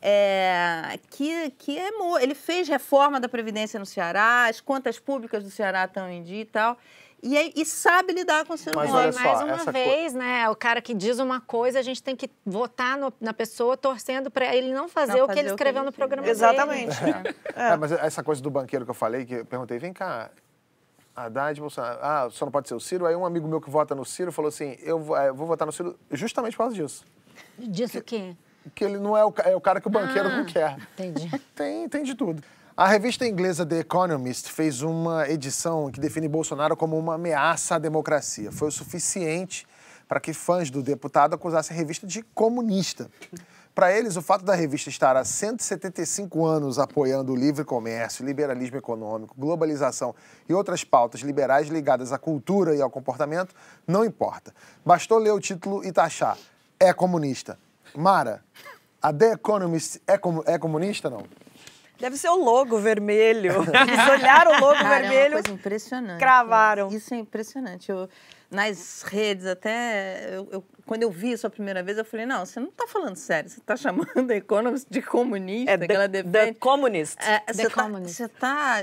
é, 0.00 0.98
que, 1.10 1.50
que 1.58 1.78
é, 1.78 1.90
ele 2.20 2.34
fez 2.34 2.68
reforma 2.68 3.18
da 3.20 3.28
Previdência 3.28 3.78
no 3.80 3.86
Ceará, 3.86 4.46
as 4.46 4.60
contas 4.60 4.98
públicas 4.98 5.42
do 5.44 5.50
Ceará 5.50 5.84
estão 5.84 6.08
em 6.10 6.22
dia 6.22 6.42
e 6.42 6.44
tal. 6.44 6.76
E, 7.20 7.52
e 7.60 7.66
sabe 7.66 8.12
lidar 8.12 8.44
com 8.46 8.54
o 8.54 8.56
ser 8.56 8.76
Mas 8.76 8.88
humano. 8.90 9.12
só, 9.12 9.20
mais 9.24 9.40
uma 9.42 9.54
essa 9.54 9.64
co- 9.64 9.72
vez, 9.72 10.14
né? 10.14 10.48
O 10.50 10.54
cara 10.54 10.80
que 10.80 10.94
diz 10.94 11.18
uma 11.18 11.40
coisa, 11.40 11.80
a 11.80 11.82
gente 11.82 12.00
tem 12.00 12.14
que 12.14 12.30
votar 12.46 12.96
no- 12.96 13.12
na 13.20 13.32
pessoa 13.34 13.76
torcendo 13.76 14.30
para 14.30 14.54
ele 14.54 14.72
não 14.72 14.88
fazer 14.88 15.14
Não 15.18 15.24
o 15.24 15.26
que 15.26 15.26
fazer 15.34 15.40
ele 15.40 15.48
o 15.48 15.50
que 15.50 15.54
escreveu 15.56 15.80
ele 15.82 15.86
no 15.86 15.92
programa 15.92 16.28
Exatamente. 16.28 16.94
dele. 17.02 17.34
É, 17.56 17.76
mas 17.76 17.90
essa 17.90 18.22
coisa 18.22 18.40
do 18.40 18.48
banqueiro 18.52 18.84
que 18.84 18.90
eu 18.92 18.94
falei, 18.94 19.26
que 19.26 19.34
eu 19.34 19.44
perguntei, 19.44 19.80
vem 19.80 19.92
cá, 19.92 20.30
Haddad 21.26 21.58
e 21.58 21.60
Bolsonaro, 21.60 21.98
ah, 22.02 22.28
só 22.30 22.44
não 22.44 22.52
pode 22.52 22.68
ser 22.68 22.74
o 22.74 22.80
Ciro? 22.80 23.06
Aí 23.06 23.14
um 23.14 23.26
amigo 23.26 23.46
meu 23.48 23.60
que 23.60 23.70
vota 23.70 23.94
no 23.94 24.04
Ciro 24.04 24.32
falou 24.32 24.48
assim, 24.48 24.76
eu 24.80 24.98
vou, 24.98 25.16
é, 25.16 25.32
vou 25.32 25.46
votar 25.46 25.66
no 25.66 25.72
Ciro 25.72 25.98
justamente 26.10 26.56
por 26.56 26.64
causa 26.64 26.74
disso. 26.74 27.04
Disso 27.58 27.98
o 27.98 28.02
quê? 28.02 28.36
Que 28.74 28.84
ele 28.84 28.98
não 28.98 29.16
é 29.16 29.24
o, 29.24 29.32
é 29.44 29.56
o 29.56 29.60
cara 29.60 29.80
que 29.80 29.86
o 29.86 29.90
banqueiro 29.90 30.28
não 30.28 30.44
quer. 30.44 30.76
Entendi. 30.94 31.30
Tem, 31.54 31.88
tem 31.88 32.02
de 32.02 32.14
tudo. 32.14 32.42
A 32.76 32.86
revista 32.86 33.26
inglesa 33.26 33.66
The 33.66 33.80
Economist 33.80 34.52
fez 34.52 34.82
uma 34.82 35.28
edição 35.28 35.90
que 35.90 35.98
define 35.98 36.28
Bolsonaro 36.28 36.76
como 36.76 36.96
uma 36.96 37.14
ameaça 37.14 37.74
à 37.74 37.78
democracia. 37.78 38.52
Foi 38.52 38.68
o 38.68 38.70
suficiente 38.70 39.66
para 40.06 40.20
que 40.20 40.32
fãs 40.32 40.70
do 40.70 40.80
deputado 40.82 41.34
acusassem 41.34 41.76
a 41.76 41.78
revista 41.78 42.06
de 42.06 42.22
comunista. 42.22 43.10
Para 43.78 43.96
eles, 43.96 44.16
o 44.16 44.22
fato 44.22 44.44
da 44.44 44.56
revista 44.56 44.90
estar 44.90 45.16
há 45.16 45.24
175 45.24 46.44
anos 46.44 46.80
apoiando 46.80 47.32
o 47.32 47.36
livre 47.36 47.64
comércio, 47.64 48.26
liberalismo 48.26 48.76
econômico, 48.76 49.36
globalização 49.38 50.16
e 50.48 50.52
outras 50.52 50.82
pautas 50.82 51.20
liberais 51.20 51.68
ligadas 51.68 52.12
à 52.12 52.18
cultura 52.18 52.74
e 52.74 52.82
ao 52.82 52.90
comportamento 52.90 53.54
não 53.86 54.04
importa. 54.04 54.52
Bastou 54.84 55.18
ler 55.18 55.30
o 55.30 55.38
título 55.38 55.84
e 55.84 55.92
taxar. 55.92 56.36
É 56.80 56.92
comunista. 56.92 57.56
Mara, 57.94 58.42
a 59.00 59.12
The 59.12 59.34
Economist 59.34 60.02
é, 60.08 60.18
comu- 60.18 60.42
é 60.44 60.58
comunista, 60.58 61.08
não? 61.08 61.22
Deve 61.98 62.16
ser 62.16 62.28
o 62.28 62.36
logo 62.36 62.78
vermelho. 62.78 63.52
Eles 63.62 64.08
olharam 64.10 64.52
o 64.52 64.60
logo 64.60 64.74
Cara, 64.78 64.96
é 64.98 65.00
vermelho. 65.00 65.34
uma 65.36 65.42
coisa 65.42 65.50
impressionante. 65.52 66.18
cravaram. 66.20 66.88
Isso 66.88 67.12
é 67.12 67.16
impressionante. 67.16 67.90
Eu, 67.90 68.08
nas 68.50 69.02
redes, 69.02 69.46
até. 69.46 70.30
eu- 70.36 70.48
eu- 70.52 70.64
quando 70.86 71.02
eu 71.02 71.10
vi 71.10 71.32
isso 71.32 71.46
a 71.46 71.50
primeira 71.50 71.82
vez, 71.82 71.98
eu 71.98 72.04
falei: 72.04 72.24
não, 72.24 72.46
você 72.46 72.60
não 72.60 72.68
está 72.68 72.86
falando 72.86 73.16
sério. 73.16 73.50
Você 73.50 73.58
está 73.60 73.76
chamando 73.76 74.30
a 74.30 74.34
Economist 74.36 74.86
de 74.88 75.02
comunista, 75.02 75.72
É 75.72 75.78
que 75.78 75.92
ela 75.92 76.08
the, 76.08 76.22
defende. 76.22 76.52
the 76.54 76.58
Communist. 76.60 77.16
É, 77.20 77.40
The 77.40 77.52
você 77.52 77.62
está 77.66 77.82
Communist. 77.82 78.22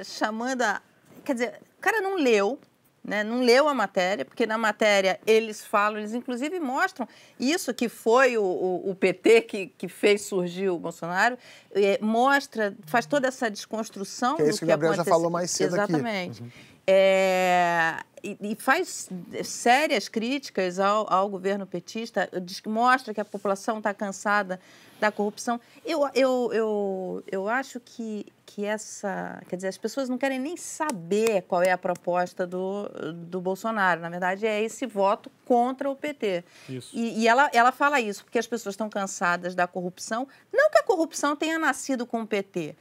chamando 0.03 0.61
a. 0.61 0.81
Quer 1.23 1.33
dizer, 1.33 1.53
o 1.77 1.81
cara 1.81 2.01
não 2.01 2.15
leu. 2.15 2.59
Né, 3.07 3.23
não 3.23 3.41
leu 3.41 3.67
a 3.69 3.73
matéria, 3.75 4.25
porque 4.25 4.47
na 4.47 4.57
matéria 4.57 5.19
eles 5.27 5.63
falam, 5.63 5.99
eles 5.99 6.15
inclusive 6.15 6.59
mostram 6.59 7.07
isso 7.39 7.71
que 7.71 7.87
foi 7.87 8.35
o, 8.35 8.41
o- 8.43 8.89
o 8.89 8.95
PT 8.95 9.41
que, 9.41 9.67
que 9.77 9.87
fez 9.87 10.23
surgir 10.23 10.69
o 10.69 10.79
Bolsonaro, 10.79 11.37
eh, 11.71 11.99
mostra, 12.01 12.75
faz 12.87 13.05
toda 13.05 13.27
essa 13.27 13.47
desconstrução 13.47 14.37
Que 14.37 14.41
é 14.41 14.45
do 14.45 14.49
isso 14.49 14.57
que 14.57 14.65
o 14.65 14.67
Gabriel 14.67 14.93
já 14.93 15.01
aconteceu. 15.03 15.13
falou 15.13 15.29
mais 15.29 15.51
cedo 15.51 15.79
aqui. 15.79 15.93
Uhum. 16.41 16.49
É, 16.87 17.97
e, 18.23 18.37
e 18.41 18.55
faz 18.55 19.09
sérias 19.43 20.07
críticas 20.07 20.79
ao, 20.79 21.11
ao 21.11 21.29
governo 21.29 21.65
petista, 21.65 22.29
diz 22.41 22.61
mostra 22.65 23.13
que 23.13 23.21
a 23.21 23.25
população 23.25 23.77
está 23.77 23.93
cansada 23.93 24.59
da 24.99 25.11
corrupção. 25.11 25.59
Eu, 25.85 26.09
eu, 26.13 26.49
eu, 26.53 27.23
eu 27.31 27.49
acho 27.49 27.79
que, 27.79 28.25
que 28.45 28.65
essa. 28.65 29.41
Quer 29.47 29.57
dizer, 29.57 29.67
as 29.67 29.77
pessoas 29.77 30.09
não 30.09 30.17
querem 30.17 30.39
nem 30.39 30.57
saber 30.57 31.43
qual 31.43 31.61
é 31.61 31.71
a 31.71 31.77
proposta 31.77 32.47
do, 32.47 32.89
do 33.13 33.41
Bolsonaro. 33.41 34.01
Na 34.01 34.09
verdade, 34.09 34.47
é 34.47 34.63
esse 34.63 34.85
voto 34.85 35.29
contra 35.45 35.89
o 35.89 35.95
PT. 35.95 36.43
Isso. 36.69 36.95
E, 36.95 37.21
e 37.21 37.27
ela, 37.27 37.49
ela 37.53 37.71
fala 37.71 37.99
isso, 37.99 38.23
porque 38.23 38.39
as 38.39 38.47
pessoas 38.47 38.73
estão 38.73 38.89
cansadas 38.89 39.53
da 39.53 39.67
corrupção. 39.67 40.27
Não 40.51 40.71
que 40.71 40.79
a 40.79 40.83
corrupção 40.83 41.35
tenha 41.35 41.59
nascido 41.59 42.05
com 42.05 42.21
o 42.21 42.27
PT. 42.27 42.75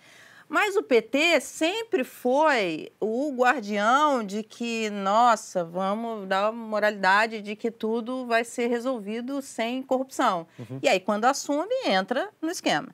Mas 0.49 0.77
o 0.77 0.83
PT 0.83 1.41
sempre 1.41 2.05
foi 2.05 2.93
o 3.01 3.33
guardião 3.35 4.23
de 4.25 4.43
que, 4.43 4.91
nossa, 4.91 5.65
vamos 5.65 6.29
dar 6.29 6.51
uma 6.51 6.67
moralidade 6.67 7.41
de 7.41 7.57
que 7.57 7.71
tudo 7.71 8.27
vai 8.27 8.45
ser 8.45 8.67
resolvido 8.69 9.41
sem 9.43 9.83
corrupção. 9.83 10.47
E 10.83 10.89
aí, 10.89 11.01
quando 11.01 11.25
assume, 11.25 11.75
entra 11.87 12.29
no 12.41 12.51
esquema. 12.51 12.89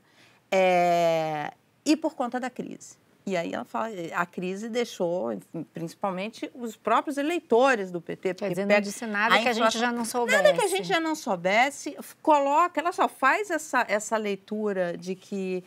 É, 0.50 1.52
E 1.84 1.96
por 1.96 2.14
conta 2.14 2.38
da 2.38 2.50
crise. 2.50 2.98
E 3.26 3.36
aí 3.36 3.52
ela 3.52 3.64
fala, 3.64 3.88
a 4.14 4.26
crise 4.26 4.68
deixou, 4.68 5.38
principalmente, 5.72 6.50
os 6.54 6.74
próprios 6.74 7.16
eleitores 7.16 7.90
do 7.90 8.00
PT. 8.00 8.34
Quer 8.34 8.48
dizer, 8.48 8.66
não 8.66 8.80
disse 8.80 9.06
nada 9.06 9.38
que 9.38 9.48
a 9.48 9.52
gente 9.52 9.78
já 9.78 9.92
não 9.92 10.04
soubesse. 10.04 10.42
Nada 10.42 10.54
que 10.56 10.64
a 10.64 10.68
gente 10.68 10.88
já 10.88 10.98
não 10.98 11.14
soubesse. 11.14 11.96
Coloca, 12.22 12.80
ela 12.80 12.92
só 12.92 13.08
faz 13.08 13.50
essa, 13.50 13.84
essa 13.88 14.16
leitura 14.16 14.96
de 14.96 15.14
que 15.14 15.62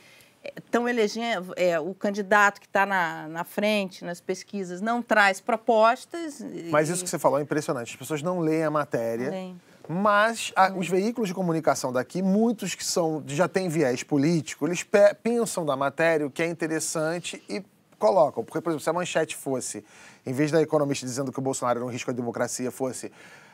estão 0.58 0.88
elegendo, 0.88 1.54
é, 1.56 1.80
o 1.80 1.94
candidato 1.94 2.60
que 2.60 2.68
está 2.68 2.86
na, 2.86 3.28
na 3.28 3.44
frente 3.44 4.04
nas 4.04 4.20
pesquisas 4.20 4.82
não 4.82 5.02
traz 5.02 5.40
propostas. 5.40 6.44
Mas 6.70 6.90
isso 6.90 7.04
que 7.04 7.10
você 7.10 7.20
falou 7.20 7.40
é 7.40 7.42
impressionante. 7.42 7.92
As 7.92 7.96
pessoas 7.96 8.22
não 8.22 8.40
leem 8.40 8.64
a 8.64 8.72
matéria. 8.72 9.30
Leem. 9.30 9.60
Mas 9.88 10.52
a, 10.56 10.72
os 10.72 10.88
veículos 10.88 11.28
de 11.28 11.34
comunicação 11.34 11.92
daqui, 11.92 12.22
muitos 12.22 12.74
que 12.74 12.86
são 12.86 13.24
já 13.28 13.48
têm 13.48 13.68
viés 13.68 14.02
político, 14.02 14.66
eles 14.66 14.82
pe 14.84 15.14
pensam 15.22 15.66
da 15.66 15.76
matéria 15.76 16.26
o 16.26 16.32
que 16.32 16.42
é 16.42 16.48
interessante 16.48 17.44
e 17.50 17.64
colocam. 18.00 18.44
Porque, 18.44 18.62
por 18.62 18.70
exemplo, 18.70 18.84
se 18.84 18.90
a 18.90 18.94
manchete 18.94 19.36
fosse, 19.36 19.84
em 20.26 20.32
vez 20.32 20.52
da 20.52 20.62
economista 20.62 21.06
dizendo 21.06 21.32
que 21.32 21.40
o 21.40 21.42
Bolsonaro 21.42 21.80
era 21.80 21.86
um 21.86 21.92
risco 21.92 22.12
à 22.12 22.14
democracia, 22.14 22.72
fosse 22.72 23.12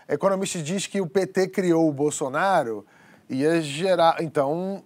a 0.10 0.16
economista 0.16 0.60
diz 0.60 0.88
que 0.88 1.00
o 1.00 1.06
PT 1.06 1.50
criou 1.50 1.88
o 1.88 1.94
Bolsonaro, 1.94 2.84
ia 3.30 3.62
gerar. 3.62 4.18
Então, 4.24 4.84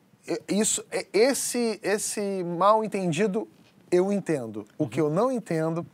isso, 0.48 0.84
esse, 1.12 1.80
esse 1.84 2.44
mal 2.44 2.84
entendido 2.84 3.48
eu 3.92 4.12
entendo. 4.12 4.66
O 4.78 4.88
que 4.88 5.00
eu 5.00 5.10
não 5.10 5.32
entendo 5.32 5.86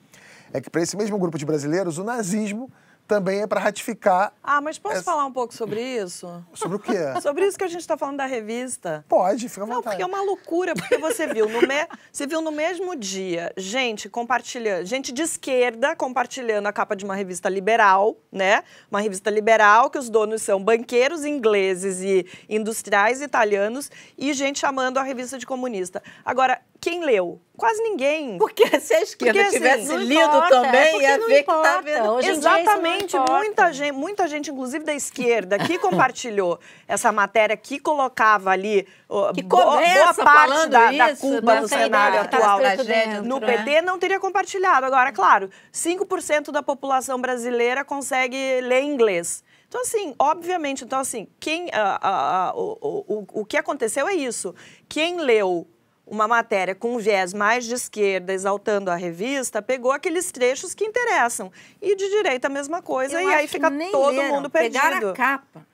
é 0.53 0.61
que 0.61 0.69
para 0.69 0.81
esse 0.81 0.95
mesmo 0.95 1.17
grupo 1.17 1.37
de 1.37 1.45
brasileiros, 1.45 1.97
o 1.97 2.03
nazismo 2.03 2.71
também 3.09 3.41
é 3.41 3.47
para 3.47 3.59
ratificar. 3.59 4.31
Ah, 4.43 4.61
mas 4.61 4.77
posso 4.77 4.97
essa... 4.97 5.03
falar 5.03 5.25
um 5.25 5.31
pouco 5.31 5.51
sobre 5.51 5.81
isso? 5.81 6.45
Sobre 6.53 6.77
o 6.77 6.79
quê? 6.79 6.93
sobre 7.23 7.47
isso 7.47 7.57
que 7.57 7.63
a 7.63 7.67
gente 7.67 7.81
está 7.81 7.97
falando 7.97 8.17
da 8.17 8.27
revista. 8.27 9.03
Pode, 9.09 9.49
fica 9.49 9.63
à 9.63 9.65
vontade. 9.65 9.83
Não, 9.83 9.91
porque 9.91 10.03
é 10.03 10.05
uma 10.05 10.21
loucura, 10.21 10.75
porque 10.75 10.95
você 10.99 11.25
viu 11.25 11.49
no, 11.49 11.59
me... 11.61 11.87
você 12.13 12.27
viu 12.27 12.39
no 12.39 12.51
mesmo 12.51 12.95
dia 12.95 13.51
gente 13.57 14.07
compartilhando, 14.07 14.85
gente 14.85 15.11
de 15.11 15.23
esquerda 15.23 15.95
compartilhando 15.95 16.67
a 16.67 16.71
capa 16.71 16.95
de 16.95 17.03
uma 17.03 17.15
revista 17.15 17.49
liberal, 17.49 18.15
né? 18.31 18.63
Uma 18.91 19.01
revista 19.01 19.31
liberal 19.31 19.89
que 19.89 19.97
os 19.97 20.07
donos 20.07 20.43
são 20.43 20.63
banqueiros 20.63 21.25
ingleses 21.25 22.01
e 22.01 22.27
industriais 22.47 23.23
italianos 23.23 23.89
e 24.15 24.31
gente 24.33 24.59
chamando 24.59 24.99
a 24.99 25.03
revista 25.03 25.39
de 25.39 25.47
comunista. 25.47 26.03
Agora, 26.23 26.61
quem 26.81 27.03
leu? 27.03 27.41
Quase 27.57 27.81
ninguém. 27.83 28.37
Porque 28.37 28.79
se 28.79 28.93
a 28.93 29.01
esquerda 29.01 29.43
Porque, 29.43 29.57
assim, 29.57 29.57
tivesse 29.57 29.97
lido 29.97 30.21
importa, 30.21 30.49
também, 30.49 30.79
é 30.79 31.01
ia 31.01 31.17
ver 31.27 31.41
importa. 31.41 31.61
que 31.61 31.75
tá 31.75 31.81
vendo. 31.81 32.19
Exatamente, 32.21 33.17
muita 33.29 33.73
gente, 33.73 33.91
muita 33.91 34.27
gente, 34.27 34.51
inclusive 34.51 34.85
da 34.85 34.93
esquerda, 34.93 35.59
que 35.59 35.77
compartilhou 35.79 36.57
essa 36.87 37.11
matéria, 37.11 37.57
que 37.57 37.77
colocava 37.77 38.51
ali 38.51 38.87
que 39.35 39.43
boa, 39.43 39.81
boa 39.81 40.13
parte 40.13 40.69
da, 40.69 40.89
isso, 40.89 40.97
da 40.97 41.15
culpa 41.17 41.61
do 41.61 41.67
cenário 41.67 42.21
atual 42.21 42.59
dentro, 42.59 43.23
no 43.23 43.39
né? 43.39 43.57
PT 43.57 43.81
não 43.81 43.99
teria 43.99 44.19
compartilhado. 44.19 44.85
Agora, 44.85 45.11
claro, 45.11 45.49
5% 45.73 46.51
da 46.51 46.63
população 46.63 47.19
brasileira 47.19 47.83
consegue 47.83 48.61
ler 48.61 48.83
inglês. 48.83 49.43
Então, 49.67 49.81
assim, 49.81 50.15
obviamente, 50.17 50.83
então, 50.83 50.99
assim, 50.99 51.27
quem, 51.39 51.65
uh, 51.65 51.67
uh, 51.67 52.57
uh, 52.57 52.77
o, 52.81 53.17
o, 53.19 53.41
o 53.41 53.45
que 53.45 53.55
aconteceu 53.55 54.07
é 54.07 54.15
isso. 54.15 54.55
Quem 54.87 55.17
leu 55.17 55.67
uma 56.09 56.27
matéria 56.27 56.73
com 56.73 56.95
um 56.95 56.97
viés 56.97 57.33
mais 57.33 57.65
de 57.65 57.75
esquerda, 57.75 58.33
exaltando 58.33 58.89
a 58.89 58.95
revista, 58.95 59.61
pegou 59.61 59.91
aqueles 59.91 60.31
trechos 60.31 60.73
que 60.73 60.83
interessam. 60.83 61.51
E 61.81 61.95
de 61.95 62.09
direita 62.09 62.47
a 62.47 62.49
mesma 62.49 62.81
coisa, 62.81 63.21
Eu 63.21 63.29
e 63.29 63.33
aí 63.33 63.47
fica 63.47 63.69
todo 63.69 64.15
leram. 64.15 64.35
mundo 64.35 64.49
perdido. 64.49 64.81
Pegaram 64.81 65.09
a 65.09 65.13
capa. 65.13 65.69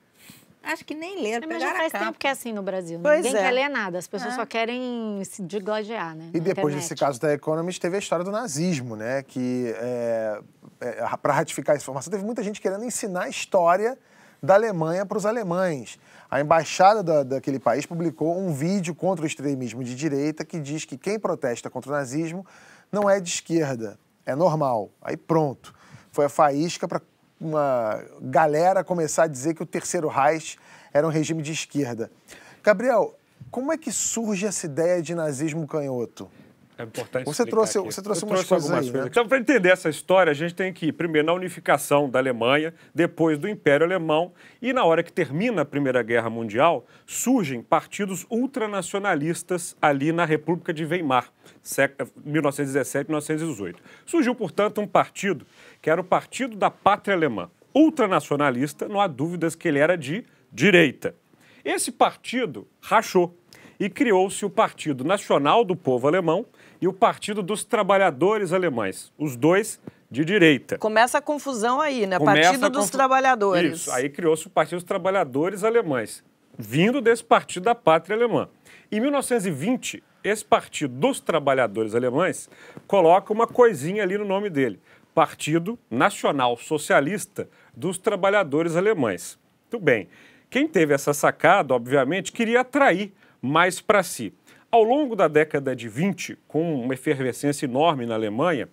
Acho 0.62 0.84
que 0.84 0.94
nem 0.94 1.22
leram, 1.22 1.48
é, 1.48 1.52
mas 1.52 1.62
já 1.62 1.72
faz 1.74 1.92
tempo 1.92 2.18
que 2.18 2.26
é 2.26 2.30
assim 2.30 2.52
no 2.52 2.60
Brasil. 2.60 2.98
Né? 2.98 3.02
Pois 3.04 3.24
Ninguém 3.24 3.40
é. 3.40 3.44
quer 3.44 3.50
ler 3.52 3.68
nada, 3.68 3.98
as 3.98 4.08
pessoas 4.08 4.32
é. 4.32 4.36
só 4.36 4.44
querem 4.44 5.22
se 5.24 5.40
digladiar, 5.42 6.16
né? 6.16 6.30
E 6.34 6.40
depois 6.40 6.74
internet. 6.74 6.74
desse 6.80 6.94
caso 6.96 7.20
da 7.20 7.32
Economist, 7.32 7.80
teve 7.80 7.94
a 7.94 7.98
história 8.00 8.24
do 8.24 8.32
nazismo, 8.32 8.96
né? 8.96 9.22
Que, 9.22 9.72
é, 9.78 10.40
é, 10.80 11.16
para 11.22 11.32
ratificar 11.32 11.76
essa 11.76 11.84
informação, 11.84 12.10
teve 12.10 12.24
muita 12.24 12.42
gente 12.42 12.60
querendo 12.60 12.84
ensinar 12.84 13.24
a 13.24 13.28
história 13.28 13.96
da 14.42 14.54
Alemanha 14.54 15.06
para 15.06 15.16
os 15.16 15.24
alemães. 15.24 16.00
A 16.30 16.40
embaixada 16.40 17.02
da, 17.02 17.22
daquele 17.22 17.58
país 17.58 17.86
publicou 17.86 18.38
um 18.38 18.52
vídeo 18.52 18.94
contra 18.94 19.24
o 19.24 19.26
extremismo 19.26 19.84
de 19.84 19.94
direita 19.94 20.44
que 20.44 20.58
diz 20.58 20.84
que 20.84 20.98
quem 20.98 21.18
protesta 21.18 21.70
contra 21.70 21.90
o 21.90 21.94
nazismo 21.94 22.44
não 22.90 23.08
é 23.08 23.20
de 23.20 23.28
esquerda, 23.28 23.98
é 24.24 24.34
normal. 24.34 24.90
Aí 25.00 25.16
pronto. 25.16 25.74
Foi 26.10 26.24
a 26.24 26.28
faísca 26.28 26.88
para 26.88 27.00
uma 27.40 28.02
galera 28.22 28.82
começar 28.82 29.24
a 29.24 29.28
dizer 29.28 29.54
que 29.54 29.62
o 29.62 29.66
Terceiro 29.66 30.08
Reich 30.08 30.58
era 30.92 31.06
um 31.06 31.10
regime 31.10 31.42
de 31.42 31.52
esquerda. 31.52 32.10
Gabriel, 32.62 33.14
como 33.50 33.72
é 33.72 33.78
que 33.78 33.92
surge 33.92 34.46
essa 34.46 34.66
ideia 34.66 35.00
de 35.02 35.14
nazismo 35.14 35.66
canhoto? 35.66 36.28
É 36.78 36.82
importante 36.82 37.24
você 37.24 37.46
trouxe, 37.46 37.78
aqui. 37.78 37.86
você 37.86 38.02
trouxe 38.02 38.24
umas 38.24 38.44
coisas 38.44 38.70
aí, 38.70 38.76
coisas. 38.76 38.92
Né? 38.92 39.06
Então, 39.06 39.26
para 39.26 39.38
entender 39.38 39.70
essa 39.70 39.88
história, 39.88 40.30
a 40.30 40.34
gente 40.34 40.54
tem 40.54 40.72
que 40.72 40.86
ir 40.86 40.92
primeiro 40.92 41.26
na 41.26 41.32
unificação 41.32 42.08
da 42.10 42.18
Alemanha, 42.18 42.74
depois 42.94 43.38
do 43.38 43.48
Império 43.48 43.86
Alemão, 43.86 44.32
e 44.60 44.74
na 44.74 44.84
hora 44.84 45.02
que 45.02 45.10
termina 45.10 45.62
a 45.62 45.64
Primeira 45.64 46.02
Guerra 46.02 46.28
Mundial, 46.28 46.86
surgem 47.06 47.62
partidos 47.62 48.26
ultranacionalistas 48.28 49.74
ali 49.80 50.12
na 50.12 50.26
República 50.26 50.72
de 50.72 50.84
Weimar, 50.84 51.32
1917 52.24 53.08
1918. 53.08 53.82
Surgiu, 54.04 54.34
portanto, 54.34 54.80
um 54.80 54.86
partido 54.86 55.46
que 55.80 55.88
era 55.88 56.00
o 56.00 56.04
Partido 56.04 56.56
da 56.56 56.70
Pátria 56.70 57.16
Alemã. 57.16 57.50
Ultranacionalista, 57.74 58.86
não 58.86 59.00
há 59.00 59.06
dúvidas 59.06 59.54
que 59.54 59.66
ele 59.66 59.78
era 59.78 59.96
de 59.96 60.24
direita. 60.52 61.14
Esse 61.64 61.90
partido 61.90 62.66
rachou 62.80 63.34
e 63.78 63.90
criou-se 63.90 64.44
o 64.44 64.50
Partido 64.50 65.04
Nacional 65.04 65.64
do 65.64 65.76
Povo 65.76 66.06
Alemão, 66.06 66.46
e 66.80 66.88
o 66.88 66.92
Partido 66.92 67.42
dos 67.42 67.64
Trabalhadores 67.64 68.52
Alemães, 68.52 69.12
os 69.18 69.36
dois 69.36 69.80
de 70.10 70.24
direita. 70.24 70.78
Começa 70.78 71.18
a 71.18 71.20
confusão 71.20 71.80
aí, 71.80 72.06
né? 72.06 72.18
Começa 72.18 72.50
Partido 72.50 72.70
dos 72.70 72.90
Trabalhadores. 72.90 73.80
Isso, 73.80 73.92
aí 73.92 74.08
criou-se 74.08 74.46
o 74.46 74.50
Partido 74.50 74.76
dos 74.76 74.84
Trabalhadores 74.84 75.64
Alemães, 75.64 76.24
vindo 76.56 77.00
desse 77.00 77.24
Partido 77.24 77.64
da 77.64 77.74
Pátria 77.74 78.16
Alemã. 78.16 78.48
Em 78.90 79.00
1920, 79.00 80.02
esse 80.22 80.44
Partido 80.44 80.94
dos 80.94 81.20
Trabalhadores 81.20 81.94
Alemães 81.94 82.48
coloca 82.86 83.32
uma 83.32 83.46
coisinha 83.46 84.02
ali 84.02 84.16
no 84.16 84.24
nome 84.24 84.48
dele, 84.48 84.80
Partido 85.14 85.78
Nacional 85.90 86.56
Socialista 86.56 87.48
dos 87.74 87.98
Trabalhadores 87.98 88.76
Alemães. 88.76 89.38
Tudo 89.70 89.82
bem. 89.82 90.08
Quem 90.48 90.68
teve 90.68 90.94
essa 90.94 91.12
sacada, 91.12 91.74
obviamente, 91.74 92.32
queria 92.32 92.60
atrair 92.60 93.12
mais 93.42 93.80
para 93.80 94.02
si. 94.02 94.32
Ao 94.70 94.82
longo 94.82 95.14
da 95.14 95.28
década 95.28 95.76
de 95.76 95.88
20, 95.88 96.38
com 96.48 96.82
uma 96.82 96.94
efervescência 96.94 97.66
enorme 97.66 98.04
na 98.04 98.14
Alemanha, 98.14 98.68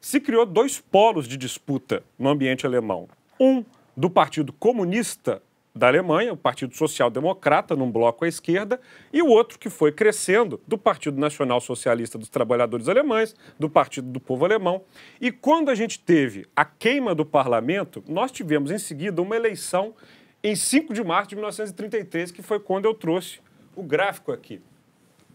se 0.00 0.18
criou 0.18 0.46
dois 0.46 0.80
polos 0.80 1.28
de 1.28 1.36
disputa 1.36 2.02
no 2.18 2.30
ambiente 2.30 2.66
alemão. 2.66 3.08
Um 3.38 3.62
do 3.94 4.08
Partido 4.08 4.54
Comunista 4.54 5.42
da 5.74 5.88
Alemanha, 5.88 6.32
o 6.32 6.36
Partido 6.36 6.74
Social 6.74 7.10
Democrata, 7.10 7.76
num 7.76 7.90
bloco 7.90 8.24
à 8.24 8.28
esquerda, 8.28 8.80
e 9.12 9.20
o 9.20 9.28
outro 9.28 9.58
que 9.58 9.68
foi 9.68 9.92
crescendo, 9.92 10.60
do 10.66 10.78
Partido 10.78 11.20
Nacional 11.20 11.60
Socialista 11.60 12.16
dos 12.16 12.30
Trabalhadores 12.30 12.88
Alemães, 12.88 13.36
do 13.58 13.68
Partido 13.68 14.08
do 14.08 14.20
Povo 14.20 14.46
Alemão. 14.46 14.82
E 15.20 15.30
quando 15.30 15.68
a 15.68 15.74
gente 15.74 15.98
teve 16.00 16.46
a 16.56 16.64
queima 16.64 17.14
do 17.14 17.26
parlamento, 17.26 18.02
nós 18.08 18.32
tivemos 18.32 18.70
em 18.70 18.78
seguida 18.78 19.20
uma 19.20 19.36
eleição 19.36 19.94
em 20.42 20.56
5 20.56 20.94
de 20.94 21.04
março 21.04 21.30
de 21.30 21.36
1933, 21.36 22.30
que 22.30 22.40
foi 22.40 22.58
quando 22.58 22.86
eu 22.86 22.94
trouxe 22.94 23.40
o 23.76 23.82
gráfico 23.82 24.32
aqui. 24.32 24.62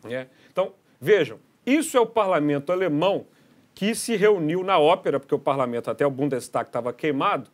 É. 0.06 0.28
Então, 0.52 0.74
vejam, 1.00 1.40
isso 1.66 1.98
é 1.98 2.00
o 2.00 2.06
parlamento 2.06 2.72
alemão 2.72 3.26
que 3.74 3.96
se 3.96 4.16
reuniu 4.16 4.64
na 4.64 4.78
ópera, 4.78 5.20
porque 5.20 5.34
o 5.34 5.40
parlamento, 5.40 5.90
até 5.90 6.06
o 6.06 6.12
Bundestag, 6.12 6.68
estava 6.68 6.92
queimado, 6.92 7.50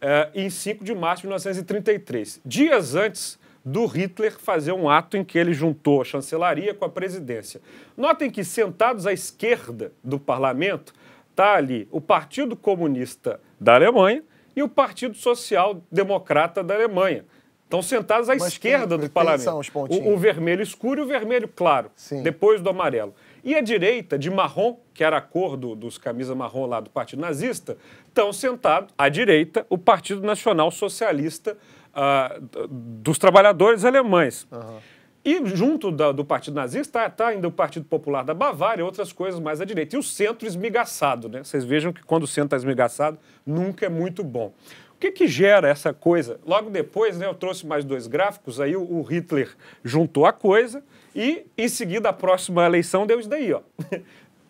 é, 0.00 0.30
em 0.34 0.48
5 0.48 0.84
de 0.84 0.94
março 0.94 1.22
de 1.22 1.28
1933, 1.28 2.40
dias 2.44 2.94
antes 2.94 3.38
do 3.64 3.84
Hitler 3.84 4.38
fazer 4.38 4.72
um 4.72 4.88
ato 4.88 5.16
em 5.16 5.24
que 5.24 5.36
ele 5.36 5.52
juntou 5.52 6.00
a 6.00 6.04
chancelaria 6.04 6.72
com 6.72 6.84
a 6.84 6.88
presidência. 6.88 7.60
Notem 7.96 8.30
que 8.30 8.44
sentados 8.44 9.06
à 9.06 9.12
esquerda 9.12 9.92
do 10.04 10.20
parlamento 10.20 10.94
está 11.30 11.54
ali 11.54 11.88
o 11.90 12.00
Partido 12.00 12.54
Comunista 12.54 13.40
da 13.60 13.74
Alemanha 13.74 14.22
e 14.54 14.62
o 14.62 14.68
Partido 14.68 15.16
Social 15.16 15.82
Democrata 15.90 16.62
da 16.62 16.74
Alemanha. 16.74 17.24
Estão 17.66 17.82
sentados 17.82 18.30
à 18.30 18.36
Mas 18.36 18.46
esquerda 18.52 18.96
do 18.96 19.10
parlamento. 19.10 19.50
O, 19.90 20.14
o, 20.14 20.16
vermelho 20.16 20.62
escuro 20.62 21.00
e 21.00 21.04
o 21.04 21.06
vermelho 21.06 21.48
claro, 21.48 21.90
Sim. 21.96 22.22
depois 22.22 22.60
do 22.62 22.70
amarelo. 22.70 23.12
E 23.42 23.56
a 23.56 23.60
direita, 23.60 24.16
de 24.16 24.30
marrom, 24.30 24.76
que 24.94 25.02
era 25.02 25.16
a 25.16 25.20
cor 25.20 25.56
do, 25.56 25.74
dos 25.74 25.98
camisas 25.98 26.36
marrom 26.36 26.66
lá 26.66 26.78
do 26.78 26.88
Partido 26.88 27.22
Nazista, 27.22 27.76
estão 28.06 28.32
sentados 28.32 28.94
à 28.96 29.08
direita 29.08 29.66
o 29.68 29.76
Partido 29.76 30.22
Nacional 30.22 30.70
Socialista 30.70 31.58
uh, 31.92 32.68
dos 32.68 33.18
Trabalhadores 33.18 33.84
Alemães. 33.84 34.46
Uhum. 34.52 34.78
E 35.24 35.44
junto 35.44 35.90
da, 35.90 36.12
do 36.12 36.24
Partido 36.24 36.54
Nazista 36.54 37.00
está 37.00 37.10
tá 37.10 37.26
ainda 37.30 37.48
o 37.48 37.50
Partido 37.50 37.84
Popular 37.84 38.22
da 38.22 38.32
Bavária 38.32 38.80
e 38.80 38.84
outras 38.84 39.12
coisas 39.12 39.40
mais 39.40 39.60
à 39.60 39.64
direita. 39.64 39.96
E 39.96 39.98
o 39.98 40.02
centro 40.04 40.46
esmigaçado, 40.46 41.28
né? 41.28 41.42
Vocês 41.42 41.64
vejam 41.64 41.92
que 41.92 42.00
quando 42.04 42.22
o 42.22 42.26
centro 42.28 42.46
está 42.46 42.56
esmigaçado, 42.58 43.18
nunca 43.44 43.86
é 43.86 43.88
muito 43.88 44.22
bom. 44.22 44.52
O 44.96 44.98
que, 44.98 45.12
que 45.12 45.28
gera 45.28 45.68
essa 45.68 45.92
coisa? 45.92 46.40
Logo 46.46 46.70
depois, 46.70 47.18
né, 47.18 47.26
eu 47.26 47.34
trouxe 47.34 47.66
mais 47.66 47.84
dois 47.84 48.06
gráficos, 48.06 48.58
aí 48.58 48.74
o, 48.74 49.02
Hitler 49.02 49.54
juntou 49.84 50.24
a 50.24 50.32
coisa 50.32 50.82
e, 51.14 51.44
em 51.56 51.68
seguida, 51.68 52.08
a 52.08 52.14
próxima 52.14 52.64
eleição 52.64 53.06
deu 53.06 53.20
isso 53.20 53.28
daí, 53.28 53.52
ó. 53.52 53.60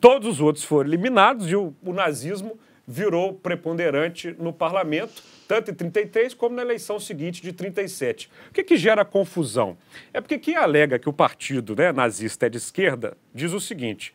todos 0.01 0.34
os 0.34 0.40
outros 0.40 0.64
foram 0.64 0.88
eliminados 0.88 1.51
e 1.51 1.57
o, 1.57 1.74
o 1.82 1.92
nazismo 1.92 2.57
virou 2.86 3.34
preponderante 3.34 4.36
no 4.38 4.53
parlamento, 4.53 5.20
tanto 5.49 5.72
em 5.72 5.74
33 5.74 6.32
como 6.34 6.55
na 6.55 6.62
eleição 6.62 7.01
seguinte 7.01 7.42
de 7.42 7.53
37. 7.53 8.30
O 8.49 8.53
que, 8.53 8.62
que 8.62 8.76
gera 8.76 9.05
confusão? 9.05 9.76
É 10.12 10.20
porque 10.20 10.38
quem 10.38 10.55
alega 10.55 10.97
que 10.97 11.09
o 11.09 11.12
partido 11.12 11.74
né, 11.74 11.90
nazista 11.90 12.47
é 12.47 12.49
de 12.49 12.59
esquerda 12.59 13.16
diz 13.34 13.53
o 13.53 13.59
seguinte: 13.59 14.14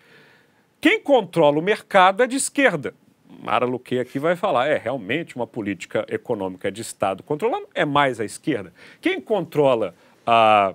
quem 0.79 1.01
controla 1.01 1.59
o 1.59 1.61
mercado 1.61 2.23
é 2.23 2.27
de 2.27 2.37
esquerda. 2.37 2.93
Mara 3.39 3.65
Luque 3.65 3.99
aqui 3.99 4.19
vai 4.19 4.35
falar, 4.35 4.67
é 4.67 4.77
realmente 4.77 5.35
uma 5.35 5.47
política 5.47 6.05
econômica 6.09 6.71
de 6.71 6.81
Estado 6.81 7.23
controlando, 7.23 7.67
é 7.73 7.85
mais 7.85 8.19
a 8.19 8.25
esquerda. 8.25 8.73
Quem 8.99 9.21
controla 9.21 9.95
a 10.25 10.73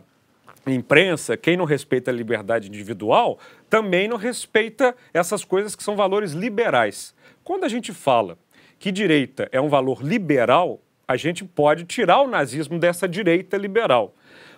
imprensa, 0.67 1.37
quem 1.37 1.57
não 1.57 1.65
respeita 1.65 2.11
a 2.11 2.15
liberdade 2.15 2.69
individual, 2.69 3.39
também 3.69 4.09
não 4.09 4.17
respeita 4.17 4.97
essas 5.13 5.45
coisas 5.45 5.77
que 5.77 5.83
são 5.83 5.97
valores 5.97 6.33
liberais. 6.33 7.15
Quando 7.45 7.65
a 7.65 7.69
gente 7.69 7.93
fala 7.93 8.39
que 8.79 8.91
direita 8.91 9.49
é 9.53 9.61
um 9.61 9.69
valor 9.69 10.03
liberal, 10.03 10.81
a 11.07 11.17
gente 11.17 11.45
pode 11.45 11.85
tirar 11.85 12.21
o 12.23 12.29
nazismo 12.29 12.79
dessa 12.79 13.07
direita 13.07 13.57
liberal. 13.57 14.15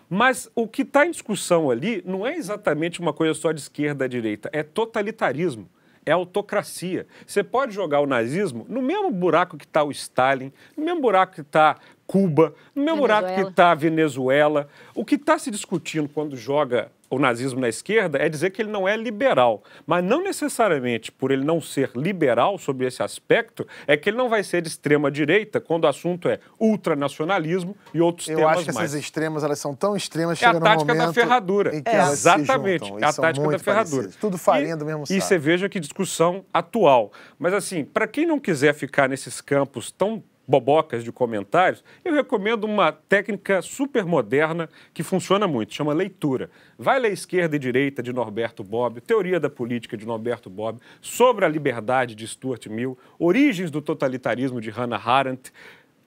Mas 0.08 0.50
o 0.54 0.66
que 0.66 0.82
está 0.82 1.06
em 1.06 1.10
discussão 1.10 1.70
ali 1.70 2.02
não 2.06 2.26
é 2.26 2.34
exatamente 2.34 3.00
uma 3.00 3.12
coisa 3.12 3.34
só 3.34 3.52
de 3.52 3.60
esquerda 3.60 4.06
à 4.06 4.08
direita, 4.08 4.48
é 4.52 4.62
totalitarismo 4.62 5.68
é 6.08 6.12
autocracia. 6.12 7.06
Você 7.26 7.44
pode 7.44 7.74
jogar 7.74 8.00
o 8.00 8.06
nazismo 8.06 8.64
no 8.68 8.80
mesmo 8.80 9.10
buraco 9.10 9.56
que 9.56 9.64
está 9.64 9.84
o 9.84 9.90
Stalin, 9.90 10.52
no 10.76 10.84
mesmo 10.84 11.00
buraco 11.00 11.34
que 11.34 11.40
está 11.42 11.76
Cuba, 12.06 12.54
no 12.74 12.82
mesmo 12.82 13.02
Venezuela. 13.02 13.20
buraco 13.20 13.34
que 13.42 13.50
está 13.50 13.70
a 13.70 13.74
Venezuela. 13.74 14.68
O 14.94 15.04
que 15.04 15.16
está 15.16 15.38
se 15.38 15.50
discutindo 15.50 16.08
quando 16.08 16.36
joga 16.36 16.90
o 17.10 17.18
nazismo 17.18 17.60
na 17.60 17.68
esquerda 17.68 18.18
é 18.18 18.28
dizer 18.28 18.50
que 18.50 18.60
ele 18.62 18.70
não 18.70 18.86
é 18.86 18.96
liberal. 18.96 19.62
Mas 19.86 20.04
não 20.04 20.22
necessariamente 20.22 21.10
por 21.10 21.30
ele 21.30 21.44
não 21.44 21.60
ser 21.60 21.90
liberal 21.94 22.58
sobre 22.58 22.86
esse 22.86 23.02
aspecto, 23.02 23.66
é 23.86 23.96
que 23.96 24.10
ele 24.10 24.16
não 24.16 24.28
vai 24.28 24.42
ser 24.42 24.60
de 24.62 24.68
extrema 24.68 25.10
direita 25.10 25.60
quando 25.60 25.84
o 25.84 25.86
assunto 25.86 26.28
é 26.28 26.38
ultranacionalismo 26.58 27.76
e 27.92 28.00
outros 28.00 28.28
Eu 28.28 28.36
temas 28.38 28.56
acho 28.58 28.66
que 28.66 28.72
mais. 28.72 28.90
essas 28.90 29.00
extremas, 29.04 29.42
elas 29.44 29.58
são 29.58 29.74
tão 29.74 29.96
extremas, 29.96 30.40
É 30.42 30.46
a 30.46 30.48
chega 30.52 30.60
tática 30.64 30.92
no 30.92 30.98
da 30.98 31.04
momento 31.06 31.14
ferradura. 31.14 31.72
É, 31.84 31.96
exatamente, 32.10 32.86
juntam, 32.86 32.98
é 32.98 33.00
e 33.00 33.04
a 33.04 33.12
tática 33.12 33.48
da 33.50 33.58
ferradura. 33.58 34.10
Tudo 34.20 34.38
farinha 34.38 34.74
E- 34.74 34.76
do 34.76 34.84
mesmo 34.84 35.04
E 35.04 35.06
saco. 35.06 35.20
você 35.20 35.38
veja 35.38 35.68
que 35.68 35.78
discussão 35.80 36.44
atual. 36.52 37.12
Mas 37.38 37.54
assim, 37.54 37.84
para 37.84 38.06
quem 38.06 38.26
não 38.26 38.38
quiser 38.38 38.74
ficar 38.74 39.08
nesses 39.08 39.40
campos 39.40 39.90
tão 39.90 40.22
bobocas 40.48 41.04
de 41.04 41.12
comentários, 41.12 41.84
eu 42.02 42.14
recomendo 42.14 42.64
uma 42.64 42.90
técnica 42.90 43.60
super 43.60 44.06
moderna 44.06 44.66
que 44.94 45.02
funciona 45.02 45.46
muito, 45.46 45.74
chama 45.74 45.92
leitura. 45.92 46.50
Vai 46.78 46.98
ler 46.98 47.12
Esquerda 47.12 47.54
e 47.54 47.58
Direita 47.58 48.02
de 48.02 48.14
Norberto 48.14 48.64
Bobbio, 48.64 49.02
Teoria 49.02 49.38
da 49.38 49.50
Política 49.50 49.94
de 49.94 50.06
Norberto 50.06 50.48
Bobbio, 50.48 50.80
Sobre 51.02 51.44
a 51.44 51.48
Liberdade 51.48 52.14
de 52.14 52.26
Stuart 52.26 52.66
Mill, 52.68 52.96
Origens 53.18 53.70
do 53.70 53.82
Totalitarismo 53.82 54.58
de 54.58 54.70
Hannah 54.70 54.96
Arendt, 55.04 55.52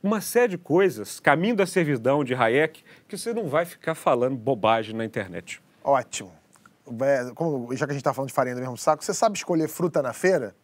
uma 0.01 0.19
série 0.19 0.49
de 0.53 0.57
coisas, 0.57 1.19
Caminho 1.19 1.55
da 1.55 1.67
Servidão 1.67 2.23
de 2.23 2.33
Hayek, 2.33 2.83
que 3.07 3.15
você 3.15 3.31
não 3.35 3.47
vai 3.47 3.65
ficar 3.65 3.93
falando 3.93 4.35
bobagem 4.35 4.95
na 4.95 5.05
internet. 5.05 5.61
Ótimo. 5.83 6.31
É, 7.03 7.31
como- 7.35 7.75
já 7.75 7.85
que 7.85 7.91
a 7.91 7.93
gente 7.93 8.01
está 8.01 8.11
falando 8.11 8.29
de 8.29 8.33
farinha 8.33 8.55
do 8.55 8.61
mesmo 8.61 8.75
saco, 8.75 9.03
você 9.05 9.13
sabe 9.13 9.37
escolher 9.37 9.67
fruta 9.69 10.01
na 10.01 10.11
feira? 10.13 10.55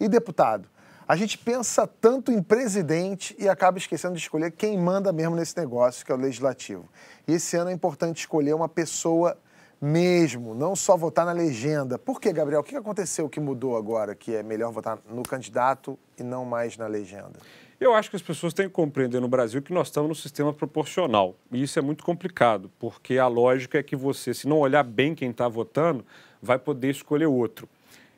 E 0.00 0.08
deputado? 0.08 0.68
A 1.08 1.14
gente 1.14 1.38
pensa 1.38 1.86
tanto 1.86 2.32
em 2.32 2.42
presidente 2.42 3.36
e 3.38 3.48
acaba 3.48 3.78
esquecendo 3.78 4.14
de 4.14 4.20
escolher 4.20 4.50
quem 4.50 4.76
manda 4.76 5.12
mesmo 5.12 5.36
nesse 5.36 5.56
negócio, 5.56 6.04
que 6.04 6.10
é 6.10 6.14
o 6.16 6.18
legislativo. 6.18 6.88
E 7.28 7.34
esse 7.34 7.56
ano 7.56 7.70
é 7.70 7.72
importante 7.72 8.18
escolher 8.18 8.54
uma 8.54 8.68
pessoa 8.68 9.38
mesmo, 9.80 10.52
não 10.52 10.74
só 10.74 10.96
votar 10.96 11.24
na 11.24 11.30
legenda. 11.30 11.96
Por 11.96 12.20
que, 12.20 12.32
Gabriel? 12.32 12.60
O 12.60 12.64
que 12.64 12.74
aconteceu 12.74 13.28
que 13.28 13.38
mudou 13.38 13.76
agora, 13.76 14.16
que 14.16 14.34
é 14.34 14.42
melhor 14.42 14.72
votar 14.72 14.98
no 15.08 15.22
candidato 15.22 15.96
e 16.18 16.24
não 16.24 16.44
mais 16.44 16.76
na 16.76 16.88
legenda? 16.88 17.38
Eu 17.78 17.94
acho 17.94 18.10
que 18.10 18.16
as 18.16 18.22
pessoas 18.22 18.52
têm 18.52 18.66
que 18.66 18.72
compreender 18.72 19.20
no 19.20 19.28
Brasil 19.28 19.62
que 19.62 19.72
nós 19.72 19.86
estamos 19.86 20.08
no 20.08 20.14
sistema 20.16 20.52
proporcional. 20.52 21.36
E 21.52 21.62
isso 21.62 21.78
é 21.78 21.82
muito 21.82 22.02
complicado, 22.02 22.68
porque 22.80 23.16
a 23.16 23.28
lógica 23.28 23.78
é 23.78 23.82
que 23.82 23.94
você, 23.94 24.34
se 24.34 24.48
não 24.48 24.58
olhar 24.58 24.82
bem 24.82 25.14
quem 25.14 25.30
está 25.30 25.46
votando, 25.46 26.04
vai 26.42 26.58
poder 26.58 26.90
escolher 26.90 27.26
outro. 27.26 27.68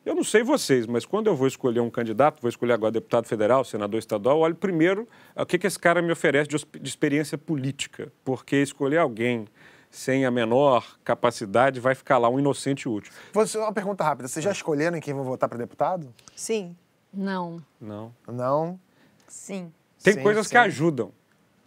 Eu 0.08 0.14
não 0.14 0.24
sei 0.24 0.42
vocês, 0.42 0.86
mas 0.86 1.04
quando 1.04 1.26
eu 1.26 1.36
vou 1.36 1.46
escolher 1.46 1.80
um 1.80 1.90
candidato, 1.90 2.40
vou 2.40 2.48
escolher 2.48 2.72
agora 2.72 2.90
deputado 2.90 3.26
federal, 3.26 3.62
senador 3.62 3.98
estadual, 3.98 4.38
eu 4.38 4.40
olho 4.40 4.54
primeiro 4.54 5.06
o 5.36 5.44
que, 5.44 5.58
que 5.58 5.66
esse 5.66 5.78
cara 5.78 6.00
me 6.00 6.10
oferece 6.10 6.48
de, 6.48 6.56
de 6.80 6.88
experiência 6.88 7.36
política. 7.36 8.10
Porque 8.24 8.56
escolher 8.56 8.96
alguém 8.96 9.46
sem 9.90 10.24
a 10.24 10.30
menor 10.30 10.96
capacidade 11.04 11.78
vai 11.78 11.94
ficar 11.94 12.16
lá 12.16 12.30
um 12.30 12.38
inocente 12.38 12.88
útil. 12.88 13.12
Você, 13.34 13.58
uma 13.58 13.70
pergunta 13.70 14.02
rápida. 14.02 14.28
Vocês 14.28 14.42
já 14.42 14.50
escolheram 14.50 14.96
em 14.96 15.00
quem 15.02 15.12
vão 15.12 15.24
votar 15.24 15.46
para 15.46 15.58
deputado? 15.58 16.10
Sim. 16.34 16.74
Não. 17.12 17.62
Não. 17.78 18.14
Não? 18.26 18.80
Sim. 19.26 19.70
Tem 20.02 20.14
Sim, 20.14 20.22
coisas 20.22 20.46
sim. 20.46 20.52
que 20.52 20.56
ajudam. 20.56 21.12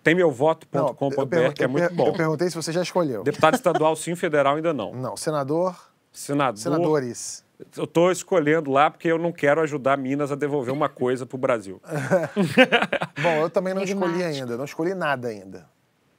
Tem 0.02 0.16
meu 0.16 0.32
voto.com.br, 0.32 1.54
que 1.56 1.64
é 1.64 1.68
muito 1.68 1.94
bom. 1.94 2.08
Eu 2.08 2.14
perguntei 2.14 2.50
se 2.50 2.56
você 2.56 2.72
já 2.72 2.82
escolheu. 2.82 3.22
Deputado 3.22 3.54
estadual 3.54 3.96
sim, 3.96 4.16
federal 4.16 4.56
ainda 4.56 4.74
não. 4.74 4.96
Não. 4.96 5.16
Senador? 5.16 5.92
Senador, 6.12 6.58
Senadores. 6.58 7.46
Eu 7.78 7.84
estou 7.86 8.12
escolhendo 8.12 8.72
lá 8.72 8.90
porque 8.90 9.08
eu 9.08 9.18
não 9.18 9.32
quero 9.32 9.62
ajudar 9.62 9.98
Minas 9.98 10.32
a 10.32 10.36
devolver 10.36 10.74
uma 10.74 10.90
coisa 10.90 11.26
para 11.26 11.36
o 11.36 11.40
Brasil. 11.40 11.82
Bom, 13.22 13.42
eu 13.42 13.50
também 13.50 13.74
não 13.74 13.84
escolhi 13.84 14.24
ainda. 14.24 14.58
Não 14.58 14.66
escolhi 14.66 14.94
nada 14.94 15.28
ainda. 15.28 15.70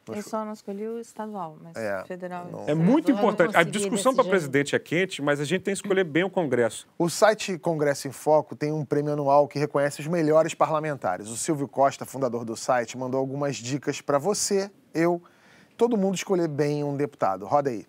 Eu 0.09 0.21
só 0.21 0.45
não 0.45 0.53
escolhi 0.53 0.87
o 0.89 0.99
estadual, 0.99 1.57
mas 1.63 1.77
É, 1.77 2.03
federal. 2.05 2.49
não- 2.51 2.65
É 2.69 2.75
muito 2.75 3.11
importante. 3.13 3.57
A 3.57 3.63
discussão 3.63 4.13
para 4.13 4.25
presidente 4.25 4.75
é 4.75 4.79
quente, 4.79 5.23
mas 5.23 5.39
a 5.39 5.45
gente 5.45 5.63
tem 5.63 5.73
que 5.73 5.79
escolher 5.79 6.03
bem 6.03 6.25
o 6.25 6.31
Congresso. 6.31 6.89
O 6.99 7.09
site 7.09 7.57
Congresso 7.57 8.09
em 8.09 8.11
Foco 8.11 8.57
tem 8.57 8.73
um 8.73 8.85
prêmio 8.85 9.13
anual 9.13 9.47
que 9.47 9.61
reconhece 9.61 10.01
os 10.01 10.09
melhores 10.09 10.55
parlamentares. 10.55 11.29
O 11.29 11.37
Silvio 11.37 11.69
Costa, 11.69 12.05
fundador 12.05 12.45
do 12.45 12.57
site, 12.57 12.99
mandou 12.99 13.21
algumas 13.21 13.55
dicas 13.57 14.01
para 14.01 14.19
você, 14.19 14.73
eu, 14.93 15.23
todo 15.77 15.97
mundo 15.97 16.17
escolher 16.17 16.49
bem 16.49 16.83
um 16.83 16.97
deputado. 16.97 17.47
Roda 17.47 17.71
aí. 17.71 17.87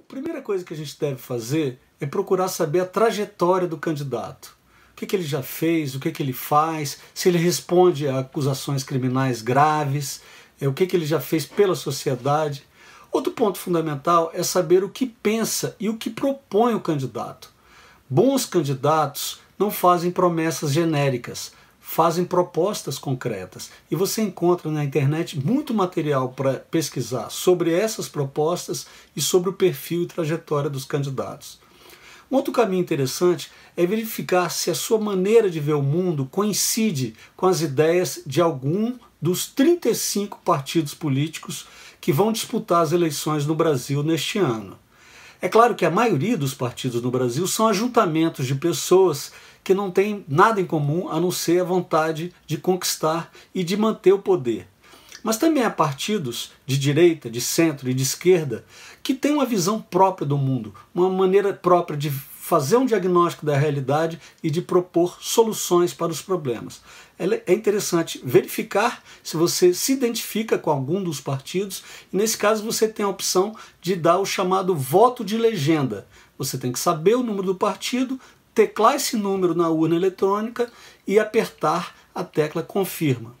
A 0.00 0.04
primeira 0.06 0.40
coisa 0.40 0.64
que 0.64 0.72
a 0.72 0.76
gente 0.76 0.98
deve 0.98 1.16
fazer 1.16 1.80
é 2.00 2.06
procurar 2.06 2.48
saber 2.48 2.80
a 2.80 2.86
trajetória 2.86 3.66
do 3.66 3.76
candidato. 3.76 4.56
O 4.92 4.96
que, 4.96 5.06
que 5.06 5.16
ele 5.16 5.24
já 5.24 5.42
fez, 5.42 5.94
o 5.94 6.00
que, 6.00 6.10
que 6.10 6.22
ele 6.22 6.32
faz, 6.32 6.98
se 7.14 7.28
ele 7.28 7.38
responde 7.38 8.08
a 8.08 8.20
acusações 8.20 8.82
criminais 8.82 9.42
graves, 9.42 10.20
é, 10.60 10.66
o 10.66 10.72
que, 10.72 10.86
que 10.86 10.96
ele 10.96 11.06
já 11.06 11.20
fez 11.20 11.46
pela 11.46 11.74
sociedade. 11.74 12.64
Outro 13.10 13.32
ponto 13.32 13.58
fundamental 13.58 14.30
é 14.34 14.42
saber 14.42 14.84
o 14.84 14.88
que 14.88 15.06
pensa 15.06 15.76
e 15.78 15.88
o 15.88 15.96
que 15.96 16.10
propõe 16.10 16.74
o 16.74 16.80
candidato. 16.80 17.50
Bons 18.08 18.44
candidatos 18.44 19.40
não 19.58 19.70
fazem 19.70 20.10
promessas 20.10 20.72
genéricas, 20.72 21.52
fazem 21.80 22.24
propostas 22.24 22.98
concretas. 22.98 23.70
E 23.90 23.96
você 23.96 24.22
encontra 24.22 24.70
na 24.70 24.84
internet 24.84 25.38
muito 25.38 25.72
material 25.72 26.30
para 26.30 26.54
pesquisar 26.54 27.30
sobre 27.30 27.72
essas 27.72 28.08
propostas 28.08 28.86
e 29.16 29.20
sobre 29.20 29.50
o 29.50 29.54
perfil 29.54 30.02
e 30.02 30.06
trajetória 30.06 30.68
dos 30.68 30.84
candidatos. 30.84 31.58
Um 32.30 32.36
outro 32.36 32.52
caminho 32.52 32.82
interessante 32.82 33.50
é 33.74 33.86
verificar 33.86 34.50
se 34.50 34.70
a 34.70 34.74
sua 34.74 34.98
maneira 34.98 35.50
de 35.50 35.60
ver 35.60 35.72
o 35.72 35.82
mundo 35.82 36.28
coincide 36.30 37.14
com 37.34 37.46
as 37.46 37.62
ideias 37.62 38.20
de 38.26 38.40
algum 38.40 38.94
dos 39.20 39.46
35 39.46 40.38
partidos 40.44 40.94
políticos 40.94 41.66
que 42.00 42.12
vão 42.12 42.30
disputar 42.30 42.82
as 42.82 42.92
eleições 42.92 43.46
no 43.46 43.54
Brasil 43.54 44.02
neste 44.02 44.38
ano. 44.38 44.78
É 45.40 45.48
claro 45.48 45.74
que 45.74 45.86
a 45.86 45.90
maioria 45.90 46.36
dos 46.36 46.52
partidos 46.52 47.00
no 47.00 47.10
Brasil 47.10 47.46
são 47.46 47.66
ajuntamentos 47.68 48.46
de 48.46 48.54
pessoas 48.54 49.32
que 49.64 49.72
não 49.72 49.90
têm 49.90 50.24
nada 50.28 50.60
em 50.60 50.66
comum 50.66 51.08
a 51.08 51.20
não 51.20 51.30
ser 51.30 51.60
a 51.60 51.64
vontade 51.64 52.32
de 52.46 52.58
conquistar 52.58 53.30
e 53.54 53.64
de 53.64 53.76
manter 53.76 54.12
o 54.12 54.18
poder. 54.18 54.66
Mas 55.22 55.36
também 55.36 55.62
há 55.62 55.70
partidos 55.70 56.52
de 56.66 56.78
direita, 56.78 57.30
de 57.30 57.40
centro 57.40 57.88
e 57.88 57.94
de 57.94 58.02
esquerda 58.02 58.64
que 59.08 59.14
têm 59.14 59.32
uma 59.32 59.46
visão 59.46 59.80
própria 59.80 60.26
do 60.26 60.36
mundo, 60.36 60.74
uma 60.94 61.08
maneira 61.08 61.50
própria 61.54 61.96
de 61.96 62.10
fazer 62.10 62.76
um 62.76 62.84
diagnóstico 62.84 63.46
da 63.46 63.56
realidade 63.56 64.20
e 64.42 64.50
de 64.50 64.60
propor 64.60 65.16
soluções 65.18 65.94
para 65.94 66.12
os 66.12 66.20
problemas. 66.20 66.82
É 67.18 67.54
interessante 67.54 68.20
verificar 68.22 69.02
se 69.24 69.34
você 69.34 69.72
se 69.72 69.94
identifica 69.94 70.58
com 70.58 70.70
algum 70.70 71.02
dos 71.02 71.22
partidos 71.22 71.82
e, 72.12 72.16
nesse 72.18 72.36
caso, 72.36 72.62
você 72.62 72.86
tem 72.86 73.06
a 73.06 73.08
opção 73.08 73.56
de 73.80 73.96
dar 73.96 74.18
o 74.18 74.26
chamado 74.26 74.74
voto 74.76 75.24
de 75.24 75.38
legenda. 75.38 76.06
Você 76.36 76.58
tem 76.58 76.70
que 76.70 76.78
saber 76.78 77.14
o 77.14 77.22
número 77.22 77.46
do 77.46 77.54
partido, 77.54 78.20
teclar 78.54 78.96
esse 78.96 79.16
número 79.16 79.54
na 79.54 79.70
urna 79.70 79.96
eletrônica 79.96 80.70
e 81.06 81.18
apertar 81.18 81.96
a 82.14 82.22
tecla 82.22 82.62
confirma. 82.62 83.34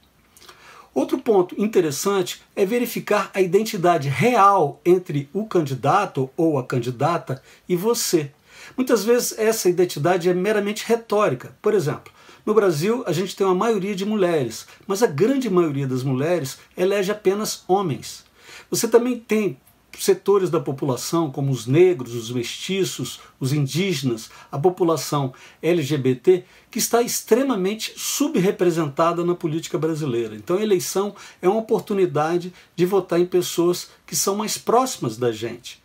Outro 0.94 1.18
ponto 1.18 1.54
interessante 1.60 2.42
é 2.56 2.64
verificar 2.64 3.30
a 3.32 3.40
identidade 3.40 4.08
real 4.08 4.80
entre 4.84 5.28
o 5.32 5.46
candidato 5.46 6.28
ou 6.36 6.58
a 6.58 6.64
candidata 6.64 7.42
e 7.68 7.76
você. 7.76 8.32
Muitas 8.76 9.04
vezes 9.04 9.38
essa 9.38 9.68
identidade 9.68 10.28
é 10.28 10.34
meramente 10.34 10.84
retórica. 10.86 11.56
Por 11.62 11.74
exemplo, 11.74 12.12
no 12.44 12.54
Brasil 12.54 13.02
a 13.06 13.12
gente 13.12 13.36
tem 13.36 13.46
uma 13.46 13.54
maioria 13.54 13.94
de 13.94 14.04
mulheres, 14.04 14.66
mas 14.86 15.02
a 15.02 15.06
grande 15.06 15.50
maioria 15.50 15.86
das 15.86 16.02
mulheres 16.02 16.58
elege 16.76 17.12
apenas 17.12 17.64
homens. 17.68 18.24
Você 18.70 18.88
também 18.88 19.18
tem 19.18 19.58
setores 20.04 20.50
da 20.50 20.60
população, 20.60 21.30
como 21.30 21.50
os 21.50 21.66
negros, 21.66 22.14
os 22.14 22.30
mestiços, 22.30 23.20
os 23.40 23.52
indígenas, 23.52 24.30
a 24.50 24.58
população 24.58 25.32
LGBT, 25.62 26.44
que 26.70 26.78
está 26.78 27.02
extremamente 27.02 27.94
subrepresentada 27.96 29.24
na 29.24 29.34
política 29.34 29.78
brasileira. 29.78 30.34
Então 30.34 30.56
a 30.56 30.62
eleição 30.62 31.14
é 31.40 31.48
uma 31.48 31.60
oportunidade 31.60 32.52
de 32.76 32.86
votar 32.86 33.20
em 33.20 33.26
pessoas 33.26 33.90
que 34.06 34.14
são 34.14 34.36
mais 34.36 34.58
próximas 34.58 35.16
da 35.16 35.32
gente. 35.32 35.82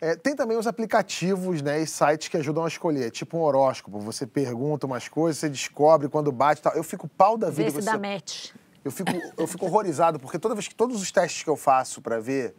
É, 0.00 0.14
tem 0.14 0.36
também 0.36 0.58
os 0.58 0.66
aplicativos 0.66 1.62
né, 1.62 1.82
e 1.82 1.86
sites 1.86 2.28
que 2.28 2.36
ajudam 2.36 2.64
a 2.64 2.68
escolher, 2.68 3.10
tipo 3.10 3.38
um 3.38 3.40
horóscopo. 3.40 3.98
Você 4.00 4.26
pergunta 4.26 4.86
umas 4.86 5.08
coisas, 5.08 5.38
você 5.38 5.48
descobre 5.48 6.08
quando 6.08 6.30
bate 6.30 6.60
e 6.60 6.62
tal. 6.62 6.74
Eu 6.74 6.84
fico 6.84 7.08
pau 7.08 7.38
da 7.38 7.48
vida. 7.48 7.64
Vê 7.64 7.70
se 7.70 7.76
você... 7.76 7.90
dá 7.90 7.98
match. 7.98 8.50
Eu 8.84 8.92
fico, 8.92 9.10
eu 9.36 9.46
fico 9.48 9.66
horrorizado, 9.66 10.20
porque 10.20 10.38
toda 10.38 10.54
vez 10.54 10.68
que 10.68 10.74
todos 10.74 11.02
os 11.02 11.10
testes 11.10 11.42
que 11.42 11.50
eu 11.50 11.56
faço 11.56 12.00
para 12.00 12.20
ver 12.20 12.54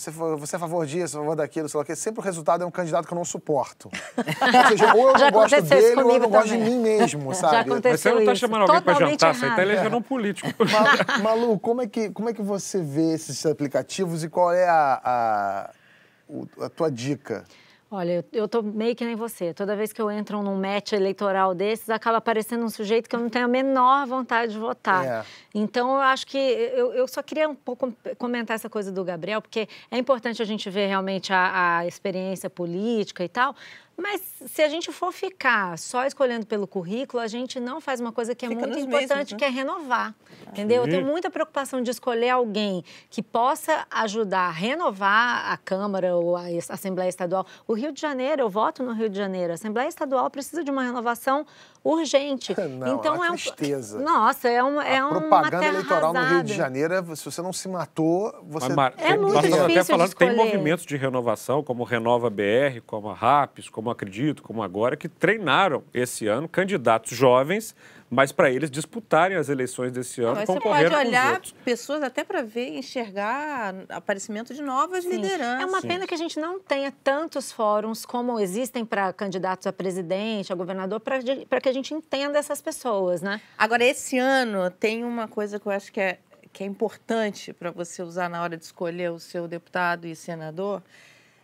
você, 0.00 0.10
você 0.10 0.54
é 0.54 0.56
a 0.56 0.60
favor 0.60 0.86
disso, 0.86 1.16
a 1.16 1.20
favor 1.20 1.34
daquilo, 1.36 1.68
sei 1.68 1.78
lá 1.78 1.82
o 1.82 1.86
quê, 1.86 1.96
sempre 1.96 2.20
o 2.20 2.22
resultado 2.22 2.62
é 2.62 2.66
um 2.66 2.70
candidato 2.70 3.06
que 3.06 3.12
eu 3.12 3.16
não 3.16 3.24
suporto. 3.24 3.90
ou 4.16 4.68
seja, 4.68 4.94
ou 4.94 5.08
eu 5.10 5.18
Já 5.18 5.24
não 5.26 5.32
gosto 5.32 5.62
dele, 5.62 6.02
ou 6.02 6.10
eu 6.12 6.18
não 6.20 6.30
gosto 6.30 6.48
de 6.48 6.56
mim 6.58 6.78
mesmo, 6.78 7.34
Já 7.34 7.40
sabe? 7.40 7.70
aconteceu 7.72 7.90
Mas 7.92 8.00
você 8.00 8.10
não 8.12 8.18
está 8.20 8.34
chamando 8.34 8.62
alguém 8.62 8.80
para 8.82 8.92
Totalmente 8.94 9.20
jantar, 9.20 9.34
você 9.34 9.46
está 9.46 9.46
errado. 9.46 9.60
elegendo 9.60 9.96
um 9.96 10.02
político. 10.02 10.48
Ma- 10.70 11.18
Malu, 11.22 11.58
como 11.58 11.82
é, 11.82 11.86
que, 11.86 12.10
como 12.10 12.28
é 12.28 12.32
que 12.32 12.42
você 12.42 12.80
vê 12.80 13.12
esses 13.12 13.44
aplicativos 13.44 14.22
e 14.22 14.28
qual 14.28 14.52
é 14.52 14.68
a, 14.68 15.00
a, 15.04 16.64
a 16.64 16.68
tua 16.68 16.90
dica? 16.90 17.44
Olha, 17.90 18.22
eu, 18.32 18.46
tô 18.46 18.60
meio 18.60 18.94
que 18.94 19.02
nem 19.02 19.16
você. 19.16 19.54
Toda 19.54 19.74
vez 19.74 19.94
que 19.94 20.02
eu 20.02 20.10
entro 20.10 20.42
num 20.42 20.56
match 20.60 20.92
eleitoral 20.92 21.54
desses, 21.54 21.88
acaba 21.88 22.18
aparecendo 22.18 22.62
um 22.62 22.68
sujeito 22.68 23.08
que 23.08 23.16
eu 23.16 23.20
não 23.20 23.30
tenho 23.30 23.46
a 23.46 23.48
menor 23.48 24.06
vontade 24.06 24.52
de 24.52 24.58
votar. 24.58 25.06
É. 25.06 25.24
Então, 25.54 25.94
eu 25.94 26.00
acho 26.00 26.26
que 26.26 26.36
eu, 26.36 26.92
eu 26.92 27.08
só 27.08 27.22
queria 27.22 27.48
um 27.48 27.54
pouco 27.54 27.90
comentar 28.18 28.56
essa 28.56 28.68
coisa 28.68 28.92
do 28.92 29.02
Gabriel, 29.02 29.40
porque 29.40 29.66
é 29.90 29.96
importante 29.96 30.42
a 30.42 30.44
gente 30.44 30.68
ver 30.68 30.86
realmente 30.86 31.32
a, 31.32 31.78
a 31.78 31.86
experiência 31.86 32.50
política 32.50 33.24
e 33.24 33.28
tal. 33.28 33.56
Mas 34.00 34.22
se 34.46 34.62
a 34.62 34.68
gente 34.68 34.92
for 34.92 35.12
ficar 35.12 35.76
só 35.76 36.06
escolhendo 36.06 36.46
pelo 36.46 36.68
currículo, 36.68 37.20
a 37.20 37.26
gente 37.26 37.58
não 37.58 37.80
faz 37.80 38.00
uma 38.00 38.12
coisa 38.12 38.32
que 38.34 38.46
é 38.46 38.48
Fica 38.48 38.60
muito 38.60 38.78
importante, 38.78 39.08
mesmos, 39.10 39.32
né? 39.32 39.38
que 39.38 39.44
é 39.44 39.48
renovar. 39.48 40.14
Entendeu? 40.46 40.78
Eu 40.78 40.84
Sim. 40.84 40.90
tenho 40.92 41.04
muita 41.06 41.28
preocupação 41.30 41.82
de 41.82 41.90
escolher 41.90 42.30
alguém 42.30 42.84
que 43.10 43.22
possa 43.22 43.84
ajudar 43.90 44.46
a 44.46 44.50
renovar 44.50 45.50
a 45.52 45.56
Câmara 45.56 46.14
ou 46.16 46.36
a 46.36 46.42
Assembleia 46.68 47.08
Estadual. 47.08 47.44
O 47.66 47.72
Rio 47.74 47.90
de 47.92 48.00
Janeiro, 48.00 48.40
eu 48.42 48.48
voto 48.48 48.82
no 48.84 48.92
Rio 48.92 49.08
de 49.08 49.18
Janeiro. 49.18 49.50
A 49.50 49.54
Assembleia 49.54 49.88
Estadual 49.88 50.30
precisa 50.30 50.62
de 50.62 50.70
uma 50.70 50.82
renovação 50.84 51.44
urgente. 51.84 52.54
Não, 52.78 52.94
então 52.96 53.14
é 53.16 53.18
uma 53.18 53.32
um- 53.32 53.36
tristeza. 53.36 53.98
Nossa, 54.00 54.48
é, 54.48 54.62
um, 54.62 54.80
é 54.80 54.98
a 54.98 55.06
uma 55.06 55.20
propaganda 55.20 55.66
eleitoral 55.66 56.12
no 56.12 56.20
Rio 56.20 56.28
de 56.28 56.52
arrasada. 56.52 56.54
Janeiro, 56.54 56.94
é, 56.94 57.16
se 57.16 57.24
você 57.24 57.42
não 57.42 57.52
se 57.52 57.68
matou, 57.68 58.32
você... 58.44 58.66
Mas, 58.68 58.76
Mar- 58.76 58.94
É 58.96 59.08
tem- 59.08 59.18
muito 59.18 59.34
nós 59.34 59.44
estamos 59.44 59.64
até 59.64 59.72
difícil 59.72 59.82
de 59.82 59.90
falando 59.90 60.10
que 60.10 60.16
tem 60.16 60.28
escolher. 60.28 60.44
movimentos 60.52 60.86
de 60.86 60.96
renovação, 60.96 61.62
como 61.62 61.82
o 61.82 61.86
Renova 61.86 62.30
BR, 62.30 62.80
como 62.86 63.08
a 63.10 63.14
RAPS, 63.14 63.68
como 63.68 63.87
a 63.90 63.98
Acredito, 63.98 64.42
como 64.42 64.62
agora, 64.62 64.96
que 64.96 65.08
treinaram 65.08 65.82
esse 65.92 66.26
ano 66.28 66.48
candidatos 66.48 67.16
jovens, 67.16 67.74
mas 68.08 68.32
para 68.32 68.50
eles 68.50 68.70
disputarem 68.70 69.36
as 69.36 69.48
eleições 69.48 69.92
desse 69.92 70.22
ano, 70.22 70.36
Mas 70.36 70.46
você 70.46 70.54
concorrendo 70.54 70.90
pode 70.90 71.02
com 71.02 71.02
os 71.02 71.08
olhar 71.08 71.40
pessoas 71.64 72.02
até 72.02 72.24
para 72.24 72.42
ver 72.42 72.68
e 72.68 72.78
enxergar 72.78 73.74
aparecimento 73.88 74.54
de 74.54 74.62
novas 74.62 75.04
Sim. 75.04 75.10
lideranças. 75.10 75.62
É 75.62 75.66
uma 75.66 75.82
pena 75.82 76.06
que 76.06 76.14
a 76.14 76.16
gente 76.16 76.38
não 76.40 76.58
tenha 76.58 76.90
tantos 76.90 77.52
fóruns 77.52 78.06
como 78.06 78.38
existem 78.40 78.84
para 78.84 79.12
candidatos 79.12 79.66
a 79.66 79.72
presidente, 79.72 80.52
a 80.52 80.56
governador, 80.56 81.00
para 81.00 81.60
que 81.60 81.68
a 81.68 81.72
gente 81.72 81.92
entenda 81.92 82.38
essas 82.38 82.62
pessoas, 82.62 83.20
né? 83.20 83.40
Agora, 83.58 83.84
esse 83.84 84.16
ano 84.16 84.70
tem 84.70 85.04
uma 85.04 85.28
coisa 85.28 85.58
que 85.58 85.66
eu 85.66 85.72
acho 85.72 85.92
que 85.92 86.00
é, 86.00 86.18
que 86.52 86.62
é 86.62 86.66
importante 86.66 87.52
para 87.52 87.70
você 87.70 88.02
usar 88.02 88.30
na 88.30 88.42
hora 88.42 88.56
de 88.56 88.64
escolher 88.64 89.10
o 89.10 89.18
seu 89.18 89.46
deputado 89.46 90.06
e 90.06 90.16
senador, 90.16 90.82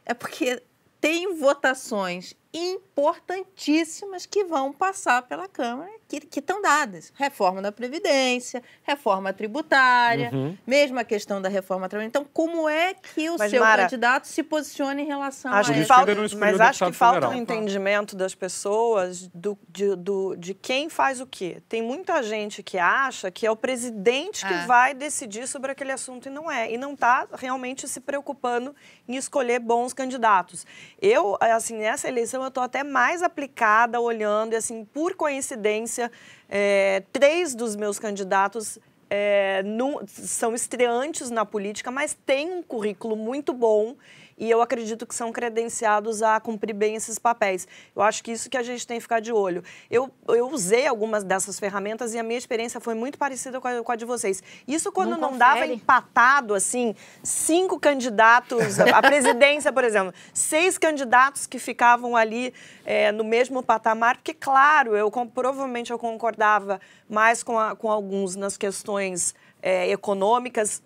é 0.07 0.15
porque 0.15 0.63
tem 1.05 1.37
votações 1.37 2.35
importantíssimas 2.55 4.27
que 4.27 4.45
vão 4.45 4.73
passar 4.73 5.23
pela 5.23 5.49
Câmara, 5.49 5.91
que 6.09 6.21
que 6.21 6.39
estão 6.41 6.63
dadas. 6.63 7.13
Reforma 7.17 7.61
da 7.61 7.73
Previdência, 7.73 8.63
reforma 8.83 9.33
tributária, 9.33 10.31
Uhum. 10.33 10.57
mesmo 10.67 10.99
a 10.99 11.05
questão 11.05 11.43
da 11.43 11.49
reforma 11.49 11.89
tributária. 11.89 12.09
Então, 12.09 12.25
como 12.33 12.69
é 12.69 12.95
que 12.95 13.29
o 13.31 13.37
Mas, 13.39 13.51
seu 13.51 13.61
Mara, 13.61 13.83
candidato 13.83 14.27
se 14.29 14.43
posiciona 14.43 15.01
em 15.01 15.07
relação 15.07 15.53
Acho 15.53 15.73
a 15.73 15.75
que 15.75 15.85
falta, 15.85 16.13
mas 16.39 16.61
acho 16.61 16.87
que 16.87 16.93
falta 16.93 17.27
um 17.29 17.33
federal. 17.33 17.43
entendimento 17.43 18.15
das 18.17 18.35
pessoas 18.35 19.29
do, 19.35 19.59
de, 19.69 19.97
do- 19.97 20.37
de 20.37 20.55
quem 20.55 20.89
faz 20.89 21.21
o 21.21 21.27
quê. 21.27 21.61
Tem 21.69 21.83
muita 21.83 22.23
gente 22.23 22.63
que 22.63 22.79
acha 22.79 23.31
que 23.31 23.47
é 23.47 23.51
o 23.51 23.57
presidente 23.57 24.47
que 24.47 24.53
É. 24.55 24.67
vai 24.67 24.95
decidir 24.95 25.49
sobre 25.49 25.73
aquele 25.73 25.91
assunto 25.93 26.27
e 26.27 26.31
não 26.31 26.51
é. 26.51 26.71
E 26.71 26.79
não 26.79 26.93
está 26.95 27.27
realmente 27.35 27.89
se 27.89 28.01
preocupando 28.01 28.75
em 29.09 29.17
escolher 29.17 29.59
bons 29.59 29.93
candidatos. 29.93 30.65
Eu, 31.01 31.37
assim, 31.41 31.75
nessa 31.77 32.07
eleição 32.09 32.44
eu 32.45 32.49
estou 32.49 32.63
até 32.63 32.85
mais 32.85 33.23
aplicada, 33.23 34.01
olhando, 34.01 34.53
e 34.53 34.57
assim, 34.57 34.85
por 34.85 35.15
coincidência, 35.15 36.11
é, 36.49 37.03
três 37.13 37.55
dos 37.55 37.75
meus 37.77 37.99
candidatos 37.99 38.79
é, 39.11 39.63
não- 39.65 40.01
são 40.07 40.55
estreantes 40.55 41.31
na 41.31 41.45
política, 41.45 41.91
mas 41.91 42.17
têm 42.27 42.53
um 42.53 42.63
currículo 42.63 43.15
muito 43.17 43.53
bom 43.53 43.95
e 44.37 44.51
eu 44.51 44.61
acredito 44.63 45.07
que 45.07 45.15
são 45.15 45.31
credenciados 45.33 46.23
a 46.23 46.39
cumprir 46.41 46.73
bem 46.75 46.95
esses 46.97 47.19
papéis. 47.19 47.67
Eu 47.95 48.03
acho 48.03 48.23
que 48.23 48.33
isso 48.33 48.51
que 48.51 48.57
a 48.57 48.63
gente 48.63 48.87
tem 48.87 48.97
que 48.99 49.03
ficar 49.03 49.21
de 49.21 49.33
olho. 49.33 49.63
Eu, 49.91 50.11
eu 50.29 50.49
usei 50.51 50.87
algumas 50.87 51.23
dessas 51.25 51.59
ferramentas 51.59 52.15
e 52.15 52.19
a 52.19 52.23
minha 52.23 52.39
experiência 52.39 52.81
foi 52.81 52.95
muito 52.95 53.17
parecida 53.19 53.61
com 53.61 53.69
a, 53.69 53.83
com 53.83 53.93
a 53.93 53.97
de 53.97 54.05
vocês. 54.05 54.43
Isso 54.67 54.91
quando 54.93 55.11
Não 55.11 55.33
não, 55.33 55.39
dava 55.39 55.67
empatado, 55.67 56.55
assim, 56.55 56.95
cinco 57.23 57.79
candidatos 57.79 58.79
à 58.81 59.01
presidência, 59.03 59.73
por 59.73 59.85
exemplo, 59.85 60.13
seis 60.33 60.77
candidatos 60.79 61.47
que 61.47 61.59
ficavam 61.59 62.17
ali 62.17 62.53
é, 62.85 63.13
no 63.13 63.25
mesmo 63.25 63.63
patamar, 63.63 64.17
porque, 64.17 64.35
claro, 64.35 64.97
eu 64.97 65.11
provavelmente 65.11 65.91
eu 65.93 65.99
concordava 65.99 66.81
mais 67.09 67.43
com, 67.43 67.59
a- 67.59 67.75
com 67.77 67.91
alguns 67.91 68.35
nas 68.37 68.57
questões 68.57 69.35
é, 69.63 69.89
econômicas, 69.91 70.83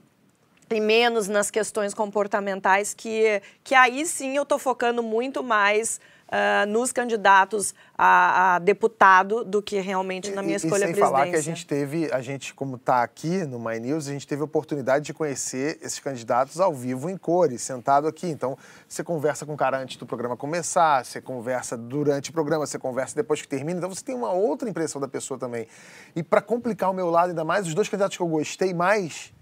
e 0.71 0.81
menos 0.81 1.29
nas 1.29 1.51
questões 1.51 1.95
comportamentais, 1.95 2.95
que, 2.95 3.43
que 3.65 3.75
aí 3.75 4.05
sim 4.07 4.37
eu 4.37 4.43
estou 4.43 4.59
focando 4.59 5.03
muito 5.03 5.43
mais 5.43 6.01
ah, 6.31 6.67
nos 6.67 6.93
candidatos 6.93 7.75
a, 7.97 8.57
a 8.57 8.59
deputado 8.59 9.43
do 9.45 9.63
que 9.63 9.81
realmente 9.81 10.31
na 10.31 10.43
minha 10.43 10.57
e, 10.57 10.59
escolha 10.59 10.85
e 10.85 10.89
sem 10.89 10.95
falar 10.95 11.27
que 11.27 11.37
a 11.37 11.41
gente 11.41 11.67
teve, 11.67 12.13
a 12.13 12.21
gente 12.21 12.53
como 12.53 12.77
está 12.77 13.03
aqui 13.03 13.47
no 13.47 13.59
My 13.59 13.81
News, 13.81 14.09
a 14.09 14.13
gente 14.13 14.27
teve 14.27 14.43
a 14.43 14.45
oportunidade 14.45 15.07
de 15.07 15.15
conhecer 15.15 15.79
esses 15.81 15.99
candidatos 15.99 16.61
ao 16.61 16.75
vivo 16.75 17.09
em 17.09 17.17
cores, 17.17 17.63
sentado 17.63 18.07
aqui. 18.07 18.27
Então, 18.27 18.59
você 18.87 19.03
conversa 19.03 19.47
com 19.47 19.55
o 19.55 19.57
cara 19.57 19.79
antes 19.79 19.97
do 19.97 20.05
programa 20.05 20.37
começar, 20.37 21.03
você 21.03 21.19
conversa 21.19 21.79
durante 21.79 22.29
o 22.29 22.33
programa, 22.35 22.67
você 22.67 22.79
conversa 22.79 23.17
depois 23.17 23.41
que 23.41 23.49
termina. 23.49 23.79
Então, 23.79 23.89
você 23.89 24.05
tem 24.05 24.15
uma 24.15 24.31
outra 24.31 24.69
impressão 24.69 25.01
da 25.01 25.09
pessoa 25.09 25.41
também. 25.41 25.67
E 26.15 26.23
para 26.23 26.43
complicar 26.43 26.91
o 26.91 26.93
meu 26.95 27.09
lado 27.09 27.31
ainda 27.31 27.45
mais, 27.45 27.67
os 27.67 27.73
dois 27.73 27.89
candidatos 27.89 28.19
que 28.19 28.23
eu 28.23 28.29
gostei 28.29 28.75
mais, 28.75 29.33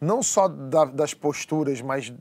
não 0.00 0.22
só 0.22 0.48
da- 0.48 0.84
das 0.86 1.14
posturas, 1.14 1.80
mas 1.80 2.12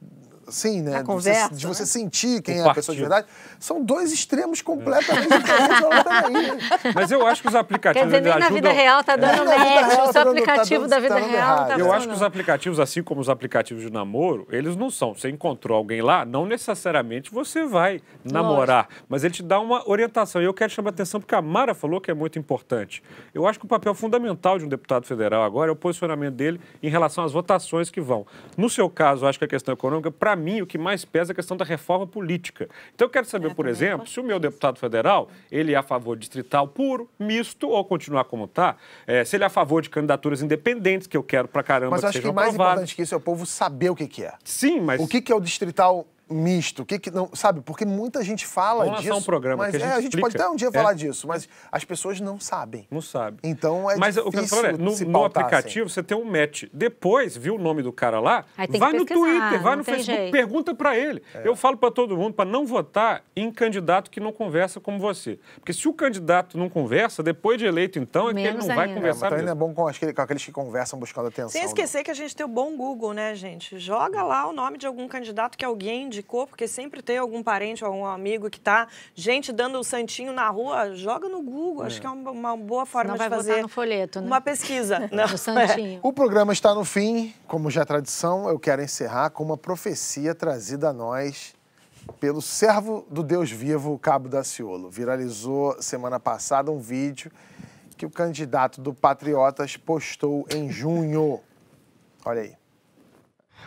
sim, 0.51 0.81
né? 0.81 0.91
Da 0.91 0.97
de 1.01 1.03
você- 1.05 1.29
conversa, 1.31 1.55
de 1.55 1.67
você 1.67 1.81
né? 1.83 1.85
sentir 1.87 2.41
quem 2.41 2.61
O 2.61 2.65
é 2.65 2.69
a 2.69 2.73
pessoa 2.73 2.93
de 2.95 3.01
verdade, 3.01 3.27
são 3.59 3.83
dois 3.83 4.11
extremos 4.11 4.61
completamente 4.61 5.27
diferentes. 5.29 6.93
Mas 6.95 7.11
eu 7.11 7.25
acho 7.25 7.41
que 7.41 7.47
os 7.47 7.53
Quer 7.53 7.59
aplicativos 7.59 8.07
dizer, 8.07 8.21
nem 8.21 8.31
eles 8.31 8.43
na 8.43 8.49
vida 8.53 8.69
ajudam... 8.69 8.83
real 8.83 9.03
tá 9.03 9.15
dando 9.15 9.39
vida 9.39 9.57
match. 9.57 9.85
O 9.85 9.87
tá 9.87 9.95
seu 9.95 10.13
dando- 10.13 10.13
tá 10.13 10.21
aplicativo 10.21 10.81
dando- 10.81 10.89
da 10.89 10.99
vida 10.99 11.15
tá 11.15 11.21
real 11.27 11.67
tá 11.67 11.77
Eu 11.79 11.91
acho 11.93 12.07
que 12.07 12.13
os 12.13 12.21
aplicativos, 12.21 12.79
assim 12.79 13.01
como 13.03 13.21
os 13.21 13.29
aplicativos 13.29 13.83
de 13.83 13.91
namoro, 13.91 14.47
eles 14.51 14.75
não 14.75 14.89
são. 14.89 15.13
Você 15.13 15.29
encontrou 15.29 15.77
alguém 15.77 16.01
lá, 16.01 16.25
não 16.25 16.45
necessariamente 16.45 17.31
você 17.31 17.65
vai 17.65 18.01
namorar, 18.23 18.87
mas 19.07 19.23
ele 19.23 19.33
te 19.33 19.43
dá 19.43 19.59
uma 19.59 19.87
orientação. 19.89 20.41
E 20.41 20.45
eu 20.45 20.53
quero 20.53 20.71
chamar 20.71 20.89
a 20.89 20.91
atenção 20.93 21.19
porque 21.19 21.35
a 21.35 21.41
Mara 21.41 21.73
falou 21.73 21.99
que 22.01 22.11
é 22.11 22.13
muito 22.13 22.37
importante. 22.39 23.03
Eu 23.33 23.47
acho 23.47 23.59
que 23.59 23.65
o 23.65 23.67
papel 23.67 23.93
fundamental 23.93 24.57
de 24.57 24.65
um 24.65 24.67
deputado 24.67 25.05
federal 25.05 25.43
agora 25.43 25.69
é 25.69 25.73
o 25.73 25.75
posicionamento 25.75 26.33
dele 26.35 26.59
em 26.81 26.89
relação 26.89 27.23
às 27.23 27.31
votações 27.31 27.89
que 27.89 28.01
vão. 28.01 28.25
No 28.57 28.69
seu 28.69 28.89
caso, 28.89 29.25
eu 29.25 29.29
acho 29.29 29.37
que 29.39 29.45
a 29.45 29.47
questão 29.47 29.73
econômica, 29.73 30.11
para 30.11 30.35
mim, 30.41 30.61
o 30.61 30.67
que 30.67 30.77
mais 30.77 31.05
pesa 31.05 31.31
é 31.31 31.33
a 31.33 31.35
questão 31.35 31.55
da 31.55 31.63
reforma 31.63 32.05
política. 32.05 32.67
Então, 32.93 33.05
eu 33.05 33.09
quero 33.09 33.25
saber, 33.25 33.53
por 33.55 33.67
exemplo, 33.67 34.07
se 34.07 34.19
o 34.19 34.23
meu 34.23 34.39
deputado 34.39 34.77
federal 34.79 35.29
ele 35.51 35.73
é 35.73 35.77
a 35.77 35.83
favor 35.83 36.15
de 36.15 36.21
distrital 36.21 36.67
puro, 36.67 37.09
misto 37.19 37.69
ou 37.69 37.85
continuar 37.85 38.25
como 38.25 38.45
está, 38.45 38.75
se 39.25 39.35
ele 39.37 39.43
é 39.43 39.47
a 39.47 39.49
favor 39.49 39.81
de 39.81 39.89
candidaturas 39.89 40.41
independentes, 40.41 41.07
que 41.07 41.15
eu 41.15 41.23
quero 41.23 41.47
pra 41.47 41.61
caramba 41.63 41.91
Mas 41.91 42.01
que 42.01 42.05
acho 42.07 42.13
que 42.17 42.21
sejam 42.21 42.33
mais 42.33 42.49
aprovadas. 42.49 42.73
importante 42.73 42.95
que 42.95 43.01
isso 43.03 43.13
é 43.13 43.17
o 43.17 43.21
povo 43.21 43.45
saber 43.45 43.89
o 43.89 43.95
que, 43.95 44.07
que 44.07 44.23
é. 44.23 44.33
Sim, 44.43 44.79
mas 44.81 44.99
O 44.99 45.07
que, 45.07 45.21
que 45.21 45.31
é 45.31 45.35
o 45.35 45.39
distrital 45.39 46.05
misto? 46.31 46.83
O 46.83 46.85
que 46.85 46.97
que 46.99 47.11
não, 47.11 47.29
sabe? 47.33 47.61
Porque 47.61 47.85
muita 47.85 48.23
gente 48.23 48.45
fala 48.45 48.85
Vamos 48.85 49.01
disso. 49.01 49.15
um 49.15 49.21
programa 49.21 49.63
mas 49.63 49.75
que 49.75 49.77
a 49.81 49.85
é, 49.85 49.89
gente 49.89 49.97
a 49.97 50.01
gente 50.01 50.19
pode 50.19 50.35
até 50.35 50.49
um 50.49 50.55
dia 50.55 50.67
É. 50.69 50.71
falar 50.71 50.93
disso, 50.93 51.27
mas 51.27 51.47
as 51.71 51.83
pessoas 51.83 52.19
não 52.19 52.39
sabem. 52.39 52.87
Não 52.89 53.01
sabe. 53.01 53.39
Então 53.43 53.89
é 53.89 53.95
Mas 53.97 54.17
o 54.17 54.29
que 54.31 54.37
eu 54.39 54.47
falando 54.47 54.65
é, 54.65 54.71
no, 54.73 54.91
no 54.97 55.11
pautar, 55.11 55.43
assim. 55.45 55.55
aplicativo 55.55 55.89
você 55.89 56.01
tem 56.03 56.17
um 56.17 56.25
match. 56.25 56.63
Depois, 56.73 57.35
viu 57.37 57.55
o 57.55 57.59
nome 57.59 57.81
do 57.83 57.91
cara 57.91 58.19
lá, 58.19 58.45
vai 58.77 58.93
no 58.93 59.05
Twitter, 59.05 59.61
vai 59.61 59.75
no 59.75 59.83
Facebook, 59.83 60.17
jeito. 60.17 60.31
pergunta 60.31 60.73
pra 60.73 60.97
ele. 60.97 61.21
É. 61.33 61.47
Eu 61.47 61.55
falo 61.55 61.77
pra 61.77 61.91
todo 61.91 62.15
mundo 62.17 62.33
para 62.33 62.49
não 62.49 62.65
votar 62.65 63.23
em 63.35 63.51
candidato 63.51 64.09
que 64.09 64.19
não 64.19 64.31
conversa 64.31 64.79
como 64.79 64.97
você. 64.99 65.39
Porque 65.55 65.73
se 65.73 65.87
o 65.87 65.93
candidato 65.93 66.57
não 66.57 66.69
conversa, 66.69 67.21
depois 67.23 67.57
de 67.57 67.65
eleito 67.65 67.99
então, 67.99 68.29
é 68.29 68.33
que 68.33 68.39
ele 68.39 68.57
não 68.57 68.67
vai 68.67 68.69
ainda. 68.69 68.83
É, 68.83 68.87
mas 68.87 68.95
conversar 68.95 69.29
também 69.29 69.45
não 69.45 69.51
é 69.51 69.55
mesmo. 69.55 69.67
bom 69.67 69.73
com, 69.73 69.87
aquele- 69.87 70.13
com 70.13 70.21
aqueles 70.21 70.43
que 70.45 70.51
conversam 70.51 70.97
buscando 70.99 71.27
atenção. 71.27 71.49
Sem 71.49 71.61
né? 71.61 71.67
esquecer 71.67 72.03
que 72.03 72.11
a 72.11 72.13
gente 72.13 72.35
tem 72.35 72.45
o 72.45 72.49
bom 72.49 72.75
Google, 72.75 73.13
né, 73.13 73.35
gente? 73.35 73.77
Joga 73.79 74.23
lá 74.23 74.47
o 74.47 74.53
nome 74.53 74.77
de 74.77 74.85
algum 74.87 75.07
candidato 75.07 75.57
que 75.57 75.65
alguém 75.65 76.09
indicou, 76.21 76.47
porque 76.47 76.67
sempre 76.67 77.01
tem 77.01 77.17
algum 77.17 77.43
parente 77.43 77.83
ou 77.83 77.91
algum 77.91 78.05
amigo 78.05 78.49
que 78.49 78.59
tá, 78.59 78.87
gente 79.13 79.51
dando 79.51 79.79
o 79.79 79.83
santinho 79.83 80.31
na 80.31 80.47
rua, 80.49 80.95
joga 80.95 81.27
no 81.27 81.41
Google. 81.41 81.83
Acho 81.83 81.99
que 81.99 82.07
é 82.07 82.09
uma, 82.09 82.31
uma 82.31 82.57
boa 82.57 82.85
forma 82.85 83.09
Não 83.09 83.15
de 83.15 83.19
vai 83.19 83.29
fazer 83.29 83.61
no 83.61 83.67
folheto, 83.67 84.21
né? 84.21 84.27
uma 84.27 84.39
pesquisa. 84.39 85.09
Não, 85.11 85.27
No 85.27 85.37
santinho. 85.37 85.99
O 86.03 86.13
programa 86.13 86.53
está 86.53 86.73
no 86.73 86.85
fim, 86.85 87.33
como 87.47 87.69
já 87.69 87.81
é 87.81 87.85
tradição, 87.85 88.47
eu 88.47 88.59
quero 88.59 88.81
encerrar 88.81 89.31
com 89.31 89.43
uma 89.43 89.57
profecia 89.57 90.33
trazida 90.35 90.89
a 90.89 90.93
nós 90.93 91.55
pelo 92.19 92.41
servo 92.41 93.05
do 93.09 93.23
Deus 93.23 93.51
vivo, 93.51 93.97
Cabo 93.99 94.29
Daciolo. 94.29 94.89
Viralizou 94.89 95.81
semana 95.81 96.19
passada 96.19 96.71
um 96.71 96.79
vídeo 96.79 97.31
que 97.97 98.05
o 98.05 98.09
candidato 98.09 98.81
do 98.81 98.93
Patriotas 98.93 99.77
postou 99.77 100.45
em 100.49 100.69
junho. 100.69 101.39
Olha 102.25 102.41
aí. 102.41 102.60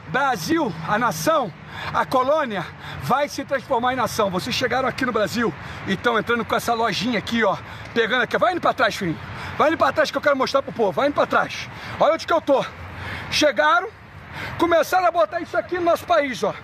Brasil, 0.08 0.72
a 0.86 0.98
nação, 0.98 1.52
a 1.92 2.04
colônia, 2.04 2.64
vai 3.02 3.28
se 3.28 3.44
transformar 3.44 3.94
em 3.94 3.96
nação. 3.96 4.30
Vocês 4.30 4.54
chegaram 4.54 4.88
aqui 4.88 5.04
no 5.06 5.12
Brasil 5.12 5.52
e 5.86 5.94
estão 5.94 6.18
entrando 6.18 6.44
com 6.44 6.54
essa 6.54 6.74
lojinha 6.74 7.18
aqui, 7.18 7.42
ó. 7.42 7.56
Pegando 7.94 8.22
aqui. 8.22 8.36
Vai 8.36 8.52
indo 8.52 8.60
pra 8.60 8.72
trás, 8.72 8.94
filhinho. 8.94 9.18
Vai 9.56 9.68
indo 9.68 9.78
pra 9.78 9.92
trás 9.92 10.10
que 10.10 10.16
eu 10.16 10.22
quero 10.22 10.36
mostrar 10.36 10.62
pro 10.62 10.72
povo. 10.72 10.92
Vai 10.92 11.08
indo 11.08 11.14
pra 11.14 11.26
trás. 11.26 11.68
Olha 11.98 12.14
onde 12.14 12.26
que 12.26 12.32
eu 12.32 12.40
tô. 12.40 12.64
Chegaram, 13.30 13.88
começaram 14.58 15.06
a 15.06 15.10
botar 15.10 15.40
isso 15.40 15.56
aqui 15.56 15.76
no 15.76 15.84
nosso 15.84 16.04
país, 16.04 16.42
ó. 16.42 16.54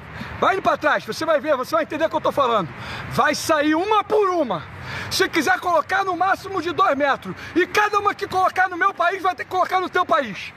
Vai 0.40 0.54
indo 0.54 0.62
pra 0.62 0.76
trás, 0.76 1.04
você 1.04 1.24
vai 1.24 1.40
ver, 1.40 1.56
você 1.56 1.74
vai 1.74 1.84
entender 1.84 2.06
o 2.06 2.10
que 2.10 2.16
eu 2.16 2.20
tô 2.20 2.32
falando. 2.32 2.68
Vai 3.10 3.34
sair 3.34 3.74
uma 3.74 4.02
por 4.02 4.30
uma. 4.30 4.62
Se 5.10 5.28
quiser 5.28 5.58
colocar 5.60 6.04
no 6.04 6.16
máximo 6.16 6.62
de 6.62 6.72
dois 6.72 6.96
metros. 6.96 7.34
E 7.54 7.66
cada 7.66 7.98
uma 7.98 8.14
que 8.14 8.26
colocar 8.26 8.68
no 8.68 8.76
meu 8.76 8.92
país 8.94 9.22
vai 9.22 9.34
ter 9.34 9.44
que 9.44 9.50
colocar 9.50 9.80
no 9.80 9.88
teu 9.88 10.04
país. 10.04 10.52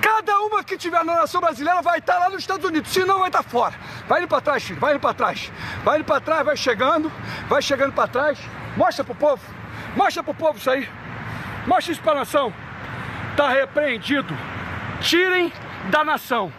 Cada 0.00 0.38
uma 0.40 0.62
que 0.62 0.76
tiver 0.76 1.04
na 1.04 1.16
nação 1.16 1.40
brasileira 1.40 1.82
vai 1.82 1.98
estar 1.98 2.18
lá 2.18 2.28
nos 2.30 2.40
Estados 2.40 2.64
Unidos, 2.64 2.92
senão 2.92 3.18
vai 3.18 3.28
estar 3.28 3.42
fora. 3.42 3.74
Vai 4.08 4.20
indo 4.20 4.28
pra 4.28 4.40
trás, 4.40 4.62
filho, 4.62 4.78
vai 4.78 4.92
indo 4.92 5.00
pra 5.00 5.14
trás. 5.14 5.50
Vai 5.82 5.98
indo 5.98 6.04
pra 6.04 6.20
trás, 6.20 6.44
vai 6.44 6.56
chegando, 6.56 7.10
vai 7.48 7.60
chegando 7.60 7.92
pra 7.92 8.06
trás. 8.06 8.38
Mostra 8.76 9.04
pro 9.04 9.14
povo, 9.14 9.42
mostra 9.96 10.22
pro 10.22 10.34
povo 10.34 10.58
isso 10.58 10.70
aí. 10.70 10.88
Mostra 11.66 11.92
isso 11.92 12.02
pra 12.02 12.14
nação. 12.14 12.52
Tá 13.36 13.48
repreendido. 13.48 14.36
Tirem 15.00 15.52
da 15.90 16.04
nação. 16.04 16.52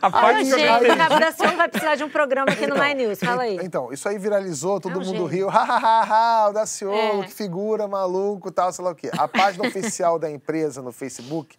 A 0.00 0.10
parte 0.10 0.44
que 0.44 0.50
eu 0.50 0.58
Gente, 0.58 0.86
não 0.88 0.94
o 0.94 0.96
Cabo 0.96 1.20
da 1.20 1.32
Ciolo 1.32 1.56
vai 1.56 1.68
precisar 1.68 1.94
de 1.96 2.04
um 2.04 2.08
programa 2.08 2.50
aqui 2.50 2.66
no 2.66 2.74
My 2.78 2.94
News. 2.94 3.18
Fala 3.18 3.42
aí. 3.42 3.58
Então, 3.62 3.92
isso 3.92 4.08
aí 4.08 4.18
viralizou, 4.18 4.80
todo 4.80 4.92
É 4.94 4.96
um 4.96 5.00
mundo 5.04 5.28
gênio. 5.28 5.48
riu. 5.48 5.48
Ha, 5.52 5.62
ha, 5.62 5.76
ha, 5.76 6.44
ha, 6.44 6.48
o 6.48 6.52
Daciolo, 6.52 7.22
É. 7.22 7.26
que 7.26 7.32
figura, 7.32 7.86
maluco, 7.86 8.50
tal, 8.50 8.72
sei 8.72 8.84
lá 8.84 8.90
o 8.92 8.94
quê. 8.94 9.10
A 9.18 9.28
página 9.28 9.66
oficial 9.68 10.18
da 10.18 10.30
empresa 10.30 10.80
no 10.80 10.92
Facebook 10.92 11.56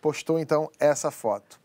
postou, 0.00 0.38
então, 0.40 0.68
essa 0.80 1.10
foto. 1.10 1.60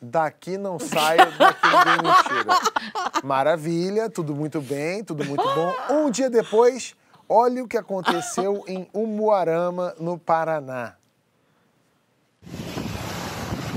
Daqui 0.00 0.58
não 0.58 0.78
saio, 0.78 1.30
daqui 1.38 1.66
ninguém 1.66 2.10
me 2.10 2.22
tira. 2.28 3.22
Maravilha, 3.22 4.10
tudo 4.10 4.34
muito 4.34 4.60
bem, 4.60 5.02
tudo 5.04 5.24
muito 5.24 5.42
bom. 5.42 5.74
Um 5.90 6.10
dia 6.10 6.28
depois, 6.28 6.94
olha 7.34 7.64
o 7.64 7.68
que 7.68 7.76
aconteceu 7.76 8.64
em 8.68 8.88
Umuarama, 8.92 9.94
no 9.98 10.16
Paraná. 10.16 10.94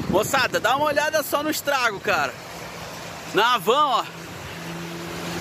Moçada, 0.10 0.60
dá 0.60 0.76
uma 0.76 0.86
olhada 0.86 1.24
só 1.24 1.42
no 1.42 1.50
estrago, 1.50 2.00
cara. 2.00 2.34
Na 3.34 3.56
Avan, 3.56 3.86
ó. 3.88 4.06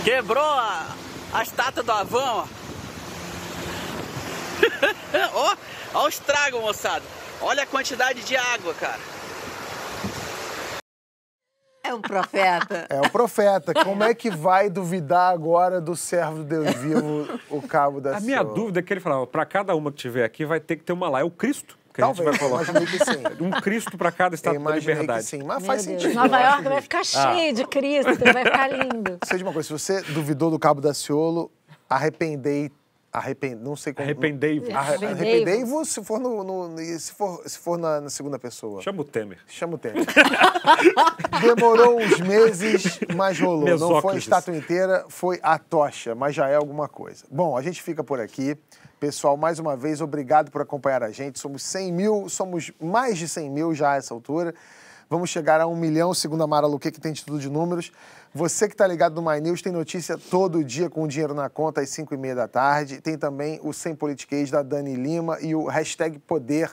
Quebrou 0.03 0.43
a, 0.43 0.87
a 1.33 1.43
estátua 1.43 1.83
do 1.83 1.93
Avan, 1.93 2.25
ó. 2.25 2.47
ó. 5.35 5.57
Ó 5.95 6.05
o 6.05 6.09
estrago, 6.09 6.61
moçada. 6.61 7.05
Olha 7.41 7.63
a 7.65 7.67
quantidade 7.67 8.23
de 8.23 8.37
água, 8.37 8.73
cara. 8.75 9.16
É 11.87 11.95
um 11.95 12.01
profeta. 12.01 12.87
É 12.89 13.01
o 13.01 13.11
profeta. 13.11 13.73
Como 13.75 14.03
é 14.03 14.15
que 14.15 14.31
vai 14.31 14.69
duvidar 14.69 15.33
agora 15.33 15.81
do 15.81 15.95
servo 15.97 16.39
do 16.39 16.45
Deus 16.45 16.75
vivo, 16.77 17.39
o 17.51 17.63
cabo 17.63 18.01
da 18.01 18.17
A 18.17 18.21
minha 18.21 18.43
dúvida 18.43 18.81
é 18.81 18.83
que 18.83 18.93
ele 18.93 19.01
falava, 19.01 19.27
para 19.27 19.45
cada 19.47 19.75
uma 19.75 19.91
que 19.91 19.99
tiver 19.99 20.25
aqui 20.25 20.45
vai 20.45 20.61
ter 20.61 20.77
que 20.77 20.85
ter 20.85 20.93
uma 20.93 21.09
lá. 21.09 21.21
É 21.21 21.25
o 21.25 21.31
Cristo 21.31 21.79
que 21.95 22.03
a 22.03 22.07
gente 22.07 22.17
Talvez, 22.17 22.39
vai 22.39 22.49
colocar. 22.51 22.71
imaginei 22.73 22.99
que 22.99 23.05
sim. 23.05 23.23
Um 23.45 23.51
Cristo 23.63 23.97
para 23.97 24.13
cada 24.13 24.35
estátua 24.35 24.61
da 24.61 24.77
liberdade. 24.77 25.25
sim, 25.25 25.43
mas 25.43 25.59
Meu 25.59 25.67
faz 25.67 25.87
Deus. 25.87 26.03
sentido. 26.03 26.21
Nova 26.21 26.39
York 26.41 26.63
vai 26.65 26.83
ficar 26.83 27.05
cheio 27.05 27.55
de 27.55 27.67
Cristo, 27.67 28.19
vai 28.33 28.45
ficar 28.45 28.69
lindo. 28.69 29.19
Sei 29.25 29.39
de 29.39 29.43
uma 29.45 29.53
coisa, 29.53 29.67
se 29.67 29.73
você 29.73 30.03
duvidou 30.13 30.51
do 30.51 30.59
Cabo 30.59 30.81
Daciolo, 30.83 31.51
arrependei, 31.89 32.71
arrepend, 33.19 33.57
não 33.63 33.75
sei 33.77 33.93
como... 33.93 34.05
Arrependei-vos. 34.05 34.69
Arre- 34.71 35.07
Arrependei-vos. 35.07 35.89
Se 35.89 36.03
for, 36.05 36.19
no, 36.21 36.45
no- 36.45 36.81
e 36.81 36.99
se 36.99 37.13
for, 37.13 37.43
se 37.49 37.59
for 37.59 37.79
na, 37.79 38.01
na 38.01 38.11
segunda 38.11 38.39
pessoa. 38.39 38.83
Chama 38.83 39.01
o 39.01 39.05
Temer. 39.05 39.39
Chama 39.47 39.75
o 39.75 39.79
tempo. 39.79 39.99
Demorou 41.41 41.99
uns 41.99 42.21
meses, 42.21 42.99
mas 43.15 43.39
rolou. 43.41 43.67
Não 43.79 44.01
foi 44.01 44.15
a 44.15 44.19
estátua 44.19 44.57
inteira, 44.57 45.05
foi 45.09 45.39
a 45.43 45.59
tocha, 45.59 46.15
mas 46.15 46.35
já 46.35 46.49
é 46.49 46.55
alguma 46.55 46.89
coisa. 46.89 47.25
Bom, 47.31 47.57
a 47.57 47.63
gente 47.63 47.83
fica 47.83 48.03
por 48.05 48.21
aqui. 48.21 48.57
Pessoal, 48.99 49.37
mais 49.37 49.59
uma 49.59 49.77
vez, 49.77 50.01
obrigado 50.01 50.51
por 50.51 50.63
acompanhar 50.63 51.03
a 51.03 51.11
gente. 51.11 51.39
Somos 51.39 51.63
100 51.63 51.93
mil, 51.93 52.29
somos 52.29 52.73
mais 52.81 53.19
de 53.19 53.29
100 53.29 53.51
mil 53.51 53.75
já 53.75 53.93
a 53.93 53.97
essa 53.97 54.15
altura. 54.15 54.55
Vamos 55.09 55.31
chegar 55.31 55.61
a 55.61 55.67
um 55.67 55.77
milhão, 55.77 56.13
segundo 56.13 56.43
a 56.43 56.47
Mara 56.47 56.67
Luque, 56.67 56.91
que 56.91 57.01
tem 57.01 57.13
título 57.13 57.39
de 57.39 57.49
números. 57.49 57.93
Você 58.37 58.69
que 58.69 58.75
está 58.75 58.87
ligado 58.87 59.15
no 59.15 59.31
My 59.31 59.41
News 59.41 59.63
tem 59.63 59.73
notícia 59.73 60.19
todo 60.19 60.63
dia 60.63 60.91
com 60.91 61.05
o 61.05 61.09
dinheiro 61.09 61.33
na 61.33 61.49
conta 61.49 61.81
às 61.81 61.89
5 61.89 62.13
e 62.13 62.19
meia 62.19 62.35
da 62.35 62.47
tarde. 62.47 63.01
Tem 63.01 63.17
também 63.17 63.59
o 63.63 63.73
Sem 63.73 63.95
Politiquês 63.95 64.51
da 64.51 64.63
Dani 64.63 64.95
Lima 64.95 65.39
e 65.41 65.55
o 65.55 65.65
hashtag 65.69 66.19
Poder 66.19 66.71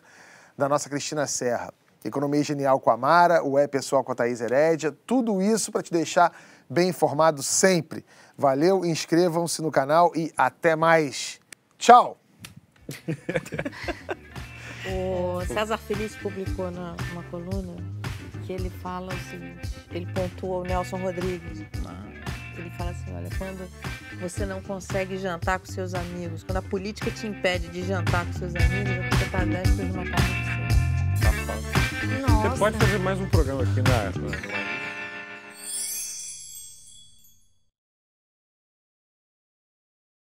da 0.58 0.68
nossa 0.68 0.90
Cristina 0.90 1.26
Serra. 1.26 1.74
Economia 2.04 2.44
Genial 2.44 2.82
com 2.82 2.90
a 2.90 2.98
Mara, 2.98 3.42
o 3.42 3.58
É 3.58 3.66
Pessoal 3.66 4.04
com 4.04 4.12
a 4.12 4.16
Thaís 4.16 4.42
Herédia. 4.42 4.94
Tudo 5.08 5.42
isso 5.42 5.72
para 5.72 5.82
te 5.82 5.94
deixar 5.94 6.38
bem 6.70 6.90
informado 6.90 7.42
sempre. 7.42 8.06
Valeu, 8.38 8.84
inscrevam-se 8.84 9.62
no 9.62 9.72
canal 9.72 10.12
e 10.14 10.34
até 10.36 10.76
mais. 10.76 11.40
Tchau! 11.78 12.18
O 14.86 15.40
César 15.46 15.78
Feliz 15.78 16.14
publicou 16.18 16.70
na, 16.70 16.98
uma 17.14 17.24
coluna 17.32 18.03
que 18.46 18.54
ele 18.54 18.70
fala 18.70 19.14
o 19.14 19.20
seguinte, 19.30 19.70
ele 19.92 20.06
pontua 20.08 20.58
o 20.60 20.64
Nelson 20.64 20.98
Rodrigues. 20.98 21.60
né? 21.60 21.68
Ele 22.58 22.70
fala 22.72 22.92
assim, 22.92 23.16
olha, 23.16 23.30
quando 23.38 23.68
você 24.20 24.46
não 24.46 24.62
consegue 24.62 25.18
jantar 25.18 25.58
com 25.60 25.66
seus 25.66 25.94
amigos, 25.96 26.44
quando 26.44 26.58
a 26.58 26.62
política 26.62 27.10
te 27.10 27.26
impede 27.26 27.68
de 27.70 27.84
jantar 27.84 28.26
com 28.28 28.34
seus 28.34 28.56
amigos, 28.56 28.90
é 28.92 29.08
porque 29.10 29.26
tá 29.26 29.44
desta 29.46 29.84
de 29.84 29.92
uma 29.92 30.06
carne 30.06 30.44
de 32.00 32.50
Você 32.52 32.60
pode 32.60 32.78
fazer 32.78 33.00
mais 33.00 33.20
um 33.20 33.26
programa 33.30 33.64
aqui 33.64 33.82
na, 33.82 34.04
na- 34.30 34.83